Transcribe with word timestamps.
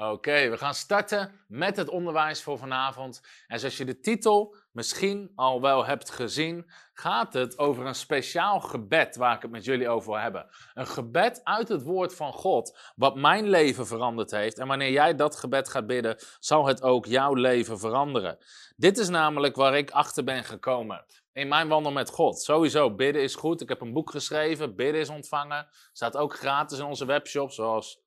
Oké, 0.00 0.48
we 0.48 0.56
gaan 0.56 0.74
starten 0.74 1.40
met 1.48 1.76
het 1.76 1.88
onderwijs 1.88 2.42
voor 2.42 2.58
vanavond. 2.58 3.22
En 3.46 3.58
zoals 3.58 3.76
je 3.76 3.84
de 3.84 4.00
titel 4.00 4.56
misschien 4.72 5.32
al 5.34 5.60
wel 5.60 5.86
hebt 5.86 6.10
gezien, 6.10 6.70
gaat 6.92 7.32
het 7.32 7.58
over 7.58 7.86
een 7.86 7.94
speciaal 7.94 8.60
gebed 8.60 9.16
waar 9.16 9.36
ik 9.36 9.42
het 9.42 9.50
met 9.50 9.64
jullie 9.64 9.88
over 9.88 10.10
wil 10.10 10.20
hebben. 10.20 10.46
Een 10.74 10.86
gebed 10.86 11.44
uit 11.44 11.68
het 11.68 11.82
woord 11.82 12.14
van 12.14 12.32
God, 12.32 12.78
wat 12.96 13.16
mijn 13.16 13.48
leven 13.48 13.86
veranderd 13.86 14.30
heeft. 14.30 14.58
En 14.58 14.66
wanneer 14.66 14.90
jij 14.90 15.14
dat 15.14 15.36
gebed 15.36 15.68
gaat 15.68 15.86
bidden, 15.86 16.16
zal 16.38 16.66
het 16.66 16.82
ook 16.82 17.06
jouw 17.06 17.34
leven 17.34 17.78
veranderen. 17.78 18.38
Dit 18.76 18.98
is 18.98 19.08
namelijk 19.08 19.56
waar 19.56 19.76
ik 19.76 19.90
achter 19.90 20.24
ben 20.24 20.44
gekomen. 20.44 21.04
In 21.32 21.48
mijn 21.48 21.68
wandel 21.68 21.92
met 21.92 22.10
God. 22.10 22.40
Sowieso, 22.40 22.94
bidden 22.94 23.22
is 23.22 23.34
goed. 23.34 23.60
Ik 23.60 23.68
heb 23.68 23.80
een 23.80 23.92
boek 23.92 24.10
geschreven, 24.10 24.76
bidden 24.76 25.00
is 25.00 25.08
ontvangen. 25.08 25.68
Staat 25.92 26.16
ook 26.16 26.34
gratis 26.34 26.78
in 26.78 26.84
onze 26.84 27.04
webshop, 27.04 27.50
zoals 27.50 28.06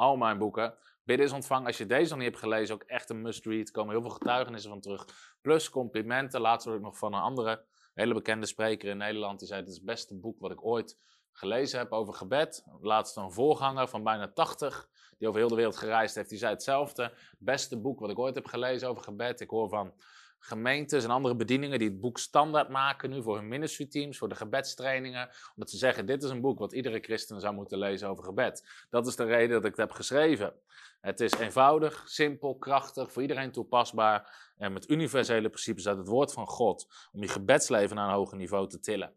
al 0.00 0.16
mijn 0.16 0.38
boeken. 0.38 0.74
Bidden 1.04 1.26
is 1.26 1.32
ontvangen. 1.32 1.66
Als 1.66 1.78
je 1.78 1.86
deze 1.86 2.08
nog 2.08 2.18
niet 2.18 2.28
hebt 2.28 2.38
gelezen, 2.38 2.74
ook 2.74 2.82
echt 2.82 3.10
een 3.10 3.22
must-read. 3.22 3.66
Er 3.66 3.72
komen 3.72 3.92
heel 3.92 4.02
veel 4.02 4.10
getuigenissen 4.10 4.70
van 4.70 4.80
terug. 4.80 5.06
Plus 5.40 5.70
complimenten. 5.70 6.40
Laatst 6.40 6.64
hoorde 6.64 6.80
ik 6.80 6.86
nog 6.86 6.98
van 6.98 7.14
een 7.14 7.20
andere 7.20 7.64
hele 7.94 8.14
bekende 8.14 8.46
spreker 8.46 8.88
in 8.88 8.96
Nederland. 8.96 9.38
Die 9.38 9.48
zei: 9.48 9.60
Het 9.60 9.68
is 9.68 9.76
het 9.76 9.84
beste 9.84 10.14
boek 10.14 10.40
wat 10.40 10.50
ik 10.50 10.64
ooit 10.64 10.98
gelezen 11.32 11.78
heb 11.78 11.92
over 11.92 12.14
gebed. 12.14 12.64
Laatst 12.80 13.16
een 13.16 13.32
voorganger 13.32 13.88
van 13.88 14.02
bijna 14.02 14.32
80, 14.32 14.88
die 15.18 15.28
over 15.28 15.40
heel 15.40 15.48
de 15.48 15.54
wereld 15.54 15.76
gereisd 15.76 16.14
heeft. 16.14 16.28
Die 16.28 16.38
zei 16.38 16.52
hetzelfde. 16.52 17.12
Beste 17.38 17.80
boek 17.80 18.00
wat 18.00 18.10
ik 18.10 18.18
ooit 18.18 18.34
heb 18.34 18.46
gelezen 18.46 18.88
over 18.88 19.02
gebed. 19.02 19.40
Ik 19.40 19.50
hoor 19.50 19.68
van 19.68 19.92
gemeentes 20.40 21.04
en 21.04 21.10
andere 21.10 21.36
bedieningen 21.36 21.78
die 21.78 21.88
het 21.88 22.00
boek 22.00 22.18
standaard 22.18 22.68
maken 22.68 23.10
nu 23.10 23.22
voor 23.22 23.36
hun 23.36 23.48
ministry 23.48 23.86
teams, 23.86 24.18
voor 24.18 24.28
de 24.28 24.34
gebedstrainingen. 24.34 25.30
Omdat 25.54 25.70
ze 25.70 25.76
zeggen, 25.76 26.06
dit 26.06 26.22
is 26.22 26.30
een 26.30 26.40
boek 26.40 26.58
wat 26.58 26.72
iedere 26.72 27.00
christen 27.00 27.40
zou 27.40 27.54
moeten 27.54 27.78
lezen 27.78 28.08
over 28.08 28.24
gebed. 28.24 28.86
Dat 28.90 29.06
is 29.06 29.16
de 29.16 29.24
reden 29.24 29.50
dat 29.50 29.64
ik 29.64 29.70
het 29.70 29.76
heb 29.76 29.90
geschreven. 29.90 30.54
Het 31.00 31.20
is 31.20 31.32
eenvoudig, 31.32 32.02
simpel, 32.06 32.56
krachtig, 32.56 33.12
voor 33.12 33.22
iedereen 33.22 33.52
toepasbaar 33.52 34.50
en 34.56 34.72
met 34.72 34.90
universele 34.90 35.48
principes 35.48 35.88
uit 35.88 35.98
het 35.98 36.08
woord 36.08 36.32
van 36.32 36.46
God 36.46 37.08
om 37.12 37.22
je 37.22 37.28
gebedsleven 37.28 37.96
naar 37.96 38.08
een 38.08 38.14
hoger 38.14 38.36
niveau 38.36 38.68
te 38.68 38.80
tillen. 38.80 39.12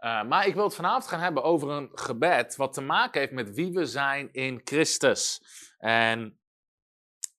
Uh, 0.00 0.24
maar 0.24 0.46
ik 0.46 0.54
wil 0.54 0.64
het 0.64 0.74
vanavond 0.74 1.06
gaan 1.06 1.20
hebben 1.20 1.42
over 1.42 1.70
een 1.70 1.90
gebed 1.92 2.56
wat 2.56 2.72
te 2.72 2.80
maken 2.80 3.20
heeft 3.20 3.32
met 3.32 3.54
wie 3.54 3.72
we 3.72 3.86
zijn 3.86 4.32
in 4.32 4.60
Christus. 4.64 5.42
En 5.78 6.38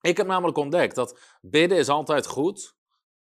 ik 0.02 0.17
heb 0.17 0.28
namelijk 0.28 0.58
ontdekt 0.58 0.95
dat 0.95 1.38
bidden 1.42 1.78
is 1.78 1.89
altijd 1.89 2.28
goed, 2.28 2.76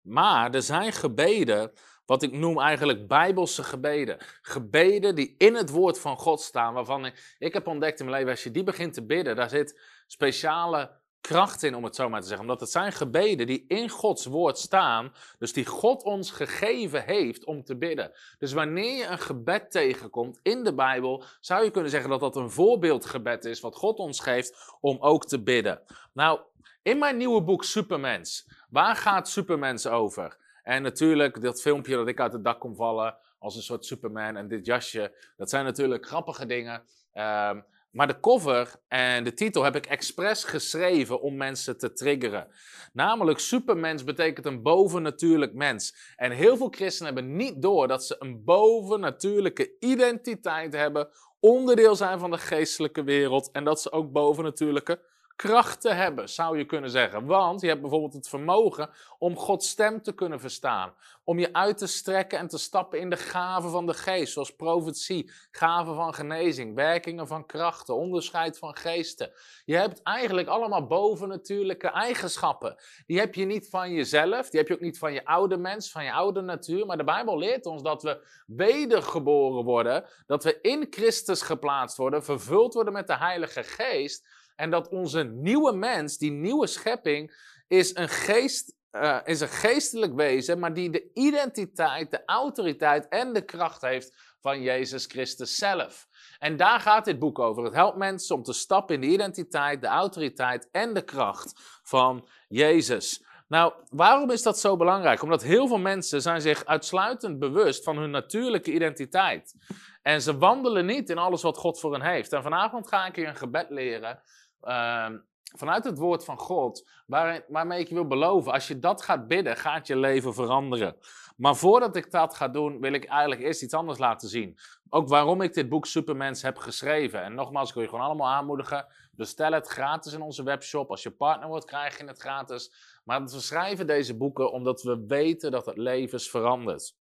maar 0.03 0.53
er 0.53 0.61
zijn 0.61 0.91
gebeden, 0.91 1.71
wat 2.05 2.23
ik 2.23 2.31
noem 2.31 2.59
eigenlijk 2.59 3.07
bijbelse 3.07 3.63
gebeden. 3.63 4.17
Gebeden 4.41 5.15
die 5.15 5.35
in 5.37 5.55
het 5.55 5.69
woord 5.69 5.99
van 5.99 6.17
God 6.17 6.41
staan, 6.41 6.73
waarvan 6.73 7.05
ik, 7.05 7.35
ik 7.39 7.53
heb 7.53 7.67
ontdekt 7.67 7.99
in 7.99 8.05
mijn 8.05 8.17
leven, 8.17 8.33
als 8.33 8.43
je 8.43 8.51
die 8.51 8.63
begint 8.63 8.93
te 8.93 9.05
bidden, 9.05 9.35
daar 9.35 9.49
zit 9.49 9.79
speciale 10.07 11.01
kracht 11.21 11.63
in, 11.63 11.75
om 11.75 11.83
het 11.83 11.95
zo 11.95 12.09
maar 12.09 12.21
te 12.21 12.27
zeggen. 12.27 12.45
Omdat 12.45 12.59
het 12.59 12.69
zijn 12.69 12.91
gebeden 12.91 13.47
die 13.47 13.65
in 13.67 13.89
Gods 13.89 14.25
woord 14.25 14.57
staan, 14.57 15.13
dus 15.39 15.53
die 15.53 15.65
God 15.65 16.03
ons 16.03 16.31
gegeven 16.31 17.03
heeft 17.03 17.45
om 17.45 17.63
te 17.63 17.77
bidden. 17.77 18.11
Dus 18.37 18.53
wanneer 18.53 18.97
je 18.97 19.05
een 19.05 19.19
gebed 19.19 19.71
tegenkomt 19.71 20.39
in 20.41 20.63
de 20.63 20.73
Bijbel, 20.73 21.23
zou 21.39 21.63
je 21.63 21.71
kunnen 21.71 21.91
zeggen 21.91 22.09
dat 22.09 22.19
dat 22.19 22.35
een 22.35 22.51
voorbeeldgebed 22.51 23.45
is, 23.45 23.59
wat 23.59 23.75
God 23.75 23.97
ons 23.97 24.19
geeft 24.19 24.75
om 24.79 24.97
ook 24.99 25.25
te 25.25 25.43
bidden. 25.43 25.81
Nou, 26.13 26.39
in 26.81 26.99
mijn 26.99 27.17
nieuwe 27.17 27.43
boek 27.43 27.63
Supermens, 27.63 28.49
waar 28.73 28.95
gaat 28.95 29.29
Supermens 29.29 29.87
over? 29.87 30.37
En 30.63 30.81
natuurlijk, 30.81 31.41
dat 31.41 31.61
filmpje 31.61 31.95
dat 31.95 32.07
ik 32.07 32.19
uit 32.19 32.33
het 32.33 32.43
dak 32.43 32.59
kom 32.59 32.75
vallen 32.75 33.17
als 33.39 33.55
een 33.55 33.61
soort 33.61 33.85
Superman 33.85 34.35
en 34.35 34.47
dit 34.47 34.65
jasje, 34.65 35.15
dat 35.37 35.49
zijn 35.49 35.65
natuurlijk 35.65 36.05
grappige 36.05 36.45
dingen. 36.45 36.83
Ehm, 37.11 37.61
maar 37.91 38.07
de 38.07 38.19
cover 38.19 38.75
en 38.87 39.23
de 39.23 39.33
titel 39.33 39.63
heb 39.63 39.75
ik 39.75 39.85
expres 39.85 40.43
geschreven 40.43 41.21
om 41.21 41.37
mensen 41.37 41.77
te 41.77 41.93
triggeren. 41.93 42.47
Namelijk, 42.93 43.39
supermens 43.39 44.03
betekent 44.03 44.45
een 44.45 44.61
bovennatuurlijk 44.61 45.53
mens. 45.53 46.13
En 46.15 46.31
heel 46.31 46.57
veel 46.57 46.69
christenen 46.69 47.13
hebben 47.13 47.35
niet 47.35 47.61
door 47.61 47.87
dat 47.87 48.05
ze 48.05 48.15
een 48.19 48.43
bovennatuurlijke 48.43 49.77
identiteit 49.79 50.73
hebben, 50.73 51.09
onderdeel 51.39 51.95
zijn 51.95 52.19
van 52.19 52.31
de 52.31 52.37
geestelijke 52.37 53.03
wereld 53.03 53.51
en 53.51 53.63
dat 53.63 53.81
ze 53.81 53.91
ook 53.91 54.11
bovennatuurlijke 54.11 54.99
krachten 55.35 55.95
hebben, 55.95 56.29
zou 56.29 56.57
je 56.57 56.65
kunnen 56.65 56.89
zeggen. 56.89 57.25
Want 57.25 57.61
je 57.61 57.67
hebt 57.67 57.81
bijvoorbeeld 57.81 58.13
het 58.13 58.27
vermogen 58.27 58.89
om 59.17 59.37
Gods 59.37 59.69
stem 59.69 60.01
te 60.01 60.13
kunnen 60.13 60.39
verstaan. 60.39 60.93
Om 61.23 61.39
je 61.39 61.53
uit 61.53 61.77
te 61.77 61.87
strekken 61.87 62.39
en 62.39 62.47
te 62.47 62.57
stappen 62.57 62.99
in 62.99 63.09
de 63.09 63.17
gaven 63.17 63.69
van 63.69 63.85
de 63.85 63.93
geest, 63.93 64.33
zoals 64.33 64.55
profetie, 64.55 65.31
gaven 65.51 65.95
van 65.95 66.13
genezing, 66.13 66.75
werkingen 66.75 67.27
van 67.27 67.45
krachten, 67.45 67.95
onderscheid 67.95 68.57
van 68.57 68.75
geesten. 68.75 69.31
Je 69.65 69.75
hebt 69.75 70.01
eigenlijk 70.01 70.47
allemaal 70.47 70.87
bovennatuurlijke 70.87 71.87
eigenschappen. 71.87 72.75
Die 73.05 73.19
heb 73.19 73.35
je 73.35 73.45
niet 73.45 73.69
van 73.69 73.91
jezelf, 73.91 74.49
die 74.49 74.59
heb 74.59 74.67
je 74.67 74.73
ook 74.73 74.79
niet 74.79 74.97
van 74.97 75.13
je 75.13 75.25
oude 75.25 75.57
mens, 75.57 75.91
van 75.91 76.03
je 76.03 76.11
oude 76.11 76.41
natuur. 76.41 76.85
Maar 76.85 76.97
de 76.97 77.03
Bijbel 77.03 77.37
leert 77.37 77.65
ons 77.65 77.81
dat 77.81 78.03
we 78.03 78.27
wedergeboren 78.47 79.63
worden, 79.63 80.05
dat 80.25 80.43
we 80.43 80.59
in 80.61 80.87
Christus 80.89 81.41
geplaatst 81.41 81.97
worden, 81.97 82.23
vervuld 82.23 82.73
worden 82.73 82.93
met 82.93 83.07
de 83.07 83.17
Heilige 83.17 83.63
Geest. 83.63 84.41
En 84.55 84.69
dat 84.69 84.89
onze 84.89 85.23
nieuwe 85.23 85.73
mens, 85.73 86.17
die 86.17 86.31
nieuwe 86.31 86.67
schepping, 86.67 87.33
is 87.67 87.95
een, 87.95 88.09
geest, 88.09 88.75
uh, 88.91 89.19
is 89.23 89.39
een 89.39 89.47
geestelijk 89.47 90.13
wezen, 90.15 90.59
maar 90.59 90.73
die 90.73 90.89
de 90.89 91.11
identiteit, 91.13 92.11
de 92.11 92.25
autoriteit 92.25 93.07
en 93.07 93.33
de 93.33 93.45
kracht 93.45 93.81
heeft 93.81 94.33
van 94.39 94.61
Jezus 94.61 95.05
Christus 95.05 95.55
zelf. 95.55 96.07
En 96.39 96.57
daar 96.57 96.79
gaat 96.79 97.05
dit 97.05 97.19
boek 97.19 97.39
over. 97.39 97.63
Het 97.63 97.73
helpt 97.73 97.97
mensen 97.97 98.35
om 98.35 98.43
te 98.43 98.53
stappen 98.53 98.95
in 98.95 99.01
de 99.01 99.07
identiteit, 99.07 99.81
de 99.81 99.87
autoriteit 99.87 100.69
en 100.71 100.93
de 100.93 101.03
kracht 101.03 101.53
van 101.83 102.27
Jezus. 102.47 103.23
Nou, 103.47 103.73
waarom 103.89 104.31
is 104.31 104.43
dat 104.43 104.59
zo 104.59 104.77
belangrijk? 104.77 105.21
Omdat 105.21 105.43
heel 105.43 105.67
veel 105.67 105.79
mensen 105.79 106.21
zijn 106.21 106.41
zich 106.41 106.65
uitsluitend 106.65 107.39
bewust 107.39 107.83
van 107.83 107.97
hun 107.97 108.09
natuurlijke 108.09 108.71
identiteit. 108.71 109.55
En 110.01 110.21
ze 110.21 110.37
wandelen 110.37 110.85
niet 110.85 111.09
in 111.09 111.17
alles 111.17 111.41
wat 111.41 111.57
God 111.57 111.79
voor 111.79 111.91
hen 111.91 112.01
heeft. 112.01 112.33
En 112.33 112.43
vanavond 112.43 112.87
ga 112.87 113.05
ik 113.05 113.15
je 113.15 113.25
een 113.25 113.35
gebed 113.35 113.69
leren 113.69 114.21
Ehm, 114.63 115.17
vanuit 115.57 115.83
het 115.83 115.97
woord 115.97 116.25
van 116.25 116.37
God, 116.37 116.89
waar, 117.05 117.45
waarmee 117.47 117.79
ik 117.79 117.89
wil 117.89 118.07
beloven, 118.07 118.51
als 118.51 118.67
je 118.67 118.79
dat 118.79 119.01
gaat 119.01 119.27
bidden, 119.27 119.57
gaat 119.57 119.87
je 119.87 119.97
leven 119.97 120.33
veranderen. 120.33 120.97
Maar 121.37 121.55
voordat 121.55 121.95
ik 121.95 122.11
dat 122.11 122.35
ga 122.35 122.47
doen, 122.47 122.79
wil 122.79 122.93
ik 122.93 123.05
eigenlijk 123.05 123.41
eerst 123.41 123.61
iets 123.61 123.73
anders 123.73 123.99
laten 123.99 124.29
zien. 124.29 124.57
Ook 124.89 125.07
waarom 125.07 125.41
ik 125.41 125.53
dit 125.53 125.69
boek 125.69 125.85
Supermens 125.85 126.41
heb 126.41 126.57
geschreven. 126.57 127.23
En 127.23 127.33
nogmaals, 127.33 127.67
ik 127.67 127.73
wil 127.73 127.83
je 127.83 127.89
gewoon 127.89 128.05
allemaal 128.05 128.29
aanmoedigen. 128.29 128.85
Bestel 129.11 129.51
het 129.51 129.67
gratis 129.67 130.13
in 130.13 130.21
onze 130.21 130.43
webshop. 130.43 130.89
Als 130.89 131.03
je 131.03 131.11
partner 131.11 131.47
wordt, 131.47 131.65
krijg 131.65 131.97
je 131.97 132.05
het 132.05 132.19
gratis. 132.19 132.73
Maar 133.03 133.23
we 133.23 133.39
schrijven 133.39 133.87
deze 133.87 134.17
boeken 134.17 134.51
omdat 134.51 134.81
we 134.81 135.03
weten 135.07 135.51
dat 135.51 135.65
het 135.65 135.77
levens 135.77 136.29
verandert. 136.29 136.95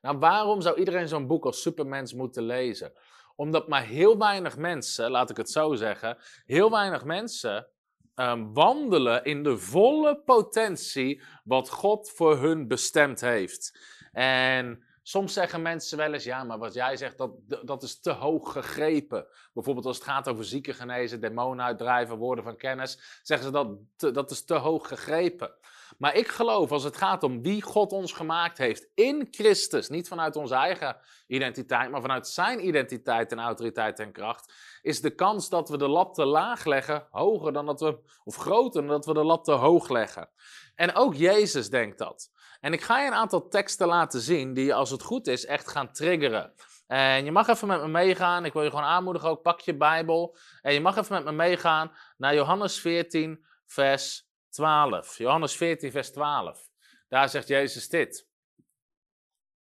Nou, 0.00 0.18
waarom 0.18 0.60
zou 0.60 0.78
iedereen 0.78 1.08
zo'n 1.08 1.26
boek 1.26 1.44
als 1.44 1.62
Supermens 1.62 2.14
moeten 2.14 2.42
lezen? 2.42 2.92
Omdat 3.38 3.68
maar 3.68 3.84
heel 3.84 4.18
weinig 4.18 4.56
mensen, 4.56 5.10
laat 5.10 5.30
ik 5.30 5.36
het 5.36 5.50
zo 5.50 5.74
zeggen, 5.74 6.18
heel 6.46 6.70
weinig 6.70 7.04
mensen 7.04 7.68
um, 8.14 8.52
wandelen 8.52 9.24
in 9.24 9.42
de 9.42 9.58
volle 9.58 10.22
potentie 10.24 11.22
wat 11.44 11.70
God 11.70 12.10
voor 12.10 12.38
hun 12.38 12.68
bestemd 12.68 13.20
heeft. 13.20 13.78
En 14.12 14.84
soms 15.02 15.32
zeggen 15.32 15.62
mensen 15.62 15.98
wel 15.98 16.12
eens, 16.12 16.24
ja, 16.24 16.44
maar 16.44 16.58
wat 16.58 16.74
jij 16.74 16.96
zegt, 16.96 17.18
dat, 17.18 17.30
dat 17.64 17.82
is 17.82 18.00
te 18.00 18.10
hoog 18.10 18.52
gegrepen. 18.52 19.26
Bijvoorbeeld 19.52 19.86
als 19.86 19.96
het 19.96 20.06
gaat 20.06 20.28
over 20.28 20.44
zieken 20.44 20.74
genezen, 20.74 21.20
demonen 21.20 21.64
uitdrijven, 21.64 22.16
woorden 22.16 22.44
van 22.44 22.56
kennis, 22.56 23.20
zeggen 23.22 23.46
ze 23.46 23.52
dat 23.52 24.14
dat 24.14 24.30
is 24.30 24.44
te 24.44 24.54
hoog 24.54 24.88
gegrepen. 24.88 25.54
Maar 25.98 26.14
ik 26.14 26.28
geloof 26.28 26.72
als 26.72 26.84
het 26.84 26.96
gaat 26.96 27.22
om 27.22 27.42
wie 27.42 27.62
God 27.62 27.92
ons 27.92 28.12
gemaakt 28.12 28.58
heeft 28.58 28.88
in 28.94 29.28
Christus, 29.30 29.88
niet 29.88 30.08
vanuit 30.08 30.36
onze 30.36 30.54
eigen 30.54 30.96
identiteit, 31.26 31.90
maar 31.90 32.00
vanuit 32.00 32.28
zijn 32.28 32.66
identiteit 32.66 33.32
en 33.32 33.38
autoriteit 33.38 33.98
en 33.98 34.12
kracht, 34.12 34.52
is 34.82 35.00
de 35.00 35.14
kans 35.14 35.48
dat 35.48 35.68
we 35.68 35.76
de 35.76 35.88
lat 35.88 36.14
te 36.14 36.24
laag 36.24 36.64
leggen 36.64 37.06
hoger 37.10 37.52
dan 37.52 37.66
dat 37.66 37.80
we, 37.80 37.98
of 38.24 38.36
groter 38.36 38.80
dan 38.80 38.90
dat 38.90 39.06
we 39.06 39.14
de 39.14 39.24
lat 39.24 39.44
te 39.44 39.52
hoog 39.52 39.88
leggen. 39.88 40.28
En 40.74 40.94
ook 40.94 41.14
Jezus 41.14 41.70
denkt 41.70 41.98
dat. 41.98 42.30
En 42.60 42.72
ik 42.72 42.82
ga 42.82 43.00
je 43.00 43.06
een 43.06 43.14
aantal 43.14 43.48
teksten 43.48 43.86
laten 43.86 44.20
zien 44.20 44.54
die 44.54 44.74
als 44.74 44.90
het 44.90 45.02
goed 45.02 45.26
is, 45.26 45.46
echt 45.46 45.68
gaan 45.68 45.92
triggeren. 45.92 46.54
En 46.86 47.24
je 47.24 47.32
mag 47.32 47.48
even 47.48 47.68
met 47.68 47.80
me 47.80 47.88
meegaan. 47.88 48.44
Ik 48.44 48.52
wil 48.52 48.62
je 48.62 48.70
gewoon 48.70 48.84
aanmoedigen 48.84 49.28
ook. 49.28 49.42
Pak 49.42 49.60
je 49.60 49.76
Bijbel. 49.76 50.36
En 50.62 50.72
je 50.72 50.80
mag 50.80 50.96
even 50.96 51.14
met 51.14 51.24
me 51.24 51.32
meegaan 51.32 51.92
naar 52.16 52.34
Johannes 52.34 52.80
14, 52.80 53.44
vers 53.66 54.27
12. 54.50 55.18
Johannes 55.18 55.56
14, 55.56 55.90
vers 55.90 56.12
12. 56.12 56.68
Daar 57.08 57.28
zegt 57.28 57.48
Jezus 57.48 57.88
dit. 57.88 58.26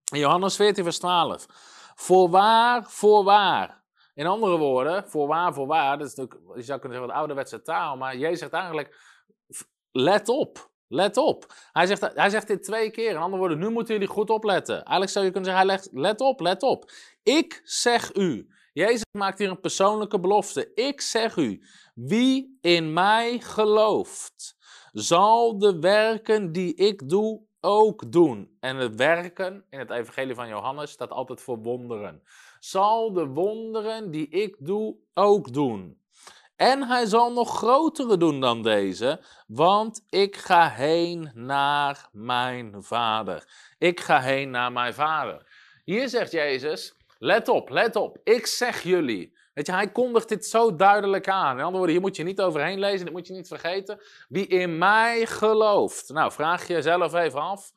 Johannes 0.04 0.56
14, 0.56 0.84
vers 0.84 0.98
12. 0.98 1.46
Voorwaar, 1.94 2.84
voorwaar. 2.84 3.84
In 4.14 4.26
andere 4.26 4.58
woorden, 4.58 5.08
voorwaar, 5.08 5.54
voorwaar, 5.54 5.98
dat 5.98 6.06
is 6.06 6.14
natuurlijk, 6.14 6.56
je 6.56 6.62
zou 6.62 6.78
kunnen 6.80 6.98
zeggen 6.98 7.14
wat 7.14 7.16
ouderwetse 7.16 7.62
taal, 7.62 7.96
maar 7.96 8.16
Jezus 8.16 8.38
zegt 8.38 8.52
eigenlijk, 8.52 8.96
let 9.90 10.28
op, 10.28 10.70
let 10.88 11.16
op. 11.16 11.54
Hij 11.72 11.86
zegt, 11.86 12.14
hij 12.14 12.30
zegt 12.30 12.46
dit 12.46 12.62
twee 12.62 12.90
keer, 12.90 13.10
in 13.10 13.16
andere 13.16 13.38
woorden, 13.38 13.58
nu 13.58 13.68
moeten 13.68 13.94
jullie 13.94 14.08
goed 14.08 14.30
opletten. 14.30 14.74
Eigenlijk 14.74 15.10
zou 15.10 15.24
je 15.24 15.30
kunnen 15.30 15.50
zeggen, 15.50 15.68
hij 15.68 15.76
legt, 15.76 15.88
let 15.92 16.20
op, 16.20 16.40
let 16.40 16.62
op. 16.62 16.90
Ik 17.22 17.60
zeg 17.64 18.14
u, 18.14 18.48
Jezus 18.72 19.04
maakt 19.18 19.38
hier 19.38 19.50
een 19.50 19.60
persoonlijke 19.60 20.20
belofte. 20.20 20.74
Ik 20.74 21.00
zeg 21.00 21.36
u, 21.36 21.62
wie 21.94 22.58
in 22.60 22.92
mij 22.92 23.40
gelooft, 23.40 24.56
zal 24.92 25.58
de 25.58 25.78
werken 25.78 26.52
die 26.52 26.74
ik 26.74 27.08
doe 27.08 27.40
ook 27.60 28.12
doen. 28.12 28.56
En 28.60 28.76
het 28.76 28.94
werken 28.94 29.64
in 29.70 29.78
het 29.78 29.90
evangelie 29.90 30.34
van 30.34 30.48
Johannes 30.48 30.90
staat 30.90 31.10
altijd 31.10 31.40
voor 31.40 31.58
wonderen. 31.58 32.22
Zal 32.58 33.12
de 33.12 33.26
wonderen 33.26 34.10
die 34.10 34.28
ik 34.28 34.56
doe 34.58 34.96
ook 35.14 35.52
doen. 35.52 35.98
En 36.56 36.82
hij 36.82 37.06
zal 37.06 37.32
nog 37.32 37.56
grotere 37.56 38.16
doen 38.16 38.40
dan 38.40 38.62
deze, 38.62 39.20
want 39.46 40.04
ik 40.08 40.36
ga 40.36 40.68
heen 40.68 41.30
naar 41.34 42.08
mijn 42.12 42.82
vader. 42.82 43.48
Ik 43.78 44.00
ga 44.00 44.20
heen 44.20 44.50
naar 44.50 44.72
mijn 44.72 44.94
vader. 44.94 45.46
Hier 45.84 46.08
zegt 46.08 46.32
Jezus, 46.32 46.96
let 47.18 47.48
op, 47.48 47.68
let 47.68 47.96
op, 47.96 48.18
ik 48.24 48.46
zeg 48.46 48.82
jullie. 48.82 49.38
Weet 49.52 49.66
je, 49.66 49.72
hij 49.72 49.92
kondigt 49.92 50.28
dit 50.28 50.46
zo 50.46 50.76
duidelijk 50.76 51.28
aan. 51.28 51.52
In 51.52 51.64
andere 51.64 51.76
woorden, 51.76 51.90
hier 51.90 52.00
moet 52.00 52.16
je 52.16 52.22
niet 52.22 52.40
overheen 52.40 52.78
lezen, 52.78 53.04
dit 53.04 53.14
moet 53.14 53.26
je 53.26 53.32
niet 53.32 53.48
vergeten. 53.48 54.02
Wie 54.28 54.46
in 54.46 54.78
mij 54.78 55.26
gelooft. 55.26 56.08
Nou, 56.08 56.32
vraag 56.32 56.68
jezelf 56.68 57.14
even 57.14 57.40
af. 57.40 57.72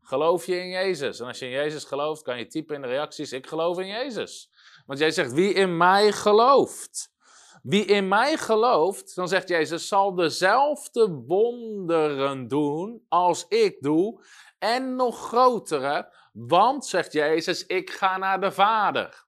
Geloof 0.00 0.46
je 0.46 0.60
in 0.60 0.68
Jezus? 0.68 1.20
En 1.20 1.26
als 1.26 1.38
je 1.38 1.44
in 1.44 1.50
Jezus 1.50 1.84
gelooft, 1.84 2.22
kan 2.22 2.38
je 2.38 2.46
typen 2.46 2.74
in 2.74 2.82
de 2.82 2.88
reacties: 2.88 3.32
Ik 3.32 3.46
geloof 3.46 3.78
in 3.78 3.86
Jezus. 3.86 4.50
Want 4.86 4.98
jij 4.98 5.10
zegt: 5.10 5.32
Wie 5.32 5.52
in 5.52 5.76
mij 5.76 6.12
gelooft. 6.12 7.14
Wie 7.62 7.84
in 7.84 8.08
mij 8.08 8.36
gelooft, 8.36 9.14
dan 9.14 9.28
zegt 9.28 9.48
Jezus, 9.48 9.88
zal 9.88 10.14
dezelfde 10.14 11.22
wonderen 11.26 12.48
doen 12.48 13.04
als 13.08 13.46
ik 13.48 13.76
doe. 13.80 14.24
En 14.58 14.96
nog 14.96 15.26
grotere, 15.26 16.12
want, 16.32 16.86
zegt 16.86 17.12
Jezus, 17.12 17.66
ik 17.66 17.90
ga 17.90 18.16
naar 18.16 18.40
de 18.40 18.52
Vader. 18.52 19.25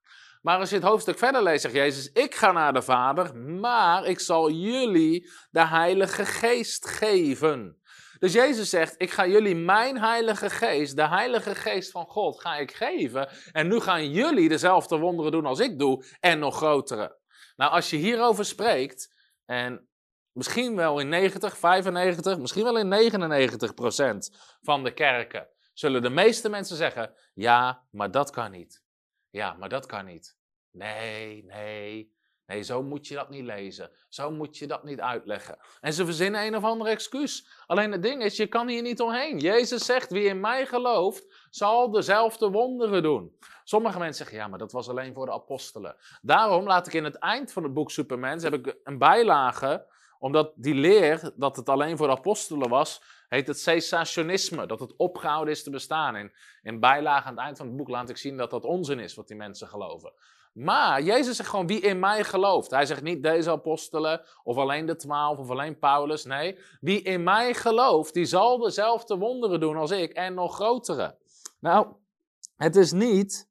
Maar 0.49 0.59
als 0.59 0.69
je 0.69 0.75
het 0.75 0.85
hoofdstuk 0.85 1.19
verder 1.19 1.43
leest, 1.43 1.62
zegt 1.62 1.75
Jezus: 1.75 2.12
Ik 2.12 2.35
ga 2.35 2.53
naar 2.53 2.73
de 2.73 2.83
Vader, 2.83 3.37
maar 3.37 4.05
ik 4.05 4.21
zal 4.21 4.50
jullie 4.50 5.31
de 5.50 5.67
Heilige 5.67 6.25
Geest 6.25 6.87
geven. 6.87 7.81
Dus 8.19 8.33
Jezus 8.33 8.71
zegt: 8.71 8.95
Ik 8.99 9.11
ga 9.11 9.27
jullie 9.27 9.56
mijn 9.56 9.99
Heilige 9.99 10.50
Geest, 10.50 10.97
de 10.97 11.09
Heilige 11.09 11.55
Geest 11.55 11.91
van 11.91 12.06
God, 12.06 12.41
ga 12.41 12.56
ik 12.56 12.73
geven. 12.73 13.29
En 13.53 13.69
nu 13.69 13.81
gaan 13.81 14.11
jullie 14.11 14.49
dezelfde 14.49 14.99
wonderen 14.99 15.33
doen 15.33 15.47
als 15.47 15.59
ik 15.61 15.79
doe 15.79 16.05
en 16.21 16.39
nog 16.39 16.56
grotere. 16.56 17.19
Nou, 17.56 17.73
als 17.73 17.91
je 17.91 17.97
hierover 17.97 18.44
spreekt, 18.44 19.15
en 19.44 19.89
misschien 20.33 20.77
wel 20.77 20.99
in 20.99 21.09
90, 21.09 21.59
95, 21.59 22.39
misschien 22.39 22.65
wel 22.65 22.79
in 22.79 22.89
99 22.89 23.75
procent 23.75 24.56
van 24.61 24.85
de 24.85 24.94
kerken, 24.94 25.49
zullen 25.73 26.03
de 26.03 26.11
meeste 26.11 26.49
mensen 26.49 26.77
zeggen: 26.77 27.15
Ja, 27.35 27.87
maar 27.91 28.11
dat 28.11 28.31
kan 28.31 28.51
niet. 28.51 28.83
Ja, 29.31 29.53
maar 29.53 29.69
dat 29.69 29.87
kan 29.87 30.05
niet. 30.05 30.38
Nee, 30.79 31.45
nee, 31.45 32.13
nee, 32.47 32.63
zo 32.63 32.83
moet 32.83 33.07
je 33.07 33.15
dat 33.15 33.31
niet 33.31 33.45
lezen. 33.45 33.91
Zo 34.09 34.31
moet 34.31 34.59
je 34.59 34.67
dat 34.67 34.85
niet 34.85 35.01
uitleggen. 35.01 35.59
En 35.81 35.93
ze 35.93 36.05
verzinnen 36.05 36.47
een 36.47 36.57
of 36.57 36.65
ander 36.65 36.87
excuus. 36.87 37.49
Alleen 37.67 37.93
het 37.93 38.03
ding 38.03 38.23
is, 38.23 38.37
je 38.37 38.47
kan 38.47 38.69
hier 38.69 38.83
niet 38.83 39.01
omheen. 39.01 39.39
Jezus 39.39 39.85
zegt, 39.85 40.11
wie 40.11 40.25
in 40.25 40.41
mij 40.41 40.67
gelooft, 40.67 41.47
zal 41.51 41.91
dezelfde 41.91 42.51
wonderen 42.51 43.03
doen. 43.03 43.37
Sommige 43.65 43.99
mensen 43.99 44.17
zeggen, 44.17 44.37
ja, 44.37 44.49
maar 44.49 44.59
dat 44.59 44.73
was 44.73 44.89
alleen 44.89 45.15
voor 45.15 45.27
de 45.27 45.33
apostelen. 45.33 45.97
Daarom 46.23 46.67
laat 46.67 46.87
ik 46.87 46.93
in 46.93 47.05
het 47.05 47.19
eind 47.19 47.53
van 47.53 47.63
het 47.63 47.75
boek 47.75 47.91
Supermens, 47.91 48.43
heb 48.43 48.55
ik 48.55 48.77
een 48.85 48.99
bijlage, 48.99 49.87
omdat 50.19 50.53
die 50.57 50.75
leer 50.75 51.33
dat 51.37 51.57
het 51.57 51.69
alleen 51.69 51.97
voor 51.97 52.11
apostelen 52.11 52.69
was, 52.69 53.03
heet 53.29 53.47
het 53.47 53.61
cessationisme, 53.61 54.67
dat 54.67 54.81
het 54.81 54.97
opgehouden 54.97 55.55
is 55.55 55.63
te 55.63 55.71
bestaan. 55.71 56.17
In, 56.17 56.33
in 56.63 56.81
bijlage 56.81 57.27
aan 57.27 57.35
het 57.35 57.45
eind 57.45 57.57
van 57.57 57.67
het 57.67 57.77
boek 57.77 57.89
laat 57.89 58.09
ik 58.09 58.17
zien 58.17 58.37
dat 58.37 58.51
dat 58.51 58.65
onzin 58.65 58.99
is 58.99 59.15
wat 59.15 59.29
die 59.29 59.37
mensen 59.37 59.69
geloven. 59.69 60.13
Maar 60.58 61.02
Jezus 61.02 61.37
zegt 61.37 61.49
gewoon 61.49 61.66
wie 61.66 61.81
in 61.81 61.99
mij 61.99 62.25
gelooft. 62.25 62.70
Hij 62.70 62.87
zegt 62.87 63.02
niet 63.02 63.22
deze 63.22 63.50
apostelen 63.50 64.25
of 64.43 64.56
alleen 64.56 64.87
de 64.87 64.96
twaalf 64.96 65.38
of 65.38 65.50
alleen 65.50 65.78
Paulus. 65.78 66.25
Nee, 66.25 66.58
wie 66.81 67.02
in 67.02 67.22
mij 67.22 67.55
gelooft, 67.55 68.14
die 68.14 68.25
zal 68.25 68.58
dezelfde 68.58 69.16
wonderen 69.16 69.60
doen 69.60 69.76
als 69.76 69.90
ik 69.90 70.12
en 70.12 70.34
nog 70.34 70.55
grotere. 70.55 71.19
Nou, 71.60 71.87
het 72.56 72.76
is 72.76 72.93
niet. 72.93 73.49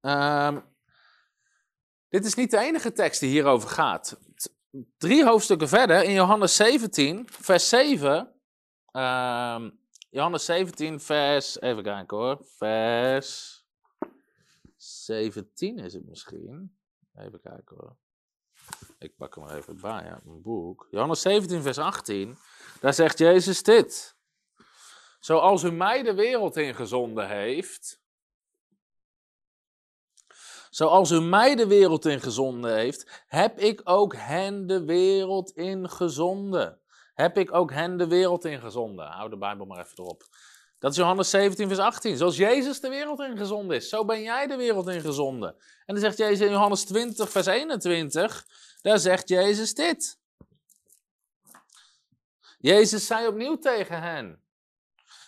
Um, 0.00 0.64
dit 2.08 2.24
is 2.24 2.34
niet 2.34 2.50
de 2.50 2.58
enige 2.58 2.92
tekst 2.92 3.20
die 3.20 3.30
hierover 3.30 3.68
gaat. 3.68 4.18
Drie 4.98 5.24
hoofdstukken 5.24 5.68
verder, 5.68 6.02
in 6.02 6.12
Johannes 6.12 6.56
17, 6.56 7.28
vers 7.30 7.68
7. 7.68 8.16
Um, 8.16 8.28
ehm, 8.90 9.70
Johannes 10.10 10.44
17, 10.44 11.00
vers. 11.00 11.60
Even 11.60 11.82
kijken 11.82 12.16
hoor. 12.16 12.38
Vers. 12.56 13.57
17 15.08 15.78
is 15.78 15.92
het 15.92 16.08
misschien. 16.08 16.78
Even 17.14 17.40
kijken 17.40 17.76
hoor. 17.76 17.96
Ik 18.98 19.16
pak 19.16 19.34
hem 19.34 19.44
er 19.44 19.56
even 19.56 19.80
bij, 19.80 20.04
ja, 20.04 20.20
mijn 20.24 20.42
boek. 20.42 20.86
Johannes 20.90 21.20
17, 21.20 21.62
vers 21.62 21.78
18. 21.78 22.36
Daar 22.80 22.94
zegt 22.94 23.18
Jezus 23.18 23.62
dit. 23.62 24.16
Zoals 25.20 25.62
u 25.62 25.72
mij 25.72 26.02
de 26.02 26.14
wereld 26.14 26.56
ingezonden 26.56 27.28
heeft. 27.28 28.00
Zoals 30.70 31.10
u 31.10 31.20
mij 31.20 31.54
de 31.54 31.66
wereld 31.66 32.04
ingezonden 32.04 32.74
heeft, 32.74 33.24
heb 33.26 33.58
ik 33.58 33.80
ook 33.84 34.14
hen 34.16 34.66
de 34.66 34.84
wereld 34.84 35.50
ingezonden. 35.50 36.80
Heb 37.14 37.38
ik 37.38 37.54
ook 37.54 37.72
hen 37.72 37.96
de 37.96 38.06
wereld 38.06 38.44
ingezonden. 38.44 39.06
Hou 39.06 39.30
de 39.30 39.38
Bijbel 39.38 39.66
maar 39.66 39.84
even 39.84 39.98
erop. 39.98 40.22
Dat 40.78 40.90
is 40.90 40.96
Johannes 40.96 41.30
17, 41.30 41.66
vers 41.66 41.80
18. 41.80 42.16
Zoals 42.16 42.36
Jezus 42.36 42.80
de 42.80 42.88
wereld 42.88 43.20
ingezonden 43.20 43.76
is, 43.76 43.88
zo 43.88 44.04
ben 44.04 44.22
jij 44.22 44.46
de 44.46 44.56
wereld 44.56 44.88
ingezonden. 44.88 45.48
En 45.86 45.94
dan 45.94 45.98
zegt 45.98 46.18
Jezus 46.18 46.40
in 46.40 46.52
Johannes 46.52 46.84
20, 46.84 47.30
vers 47.30 47.46
21, 47.46 48.46
daar 48.82 48.98
zegt 48.98 49.28
Jezus 49.28 49.74
dit. 49.74 50.18
Jezus 52.58 53.06
zei 53.06 53.26
opnieuw 53.26 53.58
tegen 53.58 54.02
hen. 54.02 54.42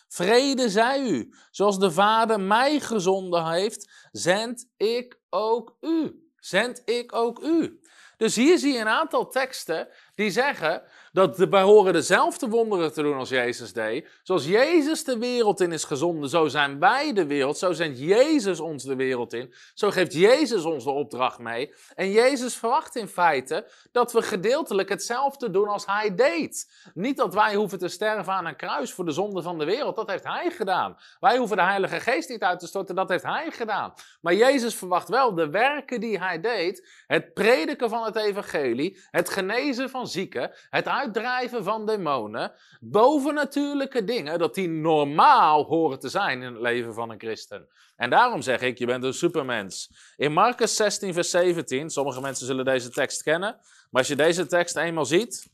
Vrede 0.08 0.70
zij 0.70 1.00
u, 1.00 1.35
zoals 1.50 1.79
de 1.79 1.91
Vader 1.91 2.41
mij 2.41 2.81
gezonden 2.81 3.47
heeft, 3.47 4.08
zend 4.12 4.69
ik 4.76 5.20
ook 5.29 5.76
u. 5.81 6.29
Zend 6.37 6.82
ik 6.85 7.14
ook 7.14 7.43
u. 7.43 7.81
Dus 8.16 8.37
hier 8.37 8.59
zie 8.59 8.73
je 8.73 8.78
een 8.78 8.88
aantal 8.88 9.28
teksten 9.28 9.88
die 10.14 10.30
zeggen 10.30 10.83
dat 11.12 11.37
wij 11.37 11.62
horen 11.62 11.93
dezelfde 11.93 12.49
wonderen 12.49 12.93
te 12.93 13.02
doen 13.02 13.17
als 13.17 13.29
Jezus 13.29 13.73
deed. 13.73 14.09
Zoals 14.23 14.47
Jezus 14.47 15.05
de 15.05 15.19
wereld 15.19 15.61
in 15.61 15.73
is 15.73 15.85
gezonden, 15.85 16.29
zo 16.29 16.49
zijn 16.49 16.79
wij 16.79 17.12
de 17.12 17.26
wereld. 17.26 17.59
Zo 17.59 17.73
zendt 17.73 17.99
Jezus 17.99 18.61
ons 18.61 18.85
de 18.85 18.97
wereld 18.97 19.33
in. 19.33 19.55
Zo 19.75 19.90
geeft 19.90 20.12
Jezus 20.12 20.64
ons 20.64 20.85
de 20.85 20.90
opdracht 20.90 21.38
mee. 21.38 21.75
En 21.95 22.11
Jezus 22.11 22.55
verwacht 22.55 22.97
in 22.97 23.09
feite 23.09 23.71
dat 23.93 24.12
we 24.12 24.23
gedeeltelijk 24.23 24.88
hetzelfde 24.88 25.50
doen 25.50 25.69
als 25.69 25.87
Hij 25.87 26.14
deed. 26.14 26.71
Niet 26.95 27.17
dat 27.17 27.35
wij 27.35 27.55
hoeven 27.55 27.79
te 27.79 27.88
sterven 27.88 28.33
aan 28.33 28.47
een 28.47 28.57
kruis 28.57 28.93
voor 28.93 29.05
de 29.05 29.12
zonde 29.12 29.43
van 29.43 29.59
de 29.59 29.64
wereld. 29.64 29.97
Dat 29.97 30.11
heeft 30.11 30.25
Hij 30.25 30.50
gedaan. 30.50 30.97
Wij 31.21 31.37
hoeven 31.37 31.57
de 31.57 31.62
Heilige 31.62 32.00
Geest 32.00 32.29
niet 32.29 32.43
uit 32.43 32.61
te 32.61 32.67
storten. 32.67 32.95
Dat 32.95 33.09
heeft 33.09 33.25
Hij 33.25 33.50
gedaan. 33.50 33.95
Maar 34.21 34.35
Jezus 34.35 34.75
verwacht 34.75 35.09
wel 35.09 35.35
de 35.35 35.50
werken 35.50 36.00
die 36.00 36.19
Hij 36.19 36.40
deed. 36.40 36.88
Het 37.07 37.35
prediken 37.35 37.88
van 37.88 38.05
het 38.05 38.17
evangelie. 38.17 38.99
Het 39.11 39.31
genezen 39.31 39.90
van 39.90 40.07
zieken. 40.07 40.52
Het 40.71 40.87
uitdrijven 41.00 41.64
van 41.64 41.87
demonen, 41.87 42.52
bovennatuurlijke 42.80 44.04
dingen, 44.04 44.38
dat 44.38 44.54
die 44.54 44.69
normaal 44.69 45.64
horen 45.64 45.99
te 45.99 46.09
zijn 46.09 46.42
in 46.42 46.52
het 46.52 46.62
leven 46.62 46.95
van 46.95 47.11
een 47.11 47.19
christen. 47.19 47.69
En 47.97 48.11
daarom 48.11 48.42
zeg 48.42 48.61
ik, 48.61 48.78
je 48.78 48.87
bent 48.87 49.04
een 49.04 49.14
supermens. 49.14 49.90
In 50.16 50.33
Marcus 50.33 50.76
16, 50.76 51.12
vers 51.12 51.30
17, 51.30 51.90
sommige 51.90 52.21
mensen 52.21 52.47
zullen 52.47 52.64
deze 52.64 52.90
tekst 52.90 53.23
kennen, 53.23 53.50
maar 53.90 54.00
als 54.00 54.09
je 54.09 54.16
deze 54.16 54.47
tekst 54.47 54.76
eenmaal 54.76 55.04
ziet, 55.04 55.50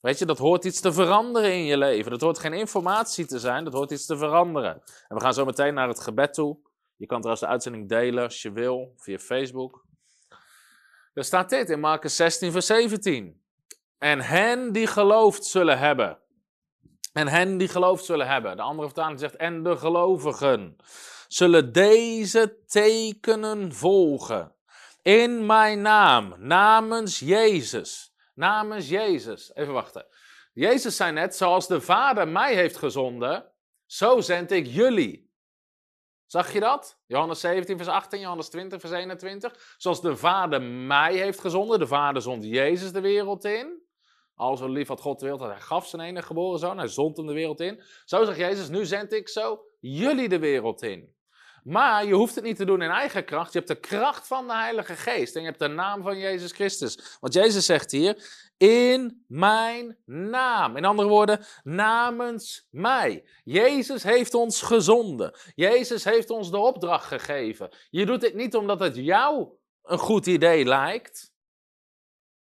weet 0.00 0.18
je, 0.18 0.26
dat 0.26 0.38
hoort 0.38 0.64
iets 0.64 0.80
te 0.80 0.92
veranderen 0.92 1.52
in 1.52 1.64
je 1.64 1.78
leven. 1.78 2.10
Dat 2.10 2.20
hoort 2.20 2.38
geen 2.38 2.52
informatie 2.52 3.26
te 3.26 3.38
zijn, 3.38 3.64
dat 3.64 3.72
hoort 3.72 3.90
iets 3.90 4.06
te 4.06 4.16
veranderen. 4.16 4.82
En 5.08 5.16
we 5.16 5.20
gaan 5.20 5.34
zo 5.34 5.44
meteen 5.44 5.74
naar 5.74 5.88
het 5.88 6.00
gebed 6.00 6.34
toe. 6.34 6.58
Je 6.96 7.06
kan 7.06 7.16
trouwens 7.16 7.46
de 7.46 7.50
uitzending 7.50 7.88
delen 7.88 8.24
als 8.24 8.42
je 8.42 8.52
wil, 8.52 8.94
via 8.96 9.18
Facebook. 9.18 9.84
Er 11.14 11.24
staat 11.24 11.50
dit 11.50 11.70
in 11.70 11.80
Marcus 11.80 12.16
16, 12.16 12.52
vers 12.52 12.66
17. 12.66 13.41
En 14.02 14.20
hen 14.20 14.72
die 14.72 14.86
geloofd 14.86 15.44
zullen 15.44 15.78
hebben. 15.78 16.18
En 17.12 17.28
hen 17.28 17.58
die 17.58 17.68
geloofd 17.68 18.04
zullen 18.04 18.26
hebben. 18.26 18.56
De 18.56 18.62
andere 18.62 18.88
vertaling 18.88 19.18
zegt, 19.18 19.36
en 19.36 19.62
de 19.62 19.76
gelovigen 19.76 20.76
zullen 21.28 21.72
deze 21.72 22.64
tekenen 22.66 23.72
volgen. 23.72 24.54
In 25.02 25.46
mijn 25.46 25.82
naam, 25.82 26.34
namens 26.38 27.18
Jezus. 27.18 28.14
Namens 28.34 28.88
Jezus. 28.88 29.54
Even 29.54 29.72
wachten. 29.72 30.06
Jezus 30.52 30.96
zei 30.96 31.12
net, 31.12 31.36
zoals 31.36 31.66
de 31.66 31.80
Vader 31.80 32.28
mij 32.28 32.54
heeft 32.54 32.76
gezonden, 32.76 33.52
zo 33.86 34.20
zend 34.20 34.50
ik 34.50 34.66
jullie. 34.66 35.30
Zag 36.26 36.52
je 36.52 36.60
dat? 36.60 37.00
Johannes 37.06 37.40
17, 37.40 37.76
vers 37.76 37.88
18, 37.88 38.20
Johannes 38.20 38.48
20, 38.48 38.80
vers 38.80 38.92
21. 38.92 39.74
Zoals 39.76 40.00
de 40.00 40.16
Vader 40.16 40.62
mij 40.62 41.14
heeft 41.14 41.40
gezonden, 41.40 41.78
de 41.78 41.86
Vader 41.86 42.22
zond 42.22 42.44
Jezus 42.44 42.92
de 42.92 43.00
wereld 43.00 43.44
in. 43.44 43.81
Al 44.42 44.56
zo 44.56 44.68
lief 44.68 44.88
had 44.88 45.00
God 45.00 45.18
de 45.18 45.24
wereld, 45.24 45.42
dat 45.42 45.50
hij 45.50 45.60
gaf 45.60 45.86
zijn 45.86 46.02
enige 46.02 46.26
geboren 46.26 46.58
zoon, 46.58 46.78
hij 46.78 46.88
zond 46.88 47.16
hem 47.16 47.26
de 47.26 47.32
wereld 47.32 47.60
in. 47.60 47.82
Zo 48.04 48.24
zegt 48.24 48.38
Jezus, 48.38 48.68
nu 48.68 48.84
zend 48.84 49.12
ik 49.12 49.28
zo 49.28 49.60
jullie 49.80 50.28
de 50.28 50.38
wereld 50.38 50.82
in. 50.82 51.14
Maar 51.62 52.04
je 52.06 52.14
hoeft 52.14 52.34
het 52.34 52.44
niet 52.44 52.56
te 52.56 52.64
doen 52.64 52.82
in 52.82 52.90
eigen 52.90 53.24
kracht. 53.24 53.52
Je 53.52 53.58
hebt 53.58 53.70
de 53.70 53.80
kracht 53.80 54.26
van 54.26 54.46
de 54.46 54.54
Heilige 54.54 54.96
Geest. 54.96 55.34
En 55.34 55.40
je 55.40 55.46
hebt 55.46 55.58
de 55.58 55.68
naam 55.68 56.02
van 56.02 56.18
Jezus 56.18 56.52
Christus. 56.52 57.16
Want 57.20 57.34
Jezus 57.34 57.66
zegt 57.66 57.90
hier: 57.90 58.24
In 58.56 59.24
mijn 59.26 59.98
naam. 60.04 60.76
In 60.76 60.84
andere 60.84 61.08
woorden, 61.08 61.44
namens 61.62 62.66
mij. 62.70 63.24
Jezus 63.44 64.02
heeft 64.02 64.34
ons 64.34 64.62
gezonden. 64.62 65.34
Jezus 65.54 66.04
heeft 66.04 66.30
ons 66.30 66.50
de 66.50 66.58
opdracht 66.58 67.06
gegeven. 67.06 67.76
Je 67.90 68.06
doet 68.06 68.20
dit 68.20 68.34
niet 68.34 68.56
omdat 68.56 68.80
het 68.80 68.96
jou 68.96 69.48
een 69.82 69.98
goed 69.98 70.26
idee 70.26 70.64
lijkt. 70.64 71.31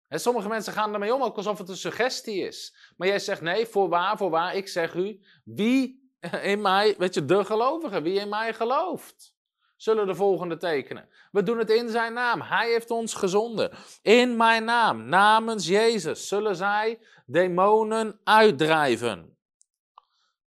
En 0.09 0.19
sommige 0.19 0.47
mensen 0.47 0.73
gaan 0.73 0.93
ermee 0.93 1.13
om, 1.13 1.21
alsof 1.21 1.57
het 1.57 1.69
een 1.69 1.77
suggestie 1.77 2.41
is. 2.41 2.75
Maar 2.97 3.07
jij 3.07 3.19
zegt 3.19 3.41
nee, 3.41 3.65
voorwaar, 3.65 4.17
voorwaar, 4.17 4.55
ik 4.55 4.67
zeg 4.67 4.93
u, 4.93 5.19
wie 5.43 6.11
in 6.41 6.61
mij, 6.61 6.95
weet 6.97 7.13
je, 7.13 7.25
de 7.25 7.45
gelovigen, 7.45 8.03
wie 8.03 8.19
in 8.19 8.29
mij 8.29 8.53
gelooft, 8.53 9.35
zullen 9.75 10.07
de 10.07 10.15
volgende 10.15 10.57
tekenen. 10.57 11.09
We 11.31 11.43
doen 11.43 11.57
het 11.57 11.69
in 11.69 11.89
zijn 11.89 12.13
naam. 12.13 12.41
Hij 12.41 12.69
heeft 12.69 12.91
ons 12.91 13.13
gezonden. 13.13 13.71
In 14.01 14.37
mijn 14.37 14.63
naam, 14.63 15.05
namens 15.05 15.67
Jezus, 15.67 16.27
zullen 16.27 16.55
zij 16.55 16.99
demonen 17.25 18.19
uitdrijven. 18.23 19.37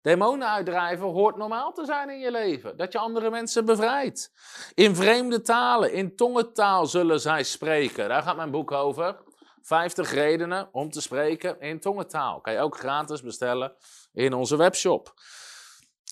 Demonen 0.02 0.48
uitdrijven 0.48 1.06
hoort 1.06 1.36
normaal 1.36 1.72
te 1.72 1.84
zijn 1.84 2.10
in 2.10 2.18
je 2.18 2.30
leven. 2.30 2.76
Dat 2.76 2.92
je 2.92 2.98
andere 2.98 3.30
mensen 3.30 3.64
bevrijdt. 3.64 4.32
In 4.74 4.94
vreemde 4.94 5.40
talen, 5.40 5.92
in 5.92 6.16
tongentaal 6.16 6.86
zullen 6.86 7.20
zij 7.20 7.42
spreken. 7.42 8.08
Daar 8.08 8.22
gaat 8.22 8.36
mijn 8.36 8.50
boek 8.50 8.72
over. 8.72 9.16
50 9.62 10.12
redenen 10.12 10.68
om 10.72 10.90
te 10.90 11.00
spreken 11.00 11.60
in 11.60 11.80
tongentaal. 11.80 12.40
Kan 12.40 12.52
je 12.52 12.58
ook 12.58 12.78
gratis 12.78 13.22
bestellen 13.22 13.72
in 14.12 14.32
onze 14.32 14.56
webshop. 14.56 15.14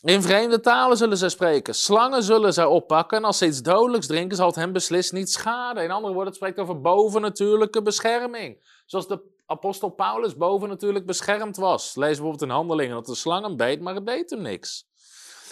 In 0.02 0.22
vreemde 0.22 0.60
talen 0.60 0.96
zullen 0.96 1.16
zij 1.16 1.28
spreken. 1.28 1.74
Slangen 1.74 2.22
zullen 2.22 2.52
zij 2.52 2.64
oppakken. 2.64 3.18
En 3.18 3.24
als 3.24 3.38
ze 3.38 3.46
iets 3.46 3.62
dodelijks 3.62 4.06
drinken, 4.06 4.36
zal 4.36 4.46
het 4.46 4.56
hen 4.56 4.72
beslist 4.72 5.12
niet 5.12 5.30
schaden. 5.30 5.84
In 5.84 5.90
andere 5.90 6.12
woorden, 6.12 6.32
het 6.32 6.42
spreekt 6.42 6.58
over 6.58 6.80
bovennatuurlijke 6.80 7.82
bescherming. 7.82 8.82
Zoals 8.86 9.08
de 9.08 9.20
apostel 9.46 9.88
Paulus 9.88 10.36
bovennatuurlijk 10.36 11.06
beschermd 11.06 11.56
was. 11.56 11.94
Lees 11.94 12.08
bijvoorbeeld 12.08 12.42
in 12.42 12.48
Handelingen 12.48 12.94
dat 12.94 13.06
de 13.06 13.14
slang 13.14 13.44
hem 13.44 13.56
beet, 13.56 13.80
maar 13.80 13.94
het 13.94 14.06
deed 14.06 14.30
hem 14.30 14.42
niks. 14.42 14.86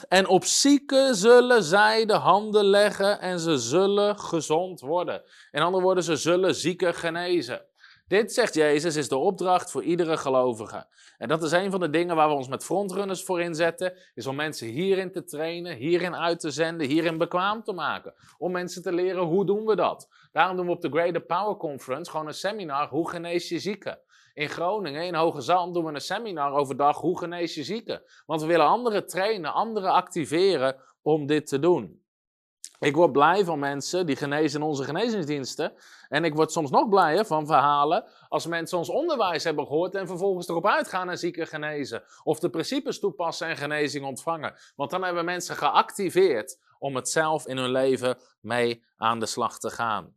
En 0.09 0.27
op 0.27 0.45
zieken 0.45 1.15
zullen 1.15 1.63
zij 1.63 2.05
de 2.05 2.17
handen 2.17 2.65
leggen 2.65 3.21
en 3.21 3.39
ze 3.39 3.59
zullen 3.59 4.19
gezond 4.19 4.81
worden. 4.81 5.23
In 5.51 5.63
andere 5.63 5.83
woorden, 5.83 6.05
ze 6.05 6.17
zullen 6.17 6.55
zieken 6.55 6.95
genezen. 6.95 7.67
Dit, 8.09 8.33
zegt 8.33 8.55
Jezus, 8.55 8.97
is 8.97 9.09
de 9.09 9.17
opdracht 9.17 9.71
voor 9.71 9.83
iedere 9.83 10.17
gelovige. 10.17 10.87
En 11.19 11.29
dat 11.29 11.43
is 11.43 11.53
een 11.53 11.71
van 11.71 11.81
de 11.81 11.91
dingen 11.91 12.17
waar 12.17 12.29
we 12.29 12.35
ons 12.35 12.49
met 12.49 12.65
frontrunners 12.65 13.25
voor 13.25 13.41
inzetten, 13.41 13.97
is 14.15 14.27
om 14.27 14.37
mensen 14.37 14.69
hierin 14.69 15.13
te 15.13 15.25
trainen, 15.25 15.77
hierin 15.77 16.17
uit 16.17 16.41
te 16.41 16.51
zenden, 16.51 16.87
hierin 16.87 17.19
bekwaam 17.19 17.63
te 17.63 17.73
maken. 17.73 18.15
Om 18.39 18.53
mensen 18.53 18.83
te 18.83 18.93
leren, 18.93 19.23
hoe 19.23 19.47
doen 19.47 19.65
we 19.65 19.77
dat? 19.77 20.09
Daarom 20.33 20.57
doen 20.57 20.67
we 20.67 20.73
op 20.73 20.81
de 20.81 20.89
Greater 20.89 21.21
Power 21.21 21.57
Conference 21.57 22.11
gewoon 22.11 22.27
een 22.27 22.35
seminar, 22.35 22.89
hoe 22.89 23.11
genees 23.11 23.49
je 23.49 23.59
zieken? 23.59 24.01
In 24.35 24.49
Groningen, 24.49 25.07
in 25.07 25.15
Hoge 25.15 25.41
Zand, 25.41 25.75
doen 25.75 25.85
we 25.85 25.93
een 25.93 26.01
seminar 26.01 26.53
overdag, 26.53 27.01
hoe 27.01 27.19
genees 27.19 27.55
je 27.55 27.65
zieken? 27.65 28.03
Want 28.27 28.41
we 28.41 28.47
willen 28.47 28.67
anderen 28.67 29.07
trainen, 29.07 29.53
anderen 29.53 29.93
activeren 29.93 30.77
om 31.03 31.27
dit 31.27 31.47
te 31.47 31.59
doen. 31.59 32.06
Ik 32.79 32.95
word 32.95 33.13
blij 33.13 33.45
van 33.45 33.59
mensen 33.59 34.07
die 34.07 34.17
genezen 34.17 34.61
in 34.61 34.67
onze 34.67 34.85
genezingsdiensten. 34.85 35.73
En 36.09 36.25
ik 36.25 36.35
word 36.35 36.53
soms 36.53 36.71
nog 36.71 36.89
blijer 36.89 37.25
van 37.25 37.47
verhalen 37.47 38.05
als 38.29 38.47
mensen 38.47 38.79
ons 38.79 38.89
onderwijs 38.89 39.45
hebben 39.45 39.67
gehoord 39.67 39.95
en 39.95 40.07
vervolgens 40.07 40.49
erop 40.49 40.67
uitgaan 40.67 41.11
en 41.11 41.19
zieken 41.19 41.47
genezen. 41.47 42.03
Of 42.23 42.39
de 42.39 42.51
principes 42.51 42.99
toepassen 42.99 43.49
en 43.49 43.57
genezing 43.57 44.05
ontvangen. 44.05 44.55
Want 44.77 44.91
dan 44.91 45.03
hebben 45.03 45.25
mensen 45.25 45.57
geactiveerd 45.57 46.59
om 46.79 46.97
het 46.97 47.09
zelf 47.09 47.47
in 47.47 47.57
hun 47.57 47.71
leven 47.71 48.19
mee 48.41 48.85
aan 48.97 49.21
de 49.21 49.27
slag 49.27 49.59
te 49.59 49.71
gaan. 49.71 50.15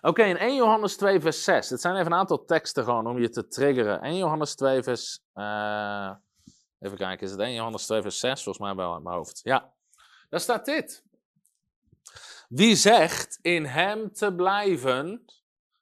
Oké, 0.00 0.22
in 0.22 0.38
1 0.38 0.54
Johannes 0.54 0.96
2 0.96 1.20
vers 1.20 1.44
6. 1.44 1.68
Dit 1.68 1.80
zijn 1.80 1.94
even 1.94 2.12
een 2.12 2.18
aantal 2.18 2.44
teksten 2.44 2.84
gewoon 2.84 3.06
om 3.06 3.18
je 3.18 3.28
te 3.28 3.46
triggeren. 3.46 4.00
1 4.00 4.16
Johannes 4.16 4.54
2 4.54 4.82
vers... 4.82 5.20
Uh, 5.34 6.10
even 6.78 6.96
kijken, 6.96 7.26
is 7.26 7.30
het 7.30 7.40
1 7.40 7.54
Johannes 7.54 7.86
2 7.86 8.02
vers 8.02 8.18
6? 8.18 8.42
Volgens 8.42 8.64
mij 8.64 8.74
wel 8.74 8.96
in 8.96 9.02
mijn 9.02 9.16
hoofd. 9.16 9.40
Ja, 9.42 9.72
daar 10.28 10.40
staat 10.40 10.64
dit. 10.64 11.04
Wie 12.50 12.76
zegt 12.76 13.38
in 13.42 13.64
Hem 13.64 14.12
te 14.12 14.34
blijven, 14.34 15.24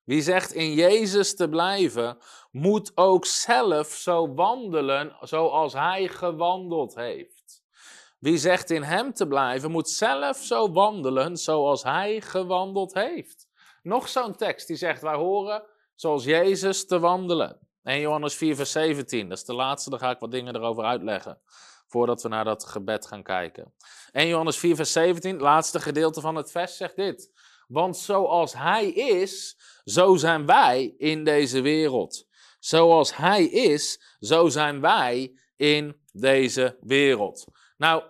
wie 0.04 0.22
zegt 0.22 0.52
in 0.52 0.72
Jezus 0.72 1.36
te 1.36 1.48
blijven, 1.48 2.18
moet 2.50 2.92
ook 2.94 3.26
zelf 3.26 3.86
zo 3.86 4.34
wandelen 4.34 5.16
zoals 5.20 5.72
Hij 5.72 6.08
gewandeld 6.08 6.94
heeft. 6.94 7.62
Wie 8.18 8.38
zegt 8.38 8.70
in 8.70 8.82
Hem 8.82 9.12
te 9.12 9.26
blijven, 9.26 9.70
moet 9.70 9.90
zelf 9.90 10.36
zo 10.36 10.72
wandelen 10.72 11.36
zoals 11.36 11.82
Hij 11.82 12.20
gewandeld 12.20 12.94
heeft. 12.94 13.48
Nog 13.82 14.08
zo'n 14.08 14.36
tekst 14.36 14.66
die 14.66 14.76
zegt, 14.76 15.02
wij 15.02 15.16
horen 15.16 15.62
zoals 15.94 16.24
Jezus 16.24 16.86
te 16.86 16.98
wandelen. 16.98 17.58
1 17.82 18.00
Johannes 18.00 18.34
4, 18.34 18.56
vers 18.56 18.72
17, 18.72 19.28
dat 19.28 19.38
is 19.38 19.44
de 19.44 19.54
laatste, 19.54 19.90
daar 19.90 19.98
ga 19.98 20.10
ik 20.10 20.18
wat 20.18 20.30
dingen 20.30 20.56
erover 20.56 20.84
uitleggen 20.84 21.40
voordat 21.88 22.22
we 22.22 22.28
naar 22.28 22.44
dat 22.44 22.64
gebed 22.64 23.06
gaan 23.06 23.22
kijken. 23.22 23.74
1 24.12 24.28
Johannes 24.28 24.56
4, 24.58 24.76
vers 24.76 24.92
17, 24.92 25.38
laatste 25.38 25.80
gedeelte 25.80 26.20
van 26.20 26.34
het 26.34 26.50
vers, 26.50 26.76
zegt 26.76 26.96
dit. 26.96 27.30
Want 27.66 27.96
zoals 27.96 28.52
Hij 28.52 28.88
is, 28.90 29.58
zo 29.84 30.16
zijn 30.16 30.46
wij 30.46 30.94
in 30.96 31.24
deze 31.24 31.60
wereld. 31.60 32.26
Zoals 32.58 33.16
Hij 33.16 33.44
is, 33.44 34.16
zo 34.20 34.48
zijn 34.48 34.80
wij 34.80 35.32
in 35.56 36.00
deze 36.12 36.76
wereld. 36.80 37.44
Nou, 37.76 38.02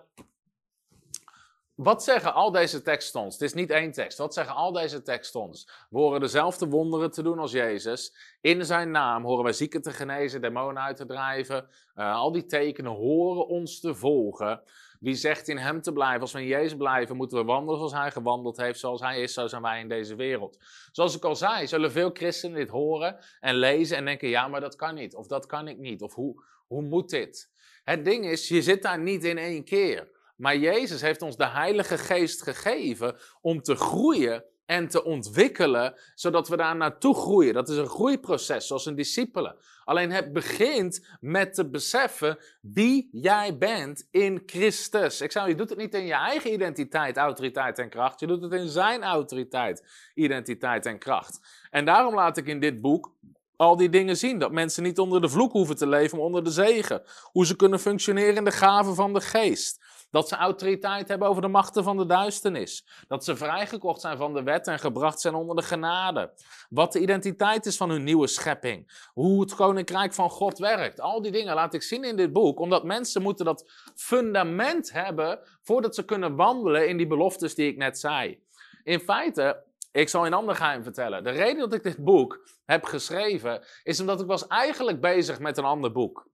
wat 1.83 2.03
zeggen 2.03 2.33
al 2.33 2.51
deze 2.51 2.81
teksten 2.81 3.21
ons? 3.21 3.33
Het 3.33 3.43
is 3.43 3.53
niet 3.53 3.69
één 3.69 3.91
tekst. 3.91 4.17
Wat 4.17 4.33
zeggen 4.33 4.55
al 4.55 4.71
deze 4.71 5.01
teksten 5.01 5.39
ons? 5.39 5.69
We 5.89 5.97
horen 5.97 6.19
dezelfde 6.19 6.67
wonderen 6.67 7.11
te 7.11 7.23
doen 7.23 7.39
als 7.39 7.51
Jezus. 7.51 8.15
In 8.41 8.65
zijn 8.65 8.91
naam 8.91 9.23
horen 9.23 9.43
wij 9.43 9.53
zieken 9.53 9.81
te 9.81 9.91
genezen, 9.91 10.41
demonen 10.41 10.83
uit 10.83 10.97
te 10.97 11.05
drijven. 11.05 11.69
Uh, 11.95 12.15
al 12.15 12.31
die 12.31 12.45
tekenen 12.45 12.91
horen 12.91 13.47
ons 13.47 13.79
te 13.79 13.95
volgen. 13.95 14.61
Wie 14.99 15.15
zegt 15.15 15.47
in 15.47 15.57
hem 15.57 15.81
te 15.81 15.93
blijven? 15.93 16.21
Als 16.21 16.31
we 16.31 16.41
in 16.41 16.47
Jezus 16.47 16.77
blijven, 16.77 17.15
moeten 17.15 17.37
we 17.37 17.43
wandelen 17.43 17.77
zoals 17.77 17.93
hij 17.93 18.11
gewandeld 18.11 18.57
heeft. 18.57 18.79
Zoals 18.79 19.01
hij 19.01 19.21
is, 19.21 19.33
zo 19.33 19.47
zijn 19.47 19.61
wij 19.61 19.79
in 19.79 19.89
deze 19.89 20.15
wereld. 20.15 20.57
Zoals 20.91 21.15
ik 21.15 21.23
al 21.23 21.35
zei, 21.35 21.67
zullen 21.67 21.91
veel 21.91 22.09
christenen 22.13 22.57
dit 22.57 22.69
horen 22.69 23.17
en 23.39 23.55
lezen 23.55 23.97
en 23.97 24.05
denken: 24.05 24.29
ja, 24.29 24.47
maar 24.47 24.61
dat 24.61 24.75
kan 24.75 24.95
niet. 24.95 25.15
Of 25.15 25.27
dat 25.27 25.45
kan 25.45 25.67
ik 25.67 25.77
niet. 25.77 26.01
Of 26.01 26.13
hoe, 26.13 26.43
hoe 26.67 26.81
moet 26.81 27.09
dit? 27.09 27.49
Het 27.83 28.05
ding 28.05 28.25
is, 28.25 28.47
je 28.47 28.61
zit 28.61 28.81
daar 28.81 28.99
niet 28.99 29.23
in 29.23 29.37
één 29.37 29.63
keer. 29.63 30.17
Maar 30.39 30.57
Jezus 30.57 31.01
heeft 31.01 31.21
ons 31.21 31.37
de 31.37 31.47
Heilige 31.47 31.97
Geest 31.97 32.43
gegeven 32.43 33.17
om 33.41 33.61
te 33.61 33.75
groeien 33.75 34.43
en 34.65 34.87
te 34.87 35.03
ontwikkelen, 35.03 35.99
zodat 36.15 36.47
we 36.47 36.57
daar 36.57 36.75
naartoe 36.75 37.15
groeien. 37.15 37.53
Dat 37.53 37.69
is 37.69 37.77
een 37.77 37.87
groeiproces, 37.87 38.67
zoals 38.67 38.85
een 38.85 38.95
discipelen. 38.95 39.55
Alleen 39.83 40.11
het 40.11 40.33
begint 40.33 41.07
met 41.19 41.53
te 41.53 41.69
beseffen 41.69 42.37
wie 42.61 43.09
jij 43.11 43.57
bent 43.57 44.07
in 44.11 44.43
Christus. 44.45 45.21
Ik 45.21 45.31
zou, 45.31 45.49
je 45.49 45.55
doet 45.55 45.69
het 45.69 45.77
niet 45.77 45.93
in 45.93 46.05
je 46.05 46.13
eigen 46.13 46.53
identiteit, 46.53 47.17
autoriteit 47.17 47.79
en 47.79 47.89
kracht. 47.89 48.19
Je 48.19 48.27
doet 48.27 48.41
het 48.41 48.53
in 48.53 48.67
zijn 48.67 49.03
autoriteit, 49.03 49.85
identiteit 50.13 50.85
en 50.85 50.99
kracht. 50.99 51.39
En 51.69 51.85
daarom 51.85 52.15
laat 52.15 52.37
ik 52.37 52.47
in 52.47 52.59
dit 52.59 52.81
boek 52.81 53.13
al 53.55 53.77
die 53.77 53.89
dingen 53.89 54.17
zien. 54.17 54.39
Dat 54.39 54.51
mensen 54.51 54.83
niet 54.83 54.99
onder 54.99 55.21
de 55.21 55.29
vloek 55.29 55.51
hoeven 55.51 55.75
te 55.75 55.87
leven, 55.87 56.17
maar 56.17 56.25
onder 56.25 56.43
de 56.43 56.51
zegen. 56.51 57.01
Hoe 57.31 57.45
ze 57.45 57.55
kunnen 57.55 57.79
functioneren 57.79 58.35
in 58.35 58.43
de 58.43 58.51
gaven 58.51 58.95
van 58.95 59.13
de 59.13 59.21
geest. 59.21 59.88
Dat 60.11 60.27
ze 60.27 60.35
autoriteit 60.35 61.07
hebben 61.07 61.27
over 61.27 61.41
de 61.41 61.47
machten 61.47 61.83
van 61.83 61.97
de 61.97 62.05
duisternis. 62.05 62.87
Dat 63.07 63.23
ze 63.23 63.35
vrijgekocht 63.35 64.01
zijn 64.01 64.17
van 64.17 64.33
de 64.33 64.43
wet 64.43 64.67
en 64.67 64.79
gebracht 64.79 65.19
zijn 65.19 65.33
onder 65.33 65.55
de 65.55 65.61
genade. 65.61 66.33
Wat 66.69 66.93
de 66.93 66.99
identiteit 66.99 67.65
is 67.65 67.77
van 67.77 67.89
hun 67.89 68.03
nieuwe 68.03 68.27
schepping. 68.27 69.07
Hoe 69.13 69.41
het 69.41 69.55
koninkrijk 69.55 70.13
van 70.13 70.29
God 70.29 70.57
werkt. 70.57 71.01
Al 71.01 71.21
die 71.21 71.31
dingen 71.31 71.55
laat 71.55 71.73
ik 71.73 71.81
zien 71.81 72.03
in 72.03 72.15
dit 72.15 72.33
boek. 72.33 72.59
Omdat 72.59 72.83
mensen 72.83 73.21
moeten 73.21 73.45
dat 73.45 73.71
fundament 73.95 74.91
hebben 74.91 75.39
voordat 75.61 75.95
ze 75.95 76.05
kunnen 76.05 76.35
wandelen 76.35 76.87
in 76.87 76.97
die 76.97 77.07
beloftes 77.07 77.55
die 77.55 77.67
ik 77.67 77.77
net 77.77 77.99
zei. 77.99 78.43
In 78.83 78.99
feite, 78.99 79.63
ik 79.91 80.09
zal 80.09 80.25
een 80.25 80.33
ander 80.33 80.55
geheim 80.55 80.83
vertellen. 80.83 81.23
De 81.23 81.29
reden 81.29 81.59
dat 81.59 81.73
ik 81.73 81.83
dit 81.83 82.03
boek 82.03 82.47
heb 82.65 82.83
geschreven, 82.83 83.63
is 83.83 83.99
omdat 83.99 84.21
ik 84.21 84.27
was 84.27 84.47
eigenlijk 84.47 85.01
bezig 85.01 85.39
met 85.39 85.57
een 85.57 85.63
ander 85.63 85.91
boek. 85.91 86.27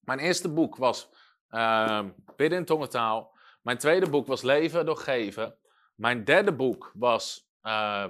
Mijn 0.00 0.18
eerste 0.18 0.48
boek 0.48 0.76
was 0.76 1.08
uh, 1.50 2.04
Bidden 2.36 2.58
in 2.58 2.64
tongentaal. 2.64 3.34
Mijn 3.62 3.78
tweede 3.78 4.10
boek 4.10 4.26
was 4.26 4.42
Leven 4.42 4.86
door 4.86 4.96
Geven. 4.96 5.56
Mijn 5.94 6.24
derde 6.24 6.52
boek 6.52 6.92
was 6.94 7.50
uh, 7.62 8.04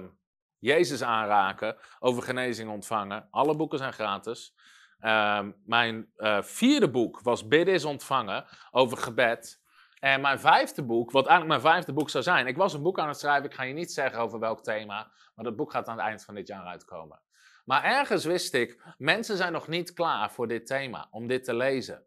Jezus 0.59 1.03
aanraken, 1.03 1.77
over 1.99 2.23
genezing 2.23 2.69
ontvangen. 2.69 3.27
Alle 3.31 3.55
boeken 3.55 3.77
zijn 3.77 3.93
gratis. 3.93 4.55
Uh, 5.01 5.45
mijn 5.65 6.11
uh, 6.17 6.41
vierde 6.41 6.89
boek 6.89 7.19
was 7.21 7.47
Bidden 7.47 7.73
is 7.73 7.85
ontvangen, 7.85 8.45
over 8.71 8.97
gebed. 8.97 9.61
En 9.99 10.21
mijn 10.21 10.39
vijfde 10.39 10.83
boek, 10.83 11.11
wat 11.11 11.27
eigenlijk 11.27 11.61
mijn 11.61 11.73
vijfde 11.73 11.93
boek 11.93 12.09
zou 12.09 12.23
zijn. 12.23 12.47
Ik 12.47 12.57
was 12.57 12.73
een 12.73 12.81
boek 12.81 12.99
aan 12.99 13.07
het 13.07 13.19
schrijven, 13.19 13.49
ik 13.49 13.53
ga 13.53 13.63
je 13.63 13.73
niet 13.73 13.91
zeggen 13.91 14.19
over 14.19 14.39
welk 14.39 14.63
thema. 14.63 15.11
Maar 15.35 15.45
dat 15.45 15.55
boek 15.55 15.71
gaat 15.71 15.87
aan 15.87 15.97
het 15.97 16.05
eind 16.05 16.23
van 16.23 16.35
dit 16.35 16.47
jaar 16.47 16.65
uitkomen. 16.65 17.21
Maar 17.65 17.83
ergens 17.83 18.25
wist 18.25 18.53
ik, 18.53 18.83
mensen 18.97 19.37
zijn 19.37 19.51
nog 19.51 19.67
niet 19.67 19.93
klaar 19.93 20.31
voor 20.31 20.47
dit 20.47 20.65
thema, 20.65 21.07
om 21.11 21.27
dit 21.27 21.43
te 21.43 21.55
lezen. 21.55 22.03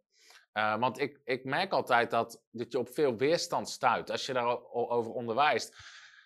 Uh, 0.61 0.79
want 0.79 1.01
ik, 1.01 1.21
ik 1.25 1.45
merk 1.45 1.73
altijd 1.73 2.11
dat, 2.11 2.43
dat 2.51 2.73
je 2.73 2.79
op 2.79 2.89
veel 2.89 3.17
weerstand 3.17 3.69
stuit 3.69 4.11
als 4.11 4.27
je 4.27 4.33
daarover 4.33 5.13
onderwijst. 5.13 5.77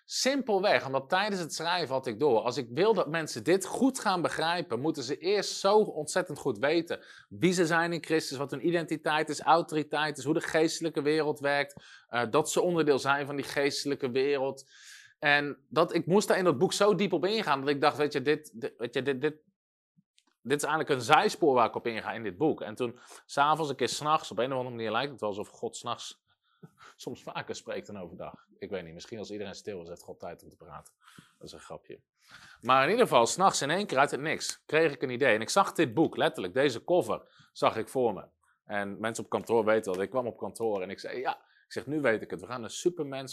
Simpelweg, 0.05 0.85
omdat 0.85 1.09
tijdens 1.09 1.41
het 1.41 1.53
schrijven 1.53 1.93
had 1.93 2.07
ik 2.07 2.19
door. 2.19 2.39
Als 2.39 2.57
ik 2.57 2.67
wil 2.69 2.93
dat 2.93 3.07
mensen 3.07 3.43
dit 3.43 3.65
goed 3.65 3.99
gaan 3.99 4.21
begrijpen, 4.21 4.79
moeten 4.79 5.03
ze 5.03 5.17
eerst 5.17 5.59
zo 5.59 5.77
ontzettend 5.77 6.37
goed 6.37 6.57
weten 6.57 6.99
wie 7.29 7.53
ze 7.53 7.65
zijn 7.65 7.93
in 7.93 8.03
Christus, 8.03 8.37
wat 8.37 8.51
hun 8.51 8.67
identiteit 8.67 9.29
is, 9.29 9.41
autoriteit 9.41 10.17
is, 10.17 10.23
hoe 10.23 10.33
de 10.33 10.41
geestelijke 10.41 11.01
wereld 11.01 11.39
werkt, 11.39 11.83
uh, 12.09 12.21
dat 12.29 12.51
ze 12.51 12.61
onderdeel 12.61 12.99
zijn 12.99 13.25
van 13.25 13.35
die 13.35 13.45
geestelijke 13.45 14.11
wereld. 14.11 14.69
En 15.19 15.57
dat, 15.69 15.93
ik 15.93 16.05
moest 16.05 16.27
daar 16.27 16.37
in 16.37 16.43
dat 16.43 16.57
boek 16.57 16.73
zo 16.73 16.95
diep 16.95 17.13
op 17.13 17.25
ingaan, 17.25 17.59
dat 17.59 17.69
ik 17.69 17.81
dacht, 17.81 17.97
weet 17.97 18.13
je, 18.13 18.21
dit 18.21 18.73
weet 18.77 18.93
je, 18.93 19.01
dit, 19.01 19.21
dit, 19.21 19.35
dit 20.49 20.57
is 20.57 20.67
eigenlijk 20.67 20.89
een 20.89 21.05
zijspoor 21.05 21.53
waar 21.53 21.67
ik 21.67 21.75
op 21.75 21.87
inga 21.87 22.11
in 22.11 22.23
dit 22.23 22.37
boek. 22.37 22.61
En 22.61 22.75
toen, 22.75 22.99
s'avonds, 23.25 23.69
een 23.69 23.75
keer 23.75 23.89
s'nachts, 23.89 24.31
op 24.31 24.37
een 24.37 24.51
of 24.51 24.57
andere 24.57 24.75
manier 24.75 24.91
lijkt 24.91 25.11
het 25.11 25.19
wel 25.19 25.29
alsof 25.29 25.47
God 25.47 25.75
s'nachts 25.75 26.23
soms 26.95 27.23
vaker 27.23 27.55
spreekt 27.55 27.87
dan 27.87 27.99
overdag. 27.99 28.47
Ik 28.59 28.69
weet 28.69 28.83
niet, 28.83 28.93
misschien 28.93 29.19
als 29.19 29.31
iedereen 29.31 29.55
stil 29.55 29.81
is, 29.81 29.87
heeft 29.87 30.03
God 30.03 30.19
tijd 30.19 30.43
om 30.43 30.49
te 30.49 30.55
praten. 30.55 30.93
Dat 31.37 31.47
is 31.47 31.53
een 31.53 31.59
grapje. 31.59 31.99
Maar 32.61 32.83
in 32.83 32.89
ieder 32.89 33.07
geval, 33.07 33.25
s'nachts 33.25 33.61
in 33.61 33.69
één 33.69 33.87
keer 33.87 33.97
uit 33.97 34.11
het 34.11 34.19
niks 34.19 34.63
kreeg 34.65 34.93
ik 34.93 35.01
een 35.01 35.09
idee. 35.09 35.35
En 35.35 35.41
ik 35.41 35.49
zag 35.49 35.73
dit 35.73 35.93
boek, 35.93 36.17
letterlijk, 36.17 36.53
deze 36.53 36.83
cover, 36.83 37.21
zag 37.53 37.77
ik 37.77 37.89
voor 37.89 38.13
me. 38.13 38.25
En 38.65 38.99
mensen 38.99 39.23
op 39.23 39.29
kantoor 39.29 39.65
weten 39.65 39.93
dat. 39.93 40.01
Ik 40.01 40.09
kwam 40.09 40.27
op 40.27 40.37
kantoor 40.37 40.81
en 40.81 40.89
ik 40.89 40.99
zei, 40.99 41.19
ja, 41.19 41.37
ik 41.65 41.71
zeg, 41.71 41.85
nu 41.85 42.01
weet 42.01 42.21
ik 42.21 42.29
het. 42.29 42.41
We 42.41 42.47
gaan 42.47 42.63
een 42.63 42.69
Superman 42.69 43.27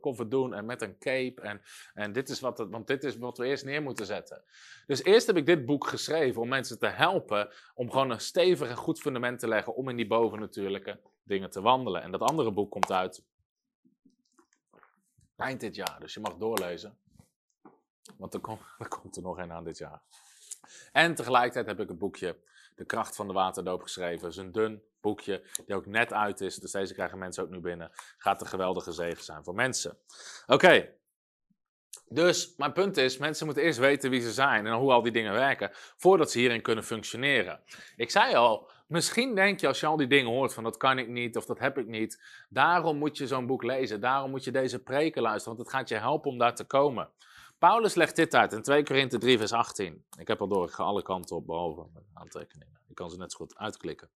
cover 0.00 0.28
doen 0.28 0.54
en 0.54 0.66
met 0.66 0.82
een 0.82 0.98
cape. 0.98 1.40
En, 1.40 1.62
en 1.94 2.12
dit 2.12 2.28
is 2.28 2.40
wat 2.40 2.58
het, 2.58 2.70
want 2.70 2.86
dit 2.86 3.04
is 3.04 3.16
wat 3.16 3.38
we 3.38 3.46
eerst 3.46 3.64
neer 3.64 3.82
moeten 3.82 4.06
zetten. 4.06 4.44
Dus 4.86 5.02
eerst 5.02 5.26
heb 5.26 5.36
ik 5.36 5.46
dit 5.46 5.66
boek 5.66 5.86
geschreven 5.86 6.42
om 6.42 6.48
mensen 6.48 6.78
te 6.78 6.86
helpen 6.86 7.50
om 7.74 7.90
gewoon 7.90 8.10
een 8.10 8.20
stevig 8.20 8.68
en 8.68 8.76
goed 8.76 9.00
fundament 9.00 9.38
te 9.38 9.48
leggen 9.48 9.74
om 9.74 9.88
in 9.88 9.96
die 9.96 10.06
bovennatuurlijke 10.06 11.00
dingen 11.22 11.50
te 11.50 11.60
wandelen. 11.60 12.02
En 12.02 12.10
dat 12.10 12.20
andere 12.20 12.52
boek 12.52 12.70
komt 12.70 12.92
uit 12.92 13.24
eind 15.36 15.60
dit 15.60 15.74
jaar, 15.74 16.00
dus 16.00 16.14
je 16.14 16.20
mag 16.20 16.36
doorlezen. 16.36 16.98
Want 18.16 18.34
er, 18.34 18.40
komt 18.88 19.16
er 19.16 19.22
nog 19.22 19.38
een 19.38 19.52
aan 19.52 19.64
dit 19.64 19.78
jaar. 19.78 20.02
En 20.92 21.14
tegelijkertijd 21.14 21.66
heb 21.66 21.80
ik 21.80 21.88
het 21.88 21.98
boekje 21.98 22.36
De 22.74 22.84
kracht 22.84 23.16
van 23.16 23.26
de 23.26 23.32
waterdoop 23.32 23.82
geschreven. 23.82 24.24
Het 24.26 24.36
is 24.36 24.42
een 24.42 24.52
dun 24.52 24.82
boekje 25.00 25.42
die 25.66 25.74
ook 25.74 25.86
net 25.86 26.12
uit 26.12 26.40
is, 26.40 26.56
dus 26.56 26.70
deze 26.70 26.94
krijgen 26.94 27.18
mensen 27.18 27.42
ook 27.42 27.50
nu 27.50 27.60
binnen. 27.60 27.90
Gaat 28.18 28.40
een 28.40 28.46
geweldige 28.46 28.92
zegen 28.92 29.24
zijn 29.24 29.44
voor 29.44 29.54
mensen. 29.54 29.98
Oké, 30.46 30.96
dus 32.08 32.54
mijn 32.56 32.72
punt 32.72 32.96
is, 32.96 33.18
mensen 33.18 33.46
moeten 33.46 33.64
eerst 33.64 33.78
weten 33.78 34.10
wie 34.10 34.20
ze 34.20 34.32
zijn 34.32 34.66
en 34.66 34.72
hoe 34.72 34.92
al 34.92 35.02
die 35.02 35.12
dingen 35.12 35.32
werken, 35.32 35.70
voordat 35.96 36.30
ze 36.30 36.38
hierin 36.38 36.62
kunnen 36.62 36.84
functioneren. 36.84 37.60
Ik 37.96 38.10
zei 38.10 38.34
al, 38.34 38.70
misschien 38.86 39.34
denk 39.34 39.60
je 39.60 39.66
als 39.66 39.80
je 39.80 39.86
al 39.86 39.96
die 39.96 40.06
dingen 40.06 40.32
hoort 40.32 40.54
van 40.54 40.64
dat 40.64 40.76
kan 40.76 40.98
ik 40.98 41.08
niet 41.08 41.36
of 41.36 41.46
dat 41.46 41.58
heb 41.58 41.78
ik 41.78 41.86
niet, 41.86 42.22
daarom 42.48 42.96
moet 42.96 43.18
je 43.18 43.26
zo'n 43.26 43.46
boek 43.46 43.62
lezen, 43.62 44.00
daarom 44.00 44.30
moet 44.30 44.44
je 44.44 44.50
deze 44.50 44.82
preken 44.82 45.22
luisteren, 45.22 45.56
want 45.56 45.68
het 45.68 45.76
gaat 45.76 45.88
je 45.88 45.96
helpen 45.96 46.30
om 46.30 46.38
daar 46.38 46.54
te 46.54 46.64
komen. 46.64 47.10
Paulus 47.58 47.94
legt 47.94 48.16
dit 48.16 48.34
uit 48.34 48.52
in 48.52 48.62
2 48.62 48.82
Korinthe 48.84 49.18
3 49.18 49.38
vers 49.38 49.52
18. 49.52 50.04
Ik 50.18 50.28
heb 50.28 50.40
al 50.40 50.48
door, 50.48 50.66
ik 50.66 50.72
ga 50.72 50.82
alle 50.82 51.02
kanten 51.02 51.36
op 51.36 51.46
behalve 51.46 51.86
met 51.92 52.04
aantekeningen. 52.12 52.80
Ik 52.88 52.94
kan 52.94 53.10
ze 53.10 53.16
net 53.16 53.32
zo 53.32 53.38
goed 53.38 53.56
uitklikken. 53.56 54.10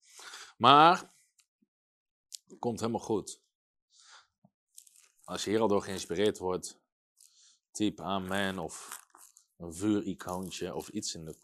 Maar, 0.57 1.11
het 2.49 2.59
komt 2.59 2.81
helemaal 2.81 3.01
goed. 3.01 3.41
Als 5.25 5.45
je 5.45 5.51
hier 5.51 5.61
al 5.61 5.69
door 5.69 5.83
geïnspireerd 5.83 6.39
wordt, 6.39 6.79
typ 7.71 8.01
amen 8.01 8.59
of 8.59 9.01
een 9.57 9.75
vuuricoontje 9.75 10.75
of 10.75 10.89
iets 10.89 11.15
in 11.15 11.25
de 11.25 11.37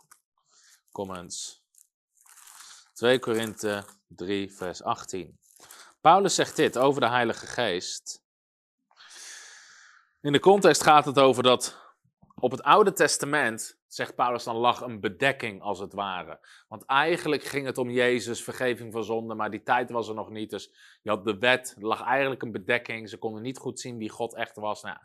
comments. 0.92 1.62
2 2.92 3.18
Korinthe 3.18 3.84
3, 4.06 4.52
vers 4.52 4.82
18. 4.82 5.38
Paulus 6.00 6.34
zegt 6.34 6.56
dit 6.56 6.78
over 6.78 7.00
de 7.00 7.08
Heilige 7.08 7.46
Geest. 7.46 8.22
In 10.20 10.32
de 10.32 10.40
context 10.40 10.82
gaat 10.82 11.04
het 11.04 11.18
over 11.18 11.42
dat 11.42 11.87
op 12.40 12.50
het 12.50 12.62
Oude 12.62 12.92
Testament, 12.92 13.80
zegt 13.86 14.14
Paulus 14.14 14.44
dan, 14.44 14.56
lag 14.56 14.80
een 14.80 15.00
bedekking 15.00 15.62
als 15.62 15.78
het 15.78 15.92
ware. 15.92 16.46
Want 16.68 16.84
eigenlijk 16.84 17.42
ging 17.42 17.66
het 17.66 17.78
om 17.78 17.90
Jezus, 17.90 18.42
vergeving 18.42 18.92
van 18.92 19.04
zonde, 19.04 19.34
maar 19.34 19.50
die 19.50 19.62
tijd 19.62 19.90
was 19.90 20.08
er 20.08 20.14
nog 20.14 20.30
niet. 20.30 20.50
Dus 20.50 20.70
je 21.02 21.10
had 21.10 21.24
de 21.24 21.38
wet, 21.38 21.74
er 21.76 21.86
lag 21.86 22.02
eigenlijk 22.02 22.42
een 22.42 22.52
bedekking. 22.52 23.08
Ze 23.08 23.18
konden 23.18 23.42
niet 23.42 23.58
goed 23.58 23.80
zien 23.80 23.98
wie 23.98 24.10
God 24.10 24.34
echt 24.34 24.56
was. 24.56 24.82
Nou, 24.82 24.96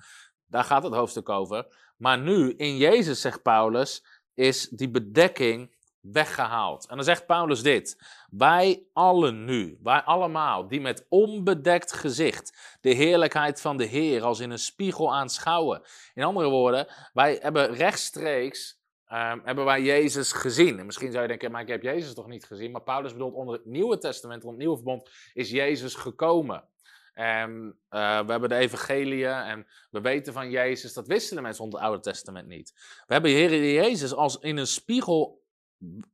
daar 0.46 0.64
gaat 0.64 0.84
het 0.84 0.94
hoofdstuk 0.94 1.30
over. 1.30 1.92
Maar 1.98 2.20
nu, 2.20 2.54
in 2.54 2.78
Jezus, 2.78 3.22
zegt 3.22 3.42
Paulus, 3.42 4.06
is 4.34 4.70
die 4.70 4.90
bedekking 4.90 5.73
weggehaald. 6.04 6.88
En 6.88 6.96
dan 6.96 7.06
zegt 7.06 7.26
Paulus 7.26 7.62
dit: 7.62 7.98
Wij 8.30 8.84
allen 8.94 9.46
nu, 9.46 9.80
wij 9.84 10.02
allemaal, 10.02 10.68
die 10.68 10.82
met 10.82 11.06
onbedekt 11.10 11.94
gezicht 11.94 12.78
de 12.82 12.90
heerlijkheid 12.90 13.62
van 13.62 13.78
de 13.78 13.86
Heer 13.86 14.24
als 14.24 14.40
in 14.40 14.52
een 14.52 14.60
spiegel 14.60 15.14
aanschouwen. 15.14 15.82
In 16.14 16.24
andere 16.24 16.50
woorden, 16.50 16.88
wij 17.14 17.40
hebben 17.42 17.74
rechtstreeks. 17.74 18.82
Um, 19.08 19.42
hebben 19.44 19.66
wij 19.66 19.82
Jezus 19.82 20.32
gezien? 20.32 20.80
En 20.80 20.86
misschien 20.86 21.12
zou 21.12 21.22
je 21.22 21.28
denken, 21.28 21.52
maar 21.52 21.62
ik 21.62 21.68
heb 21.68 21.84
Jezus 21.84 22.14
toch 22.14 22.28
niet 22.28 22.46
gezien? 22.46 22.72
Maar 22.72 22.82
Paulus 22.82 23.12
bedoelt 23.12 23.34
onder 23.34 23.56
het 23.56 23.66
Nieuwe 23.66 23.98
Testament, 23.98 24.44
onder 24.44 24.52
het 24.52 24.60
Nieuwe 24.60 24.76
Verbond, 24.76 25.10
is 25.34 25.50
Jezus 25.50 25.96
gekomen. 25.96 26.68
En 27.14 27.52
uh, 27.90 28.26
we 28.26 28.32
hebben 28.32 28.50
de 28.50 28.56
evangelie 28.56 29.28
en 29.28 29.68
we 29.92 30.02
weten 30.02 30.34
van 30.34 30.50
Jezus. 30.50 30.94
Dat 30.94 31.08
wisten 31.08 31.36
de 31.36 31.42
mensen 31.42 31.64
onder 31.64 31.80
het 31.80 31.88
Oude 31.88 32.04
Testament 32.04 32.48
niet. 32.48 32.74
We 33.08 33.14
hebben 33.14 33.32
Heer 33.32 33.74
Jezus 33.74 34.14
als 34.14 34.40
in 34.40 34.58
een 34.58 34.68
spiegel 34.68 35.43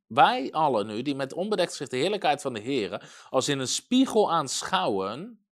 wij 0.08 0.52
allen 0.52 0.88
nu, 0.88 1.02
die 1.02 1.16
met 1.16 1.34
onbedekt 1.34 1.74
zich 1.74 1.88
de 1.88 1.98
heerlijkheid 1.98 2.42
van 2.42 2.54
de 2.54 2.60
Heer, 2.60 3.10
als 3.30 3.48
in 3.48 3.60
een 3.60 3.68
spiegel 3.68 4.32
aanschouwen. 4.32 5.44